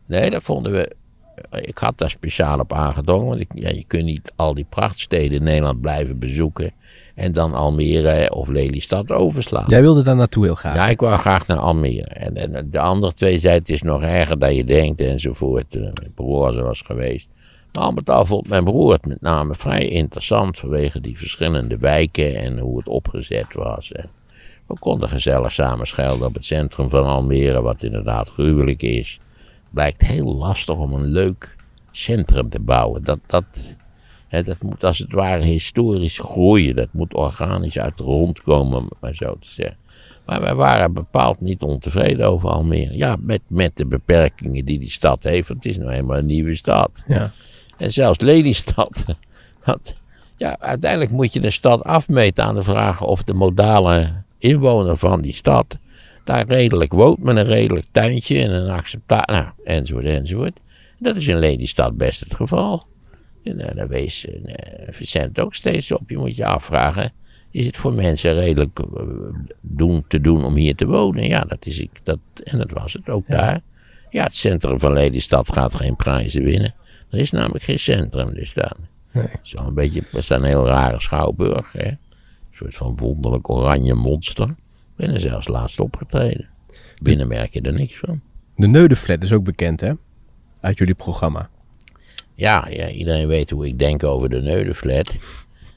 nee, 0.06 0.30
dat 0.30 0.42
vonden 0.42 0.72
we 0.72 0.96
ik 1.50 1.78
had 1.78 1.98
daar 1.98 2.10
speciaal 2.10 2.58
op 2.58 2.72
aangedrongen. 2.72 3.26
Want 3.26 3.40
ik, 3.40 3.48
ja, 3.54 3.68
je 3.68 3.84
kunt 3.86 4.04
niet 4.04 4.32
al 4.36 4.54
die 4.54 4.66
prachtsteden 4.68 5.38
in 5.38 5.42
Nederland 5.42 5.80
blijven 5.80 6.18
bezoeken. 6.18 6.72
En 7.14 7.32
dan 7.32 7.54
Almere 7.54 8.34
of 8.34 8.48
Lelystad 8.48 9.10
overslaan. 9.10 9.64
Jij 9.68 9.80
wilde 9.80 10.02
daar 10.02 10.16
naartoe 10.16 10.44
heel 10.44 10.54
graag? 10.54 10.74
Ja, 10.74 10.88
ik 10.88 11.00
wou 11.00 11.18
graag 11.18 11.46
naar 11.46 11.58
Almere. 11.58 12.06
En, 12.06 12.36
en 12.36 12.70
de 12.70 12.80
andere 12.80 13.14
twee 13.14 13.38
zeiden 13.38 13.62
het 13.62 13.74
is 13.74 13.82
nog 13.82 14.02
erger 14.02 14.38
dan 14.38 14.54
je 14.54 14.64
denkt 14.64 15.00
enzovoort. 15.00 15.74
Mijn 15.74 16.12
broer 16.14 16.62
was 16.62 16.82
geweest. 16.86 17.28
Maar 17.72 17.84
al 17.84 17.92
met 17.92 18.10
al 18.10 18.26
vond 18.26 18.48
mijn 18.48 18.64
broer 18.64 18.92
het 18.92 19.06
met 19.06 19.20
name 19.20 19.54
vrij 19.54 19.88
interessant 19.88 20.58
vanwege 20.58 21.00
die 21.00 21.18
verschillende 21.18 21.76
wijken 21.76 22.36
en 22.36 22.58
hoe 22.58 22.78
het 22.78 22.88
opgezet 22.88 23.54
was. 23.54 23.92
En 23.92 24.08
we 24.66 24.78
konden 24.78 25.08
gezellig 25.08 25.52
samen 25.52 26.26
op 26.26 26.34
het 26.34 26.44
centrum 26.44 26.90
van 26.90 27.04
Almere, 27.04 27.62
wat 27.62 27.82
inderdaad 27.82 28.30
gruwelijk 28.30 28.82
is 28.82 29.20
blijkt 29.74 30.02
heel 30.02 30.34
lastig 30.34 30.76
om 30.76 30.92
een 30.92 31.06
leuk 31.06 31.56
centrum 31.90 32.48
te 32.48 32.60
bouwen. 32.60 33.04
Dat, 33.04 33.18
dat, 33.26 33.44
hè, 34.28 34.42
dat 34.42 34.62
moet 34.62 34.84
als 34.84 34.98
het 34.98 35.12
ware 35.12 35.42
historisch 35.42 36.18
groeien. 36.18 36.76
Dat 36.76 36.88
moet 36.92 37.14
organisch 37.14 37.78
uit 37.78 37.98
de 37.98 38.02
grond 38.02 38.40
komen, 38.40 38.78
om 38.78 38.88
maar 39.00 39.14
zo 39.14 39.36
te 39.40 39.50
zeggen. 39.50 39.76
Maar 40.26 40.40
wij 40.40 40.54
waren 40.54 40.92
bepaald 40.92 41.40
niet 41.40 41.62
ontevreden 41.62 42.28
over 42.28 42.48
Almere. 42.48 42.96
Ja, 42.96 43.16
met, 43.20 43.40
met 43.46 43.76
de 43.76 43.86
beperkingen 43.86 44.64
die 44.64 44.78
die 44.78 44.90
stad 44.90 45.22
heeft. 45.22 45.48
Want 45.48 45.64
het 45.64 45.72
is 45.72 45.78
nou 45.78 45.90
helemaal 45.90 46.18
een 46.18 46.26
nieuwe 46.26 46.54
stad. 46.54 46.90
Ja. 47.06 47.32
En 47.76 47.92
zelfs 47.92 48.20
Lelystad. 48.20 49.04
Want, 49.64 49.94
ja, 50.36 50.56
uiteindelijk 50.58 51.10
moet 51.10 51.32
je 51.32 51.44
een 51.44 51.52
stad 51.52 51.82
afmeten 51.82 52.44
aan 52.44 52.54
de 52.54 52.62
vraag 52.62 53.02
of 53.02 53.22
de 53.22 53.34
modale 53.34 54.23
inwoner 54.44 54.96
van 54.96 55.20
die 55.20 55.34
stad 55.34 55.78
daar 56.24 56.46
redelijk 56.46 56.92
woont 56.92 57.22
met 57.22 57.36
een 57.36 57.44
redelijk 57.44 57.86
tuintje 57.90 58.42
en 58.42 58.50
een 58.50 58.70
acceptatie, 58.70 59.34
nou, 59.34 59.46
enzovoort, 59.64 60.04
enzovoort. 60.04 60.58
Dat 60.98 61.16
is 61.16 61.26
in 61.26 61.38
Lelystad 61.38 61.96
best 61.96 62.20
het 62.20 62.34
geval. 62.34 62.86
En 63.42 63.60
uh, 63.60 63.66
daar 63.74 63.88
wees 63.88 64.26
uh, 64.26 64.34
Vicent 64.90 65.38
ook 65.38 65.54
steeds 65.54 65.92
op. 65.92 66.10
Je 66.10 66.18
moet 66.18 66.36
je 66.36 66.46
afvragen, 66.46 67.12
is 67.50 67.66
het 67.66 67.76
voor 67.76 67.94
mensen 67.94 68.34
redelijk 68.34 68.78
uh, 68.78 69.02
doen, 69.60 70.04
te 70.08 70.20
doen 70.20 70.44
om 70.44 70.54
hier 70.54 70.74
te 70.74 70.86
wonen? 70.86 71.26
Ja, 71.26 71.40
dat 71.40 71.66
is 71.66 71.78
ik. 71.78 71.90
Dat, 72.02 72.18
en 72.44 72.58
dat 72.58 72.70
was 72.70 72.92
het 72.92 73.08
ook 73.08 73.26
daar. 73.26 73.60
Ja, 74.10 74.24
het 74.24 74.36
centrum 74.36 74.78
van 74.78 74.92
Lelystad 74.92 75.52
gaat 75.52 75.74
geen 75.74 75.96
prijzen 75.96 76.42
winnen. 76.42 76.74
Er 77.10 77.18
is 77.18 77.30
namelijk 77.30 77.64
geen 77.64 77.80
centrum 77.80 78.34
dus 78.34 78.54
daar. 78.54 78.76
Nee. 79.12 79.26
Een 79.52 79.74
beetje, 79.74 80.02
het 80.10 80.22
is 80.22 80.28
een 80.28 80.44
heel 80.44 80.66
rare 80.66 81.00
schouwburg. 81.00 81.72
Hè? 81.72 81.90
Een 82.54 82.60
soort 82.60 82.74
van 82.74 82.96
wonderlijk 82.96 83.50
oranje 83.50 83.94
monster 83.94 84.54
ben 84.96 85.14
er 85.14 85.20
zelfs 85.20 85.48
laatst 85.48 85.80
opgetreden. 85.80 86.48
Binnen 87.02 87.28
merk 87.28 87.52
je 87.52 87.60
er 87.60 87.72
niks 87.72 87.98
van. 87.98 88.20
De 88.56 88.66
Neudeflat 88.66 89.22
is 89.22 89.32
ook 89.32 89.44
bekend, 89.44 89.80
hè? 89.80 89.92
Uit 90.60 90.78
jullie 90.78 90.94
programma. 90.94 91.50
Ja, 92.34 92.68
ja, 92.68 92.88
iedereen 92.88 93.26
weet 93.26 93.50
hoe 93.50 93.66
ik 93.66 93.78
denk 93.78 94.04
over 94.04 94.28
de 94.28 94.40
Neudeflat. 94.40 95.14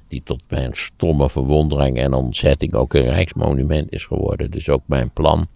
Die 0.08 0.22
tot 0.24 0.42
mijn 0.50 0.70
stomme 0.74 1.30
verwondering 1.30 1.98
en 1.98 2.14
ontzetting 2.14 2.74
ook 2.74 2.94
een 2.94 3.10
rijksmonument 3.10 3.92
is 3.92 4.06
geworden. 4.06 4.52
Dus 4.52 4.70
ook 4.70 4.84
mijn 4.86 5.12
plan 5.12 5.48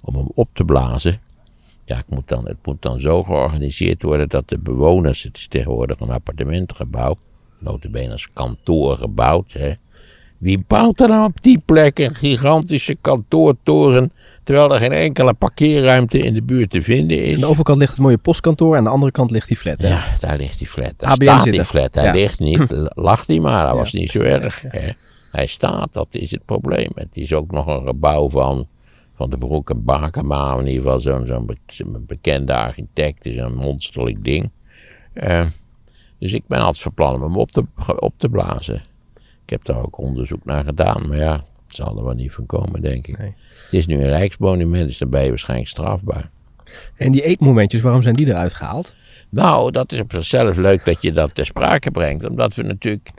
om 0.00 0.14
hem 0.14 0.28
op 0.34 0.48
te 0.52 0.64
blazen. 0.64 1.20
Ja, 1.84 1.96
het 1.96 2.08
moet 2.10 2.28
dan, 2.28 2.46
het 2.46 2.66
moet 2.66 2.82
dan 2.82 3.00
zo 3.00 3.22
georganiseerd 3.22 4.02
worden 4.02 4.28
dat 4.28 4.48
de 4.48 4.58
bewoners, 4.58 5.22
het 5.22 5.36
is 5.36 5.48
tegenwoordig 5.48 6.00
een 6.00 6.10
appartementengebouw, 6.10 7.18
notabene 7.58 8.12
als 8.12 8.32
kantoor 8.32 8.96
gebouwd, 8.96 9.52
hè, 9.52 9.72
wie 10.40 10.64
bouwt 10.66 11.00
er 11.00 11.08
nou 11.08 11.24
op 11.24 11.42
die 11.42 11.62
plek 11.64 11.98
een 11.98 12.14
gigantische 12.14 12.96
kantoortoren, 13.00 14.12
terwijl 14.44 14.74
er 14.74 14.80
geen 14.80 14.92
enkele 14.92 15.34
parkeerruimte 15.34 16.18
in 16.18 16.34
de 16.34 16.42
buurt 16.42 16.70
te 16.70 16.82
vinden 16.82 17.24
is? 17.24 17.34
Aan 17.34 17.40
de 17.40 17.46
overkant 17.46 17.78
ligt 17.78 17.90
het 17.90 18.00
mooie 18.00 18.18
postkantoor, 18.18 18.76
aan 18.76 18.84
de 18.84 18.90
andere 18.90 19.12
kant 19.12 19.30
ligt 19.30 19.48
die 19.48 19.56
flat. 19.56 19.82
Hè? 19.82 19.88
Ja, 19.88 20.04
daar 20.20 20.36
ligt 20.36 20.58
die 20.58 20.66
flat. 20.66 20.92
Daar 20.96 21.10
ABN 21.10 21.24
staat 21.24 21.44
die 21.44 21.64
flat. 21.64 21.94
Hij 21.94 22.12
ligt 22.12 22.40
niet, 22.40 22.64
lag 23.08 23.24
die 23.24 23.40
maar, 23.40 23.66
dat 23.66 23.76
was 23.76 23.92
niet 23.92 24.10
zo 24.10 24.20
erg. 24.20 24.62
Hè? 24.68 24.90
Hij 25.32 25.46
staat, 25.46 25.92
dat 25.92 26.08
is 26.10 26.30
het 26.30 26.44
probleem. 26.44 26.90
Het 26.94 27.16
is 27.16 27.32
ook 27.32 27.50
nog 27.50 27.66
een 27.66 27.86
gebouw 27.86 28.30
van, 28.30 28.66
van 29.16 29.30
de 29.30 29.38
Broek 29.38 29.70
en 29.70 29.84
Bakema, 29.84 30.52
in 30.52 30.66
ieder 30.66 30.82
geval 30.82 31.00
zo'n 31.00 31.26
zo'n 31.26 32.04
bekende 32.06 32.54
architect, 32.54 33.26
is 33.26 33.36
een 33.36 33.54
monsterlijk 33.54 34.24
ding. 34.24 34.50
Uh, 35.14 35.46
dus 36.18 36.32
ik 36.32 36.42
ben 36.46 36.58
altijd 36.58 36.78
van 36.78 36.94
plan 36.94 37.14
om 37.14 37.22
hem 37.22 37.36
op 37.36 37.50
te, 37.50 37.64
op 37.96 38.14
te 38.16 38.28
blazen. 38.28 38.80
Ik 39.50 39.56
heb 39.56 39.74
daar 39.74 39.84
ook 39.84 39.98
onderzoek 39.98 40.44
naar 40.44 40.64
gedaan, 40.64 41.08
maar 41.08 41.16
ja, 41.16 41.32
het 41.66 41.76
zal 41.76 41.96
er 41.96 42.04
wel 42.04 42.14
niet 42.14 42.32
van 42.32 42.46
komen, 42.46 42.82
denk 42.82 43.06
ik. 43.06 43.18
Nee. 43.18 43.34
Het 43.64 43.72
is 43.72 43.86
nu 43.86 43.94
een 43.94 44.08
rijksmonument, 44.08 44.86
dus 44.86 44.98
dan 44.98 45.10
ben 45.10 45.22
je 45.22 45.28
waarschijnlijk 45.28 45.68
strafbaar. 45.68 46.30
En 46.96 47.12
die 47.12 47.22
eetmomentjes, 47.22 47.80
waarom 47.80 48.02
zijn 48.02 48.14
die 48.14 48.28
eruit 48.28 48.54
gehaald? 48.54 48.94
Nou, 49.28 49.70
dat 49.70 49.92
is 49.92 50.00
op 50.00 50.12
zichzelf 50.12 50.56
leuk 50.56 50.84
dat 50.84 51.02
je 51.02 51.12
dat 51.12 51.34
ter 51.34 51.46
sprake 51.46 51.90
brengt. 51.90 52.28
Omdat 52.28 52.54
we 52.54 52.62
natuurlijk. 52.62 53.10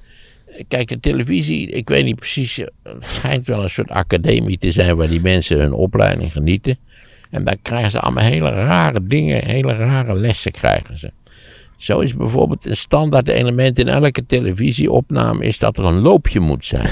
Kijk, 0.67 0.87
de 0.87 0.99
televisie, 0.99 1.67
ik 1.67 1.89
weet 1.89 2.05
niet 2.05 2.15
precies. 2.15 2.55
Het 2.55 2.71
schijnt 2.99 3.45
wel 3.45 3.63
een 3.63 3.69
soort 3.69 3.89
academie 3.89 4.57
te 4.57 4.71
zijn 4.71 4.95
waar 4.95 5.09
die 5.09 5.21
mensen 5.21 5.59
hun 5.59 5.73
opleiding 5.73 6.31
genieten. 6.31 6.77
En 7.29 7.43
daar 7.43 7.57
krijgen 7.61 7.91
ze 7.91 7.99
allemaal 7.99 8.23
hele 8.23 8.49
rare 8.49 9.07
dingen, 9.07 9.45
hele 9.45 9.73
rare 9.73 10.13
lessen 10.13 10.51
krijgen 10.51 10.99
ze. 10.99 11.11
Zo 11.81 11.99
is 11.99 12.15
bijvoorbeeld 12.15 12.65
een 12.65 12.77
standaard 12.77 13.27
element 13.27 13.79
in 13.79 13.87
elke 13.87 14.25
televisieopname 14.25 15.45
is 15.45 15.59
dat 15.59 15.77
er 15.77 15.85
een 15.85 15.99
loopje 15.99 16.39
moet 16.39 16.65
zijn. 16.65 16.89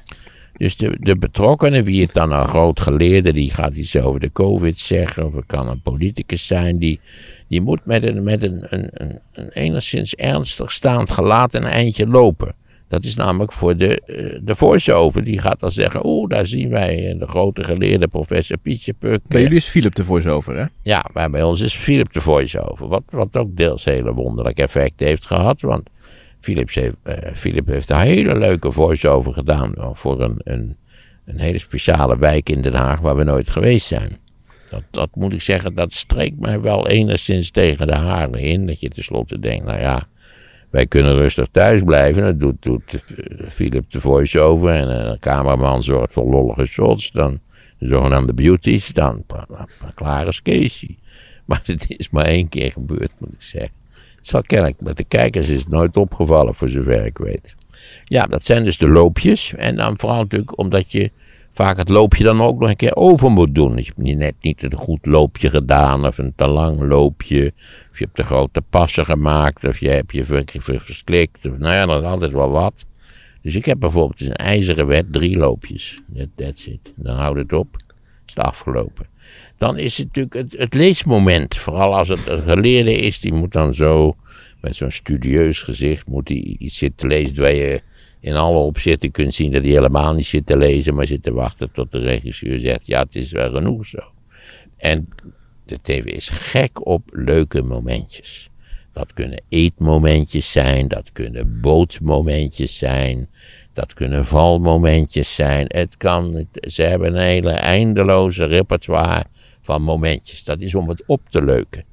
dus 0.56 0.76
de, 0.76 0.96
de 1.00 1.16
betrokkenen, 1.16 1.84
wie 1.84 2.02
het 2.02 2.14
dan 2.14 2.32
een 2.32 2.48
groot 2.48 2.80
geleerde, 2.80 3.32
die 3.32 3.50
gaat 3.50 3.74
iets 3.74 3.96
over 3.96 4.20
de 4.20 4.32
COVID 4.32 4.78
zeggen, 4.78 5.26
of 5.26 5.34
het 5.34 5.46
kan 5.46 5.68
een 5.68 5.80
politicus 5.80 6.46
zijn, 6.46 6.78
die, 6.78 7.00
die 7.48 7.60
moet 7.60 7.84
met 7.84 8.02
een, 8.02 8.22
met 8.22 8.42
een, 8.42 8.66
een, 8.68 8.88
een, 8.92 9.20
een 9.32 9.48
enigszins 9.48 10.14
ernstig 10.14 10.72
staand 10.72 11.10
gelaat 11.10 11.54
een 11.54 11.64
eindje 11.64 12.08
lopen. 12.08 12.54
Dat 12.88 13.04
is 13.04 13.14
namelijk 13.14 13.52
voor 13.52 13.76
de, 13.76 14.02
uh, 14.06 14.38
de 14.42 14.56
voice-over. 14.56 15.24
Die 15.24 15.38
gaat 15.38 15.60
dan 15.60 15.70
zeggen, 15.70 16.06
oeh, 16.06 16.28
daar 16.28 16.46
zien 16.46 16.70
wij 16.70 17.16
de 17.18 17.26
grote 17.26 17.64
geleerde 17.64 18.08
professor 18.08 18.58
Pietje 18.58 18.92
Puk. 18.92 19.20
Bij 19.28 19.42
jullie 19.42 19.56
is 19.56 19.66
Philip 19.66 19.94
de 19.94 20.04
voice-over, 20.04 20.56
hè? 20.56 20.64
Ja, 20.82 21.04
maar 21.12 21.30
bij 21.30 21.42
ons 21.42 21.60
is 21.60 21.74
Philip 21.74 22.12
de 22.12 22.20
voice-over. 22.20 22.88
Wat, 22.88 23.02
wat 23.10 23.36
ook 23.36 23.56
deels 23.56 23.84
hele 23.84 24.12
wonderlijk 24.12 24.58
effect 24.58 25.00
heeft 25.00 25.26
gehad. 25.26 25.60
Want 25.60 25.90
Philip 26.38 26.72
heeft, 26.72 26.96
uh, 27.04 27.14
Philip 27.34 27.66
heeft 27.66 27.90
een 27.90 27.98
hele 27.98 28.38
leuke 28.38 28.72
voice-over 28.72 29.32
gedaan. 29.32 29.74
Voor 29.92 30.20
een, 30.20 30.40
een, 30.44 30.76
een 31.24 31.38
hele 31.38 31.58
speciale 31.58 32.18
wijk 32.18 32.50
in 32.50 32.62
Den 32.62 32.74
Haag 32.74 33.00
waar 33.00 33.16
we 33.16 33.24
nooit 33.24 33.50
geweest 33.50 33.86
zijn. 33.86 34.18
Dat, 34.70 34.82
dat 34.90 35.08
moet 35.14 35.32
ik 35.32 35.40
zeggen, 35.40 35.74
dat 35.74 35.92
streekt 35.92 36.40
mij 36.40 36.60
wel 36.60 36.88
enigszins 36.88 37.50
tegen 37.50 37.86
de 37.86 37.94
haren 37.94 38.40
in. 38.40 38.66
Dat 38.66 38.80
je 38.80 38.88
tenslotte 38.88 39.38
denkt, 39.38 39.64
nou 39.64 39.80
ja 39.80 40.08
wij 40.70 40.86
kunnen 40.86 41.14
rustig 41.14 41.48
thuis 41.50 41.82
blijven. 41.82 42.38
Dat 42.38 42.62
doet, 42.62 43.04
Philip 43.48 43.90
de 43.90 44.00
voice-over. 44.00 44.70
En 44.70 44.86
de 44.88 45.16
cameraman 45.20 45.82
zorgt 45.82 46.12
voor 46.12 46.24
lollige 46.24 46.66
shots. 46.66 47.10
Dan 47.10 47.38
de 47.78 47.88
zogenaamde 47.88 48.34
beauties. 48.34 48.92
Dan 48.92 49.24
klaar 49.94 50.26
is. 50.42 50.86
Maar 51.44 51.62
het 51.64 51.84
is 51.88 52.10
maar 52.10 52.24
één 52.24 52.48
keer 52.48 52.72
gebeurd, 52.72 53.12
moet 53.18 53.32
ik 53.32 53.42
zeggen. 53.42 53.70
Het 54.16 54.26
zal 54.26 54.42
kennelijk, 54.42 54.80
met 54.80 54.96
de 54.96 55.04
kijkers 55.04 55.48
is 55.48 55.60
het 55.60 55.68
nooit 55.68 55.96
opgevallen, 55.96 56.54
voor 56.54 56.68
zover 56.68 57.04
ik 57.04 57.18
weet. 57.18 57.54
Ja, 58.04 58.24
dat 58.24 58.44
zijn 58.44 58.64
dus 58.64 58.78
de 58.78 58.88
loopjes. 58.88 59.54
En 59.54 59.76
dan 59.76 59.98
vooral 59.98 60.18
natuurlijk 60.18 60.58
omdat 60.58 60.92
je 60.92 61.10
vaak 61.58 61.76
het 61.76 61.88
loopje 61.88 62.24
dan 62.24 62.40
ook 62.40 62.60
nog 62.60 62.68
een 62.68 62.76
keer 62.76 62.96
over 62.96 63.30
moet 63.30 63.54
doen. 63.54 63.76
Dus 63.76 63.86
je 63.86 63.92
hebt 63.96 64.18
net 64.18 64.34
niet 64.40 64.62
een 64.62 64.76
goed 64.76 65.06
loopje 65.06 65.50
gedaan 65.50 66.06
of 66.06 66.18
een 66.18 66.32
te 66.36 66.46
lang 66.46 66.82
loopje. 66.82 67.52
Of 67.90 67.98
je 67.98 68.04
hebt 68.04 68.16
te 68.16 68.22
grote 68.22 68.62
passen 68.70 69.04
gemaakt 69.04 69.68
of 69.68 69.78
je 69.80 69.88
hebt 69.88 70.12
je 70.12 70.24
verslikt. 70.80 71.46
Of, 71.46 71.58
nou 71.58 71.74
ja, 71.74 71.86
dat 71.86 72.02
is 72.02 72.08
altijd 72.08 72.32
wel 72.32 72.50
wat. 72.50 72.86
Dus 73.42 73.54
ik 73.54 73.64
heb 73.64 73.78
bijvoorbeeld 73.78 74.20
een 74.20 74.32
ijzeren 74.34 74.86
wet 74.86 75.12
drie 75.12 75.36
loopjes. 75.36 75.98
That, 76.16 76.28
that's 76.36 76.66
it. 76.66 76.92
Dan 76.96 77.16
houdt 77.16 77.38
het 77.38 77.52
op. 77.52 77.76
Is 78.26 78.34
het 78.34 78.44
afgelopen. 78.44 79.06
Dan 79.56 79.78
is 79.78 79.96
het 79.98 80.06
natuurlijk 80.06 80.34
het, 80.34 80.60
het 80.62 80.74
leesmoment. 80.74 81.56
Vooral 81.56 81.96
als 81.96 82.08
het 82.08 82.26
een 82.26 82.42
geleerde 82.42 82.94
is, 82.94 83.20
die 83.20 83.32
moet 83.32 83.52
dan 83.52 83.74
zo 83.74 84.16
met 84.60 84.76
zo'n 84.76 84.90
studieus 84.90 85.62
gezicht 85.62 86.06
moet 86.06 86.28
hij 86.28 86.56
iets 86.58 86.78
zitten 86.78 87.08
lezen 87.08 87.40
waar 87.40 87.54
je 87.54 87.82
in 88.20 88.34
alle 88.34 88.58
opzichten 88.58 89.10
kunt 89.10 89.34
zien 89.34 89.52
dat 89.52 89.62
hij 89.62 89.70
helemaal 89.70 90.14
niet 90.14 90.26
zit 90.26 90.46
te 90.46 90.56
lezen, 90.56 90.94
maar 90.94 91.06
zit 91.06 91.22
te 91.22 91.32
wachten 91.32 91.72
tot 91.72 91.92
de 91.92 91.98
regisseur 91.98 92.60
zegt: 92.60 92.86
Ja, 92.86 93.00
het 93.00 93.16
is 93.16 93.32
wel 93.32 93.50
genoeg 93.52 93.86
zo. 93.86 93.98
En 94.76 95.08
de 95.64 95.78
TV 95.82 96.04
is 96.04 96.28
gek 96.28 96.86
op 96.86 97.02
leuke 97.12 97.62
momentjes. 97.62 98.50
Dat 98.92 99.12
kunnen 99.12 99.42
eetmomentjes 99.48 100.52
zijn, 100.52 100.88
dat 100.88 101.12
kunnen 101.12 101.60
bootsmomentjes 101.60 102.78
zijn, 102.78 103.28
dat 103.72 103.94
kunnen 103.94 104.26
valmomentjes 104.26 105.34
zijn. 105.34 105.64
Het 105.68 105.96
kan, 105.96 106.48
ze 106.60 106.82
hebben 106.82 107.14
een 107.14 107.20
hele 107.20 107.50
eindeloze 107.50 108.44
repertoire 108.44 109.24
van 109.60 109.82
momentjes. 109.82 110.44
Dat 110.44 110.60
is 110.60 110.74
om 110.74 110.88
het 110.88 111.02
op 111.06 111.20
te 111.28 111.44
leuken. 111.44 111.84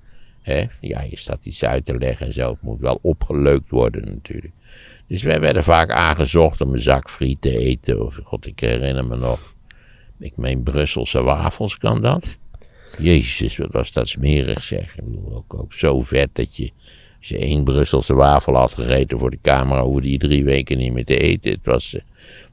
Ja, 0.82 1.02
je 1.02 1.18
staat 1.18 1.46
iets 1.46 1.64
uit 1.64 1.86
te 1.86 1.98
leggen 1.98 2.26
en 2.28 2.34
zo. 2.34 2.50
Het 2.50 2.62
moet 2.62 2.80
wel 2.80 3.00
opgeleukt 3.02 3.70
worden 3.70 4.06
natuurlijk. 4.06 4.54
Dus 5.08 5.24
wij 5.24 5.40
werden 5.40 5.64
vaak 5.64 5.92
aangezocht 5.92 6.62
om 6.62 6.74
een 6.74 6.80
zak 6.80 7.10
friet 7.10 7.42
te 7.42 7.58
eten. 7.58 8.06
Of 8.06 8.20
god, 8.24 8.46
ik 8.46 8.60
herinner 8.60 9.06
me 9.06 9.16
nog. 9.16 9.56
Ik 10.20 10.38
meen 10.38 10.64
Brusselse 10.64 11.22
wafels, 11.22 11.78
kan 11.78 12.02
dat? 12.02 12.38
Jezus, 12.98 13.58
wat 13.58 13.72
was 13.72 13.92
dat 13.92 14.08
smerig 14.08 14.64
zeg. 14.64 14.96
Ik 14.98 15.04
bedoel, 15.04 15.36
ook, 15.36 15.54
ook 15.54 15.74
zo 15.74 16.02
vet 16.02 16.30
dat 16.34 16.56
je, 16.56 16.72
als 17.18 17.28
je 17.28 17.38
één 17.38 17.64
Brusselse 17.64 18.14
wafel 18.14 18.56
had 18.56 18.74
gegeten 18.74 19.20
voor 19.20 19.32
de 19.32 19.40
camera, 19.42 19.84
hoefde 19.84 20.08
die 20.08 20.18
drie 20.18 20.44
weken 20.44 20.78
niet 20.78 20.94
meer 20.94 21.06
te 21.06 21.18
eten. 21.18 21.52
Het 21.52 21.66
was, 21.66 21.94
uh, 21.94 22.02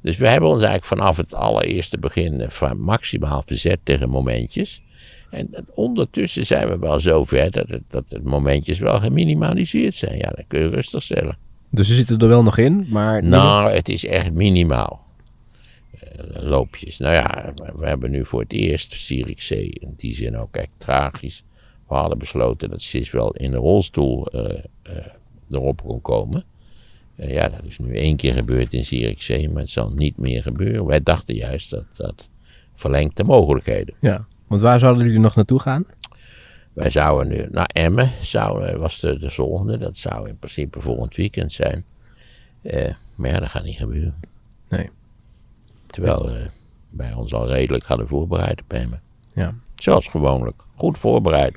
dus 0.00 0.18
we 0.18 0.28
hebben 0.28 0.48
ons 0.48 0.62
eigenlijk 0.62 1.00
vanaf 1.00 1.16
het 1.16 1.34
allereerste 1.34 1.98
begin 1.98 2.40
uh, 2.40 2.72
maximaal 2.72 3.42
verzet 3.46 3.78
tegen 3.82 4.08
momentjes. 4.08 4.82
En 5.30 5.50
ondertussen 5.74 6.46
zijn 6.46 6.68
we 6.68 6.78
wel 6.78 7.00
zo 7.00 7.24
ver 7.24 7.50
dat 7.50 7.68
het, 7.68 7.82
dat 7.90 8.22
momentjes 8.22 8.78
wel 8.78 9.00
geminimaliseerd 9.00 9.94
zijn. 9.94 10.16
Ja, 10.16 10.30
dat 10.30 10.44
kun 10.48 10.60
je 10.60 10.66
rustig 10.66 11.02
stellen. 11.02 11.38
Dus 11.74 11.86
ze 11.86 11.94
zitten 11.94 12.18
er 12.18 12.28
wel 12.28 12.42
nog 12.42 12.58
in, 12.58 12.86
maar... 12.88 13.24
Nou, 13.24 13.70
het 13.70 13.88
is 13.88 14.06
echt 14.06 14.32
minimaal. 14.32 15.04
Uh, 15.94 16.42
loopjes. 16.42 16.98
Nou 16.98 17.14
ja, 17.14 17.52
we 17.76 17.86
hebben 17.86 18.10
nu 18.10 18.26
voor 18.26 18.40
het 18.40 18.52
eerst 18.52 18.92
Zierikzee, 18.92 19.68
in 19.68 19.94
die 19.96 20.14
zin 20.14 20.36
ook 20.36 20.56
echt 20.56 20.70
tragisch. 20.76 21.44
We 21.88 21.94
hadden 21.94 22.18
besloten 22.18 22.70
dat 22.70 22.82
Sis 22.82 23.10
wel 23.10 23.32
in 23.32 23.50
de 23.50 23.56
rolstoel 23.56 24.28
uh, 24.34 24.42
uh, 24.42 24.96
erop 25.50 25.82
kon 25.82 26.00
komen. 26.00 26.44
ja, 27.14 27.48
dat 27.48 27.66
is 27.66 27.78
nu 27.78 27.96
één 27.96 28.16
keer 28.16 28.32
gebeurd 28.32 28.72
in 28.72 28.84
Zierikzee, 28.84 29.48
maar 29.48 29.62
het 29.62 29.70
zal 29.70 29.90
niet 29.90 30.16
meer 30.16 30.42
gebeuren. 30.42 30.86
Wij 30.86 31.02
dachten 31.02 31.34
juist 31.34 31.70
dat 31.70 31.84
dat 31.92 32.28
verlengt 32.74 33.16
de 33.16 33.24
mogelijkheden. 33.24 33.94
Ja, 34.00 34.26
want 34.46 34.60
waar 34.60 34.78
zouden 34.78 35.04
jullie 35.04 35.20
nog 35.20 35.34
naartoe 35.34 35.60
gaan? 35.60 35.86
Wij 36.72 36.90
zouden 36.90 37.32
nu 37.32 37.46
naar 37.50 37.70
Emmen, 37.72 38.10
zou, 38.22 38.76
was 38.76 39.00
de, 39.00 39.18
de 39.18 39.30
volgende. 39.30 39.78
Dat 39.78 39.96
zou 39.96 40.28
in 40.28 40.38
principe 40.38 40.80
volgend 40.80 41.14
weekend 41.14 41.52
zijn. 41.52 41.84
Uh, 42.62 42.90
maar 43.14 43.30
ja, 43.30 43.40
dat 43.40 43.48
gaat 43.48 43.64
niet 43.64 43.76
gebeuren. 43.76 44.14
Nee. 44.68 44.90
Terwijl 45.86 46.30
uh, 46.30 46.36
wij 46.90 47.12
ons 47.12 47.34
al 47.34 47.48
redelijk 47.48 47.84
hadden 47.84 48.08
voorbereid 48.08 48.60
op 48.62 48.72
Emmen. 48.72 49.00
Ja. 49.32 49.54
Zoals 49.76 50.06
gewoonlijk. 50.06 50.62
Goed 50.74 50.98
voorbereid. 50.98 51.56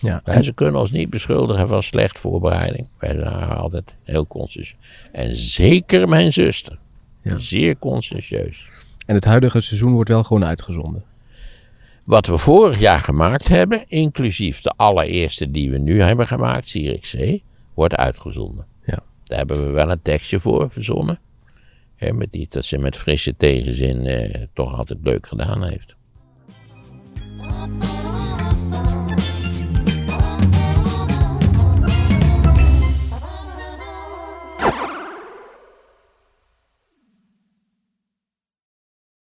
Ja. 0.00 0.20
En 0.24 0.44
ze 0.44 0.52
kunnen 0.52 0.80
ons 0.80 0.90
niet 0.90 1.10
beschuldigen 1.10 1.68
van 1.68 1.82
slecht 1.82 2.18
voorbereiding. 2.18 2.88
Wij 2.98 3.18
waren 3.18 3.56
altijd 3.56 3.96
heel 4.02 4.26
consciëntieus. 4.26 4.76
En 5.12 5.36
zeker 5.36 6.08
mijn 6.08 6.32
zuster. 6.32 6.78
Ja. 7.22 7.38
Zeer 7.38 7.78
consciëntieus. 7.78 8.68
En 9.06 9.14
het 9.14 9.24
huidige 9.24 9.60
seizoen 9.60 9.92
wordt 9.92 10.10
wel 10.10 10.24
gewoon 10.24 10.44
uitgezonden? 10.44 11.04
Wat 12.04 12.26
we 12.26 12.38
vorig 12.38 12.78
jaar 12.78 13.00
gemaakt 13.00 13.48
hebben, 13.48 13.84
inclusief 13.88 14.60
de 14.60 14.72
allereerste 14.76 15.50
die 15.50 15.70
we 15.70 15.78
nu 15.78 16.02
hebben 16.02 16.26
gemaakt, 16.26 16.68
Zierikzee, 16.68 17.42
wordt 17.74 17.96
uitgezonden. 17.96 18.66
Ja. 18.84 18.98
Daar 19.24 19.38
hebben 19.38 19.66
we 19.66 19.70
wel 19.70 19.90
een 19.90 20.02
tekstje 20.02 20.40
voor 20.40 20.70
verzonnen. 20.70 21.18
Met 22.12 22.32
die, 22.32 22.46
dat 22.50 22.64
ze 22.64 22.78
met 22.78 22.96
frisse 22.96 23.34
tegenzin 23.36 24.06
eh, 24.06 24.42
toch 24.52 24.78
altijd 24.78 24.98
leuk 25.02 25.26
gedaan 25.26 25.64
heeft. 25.64 25.94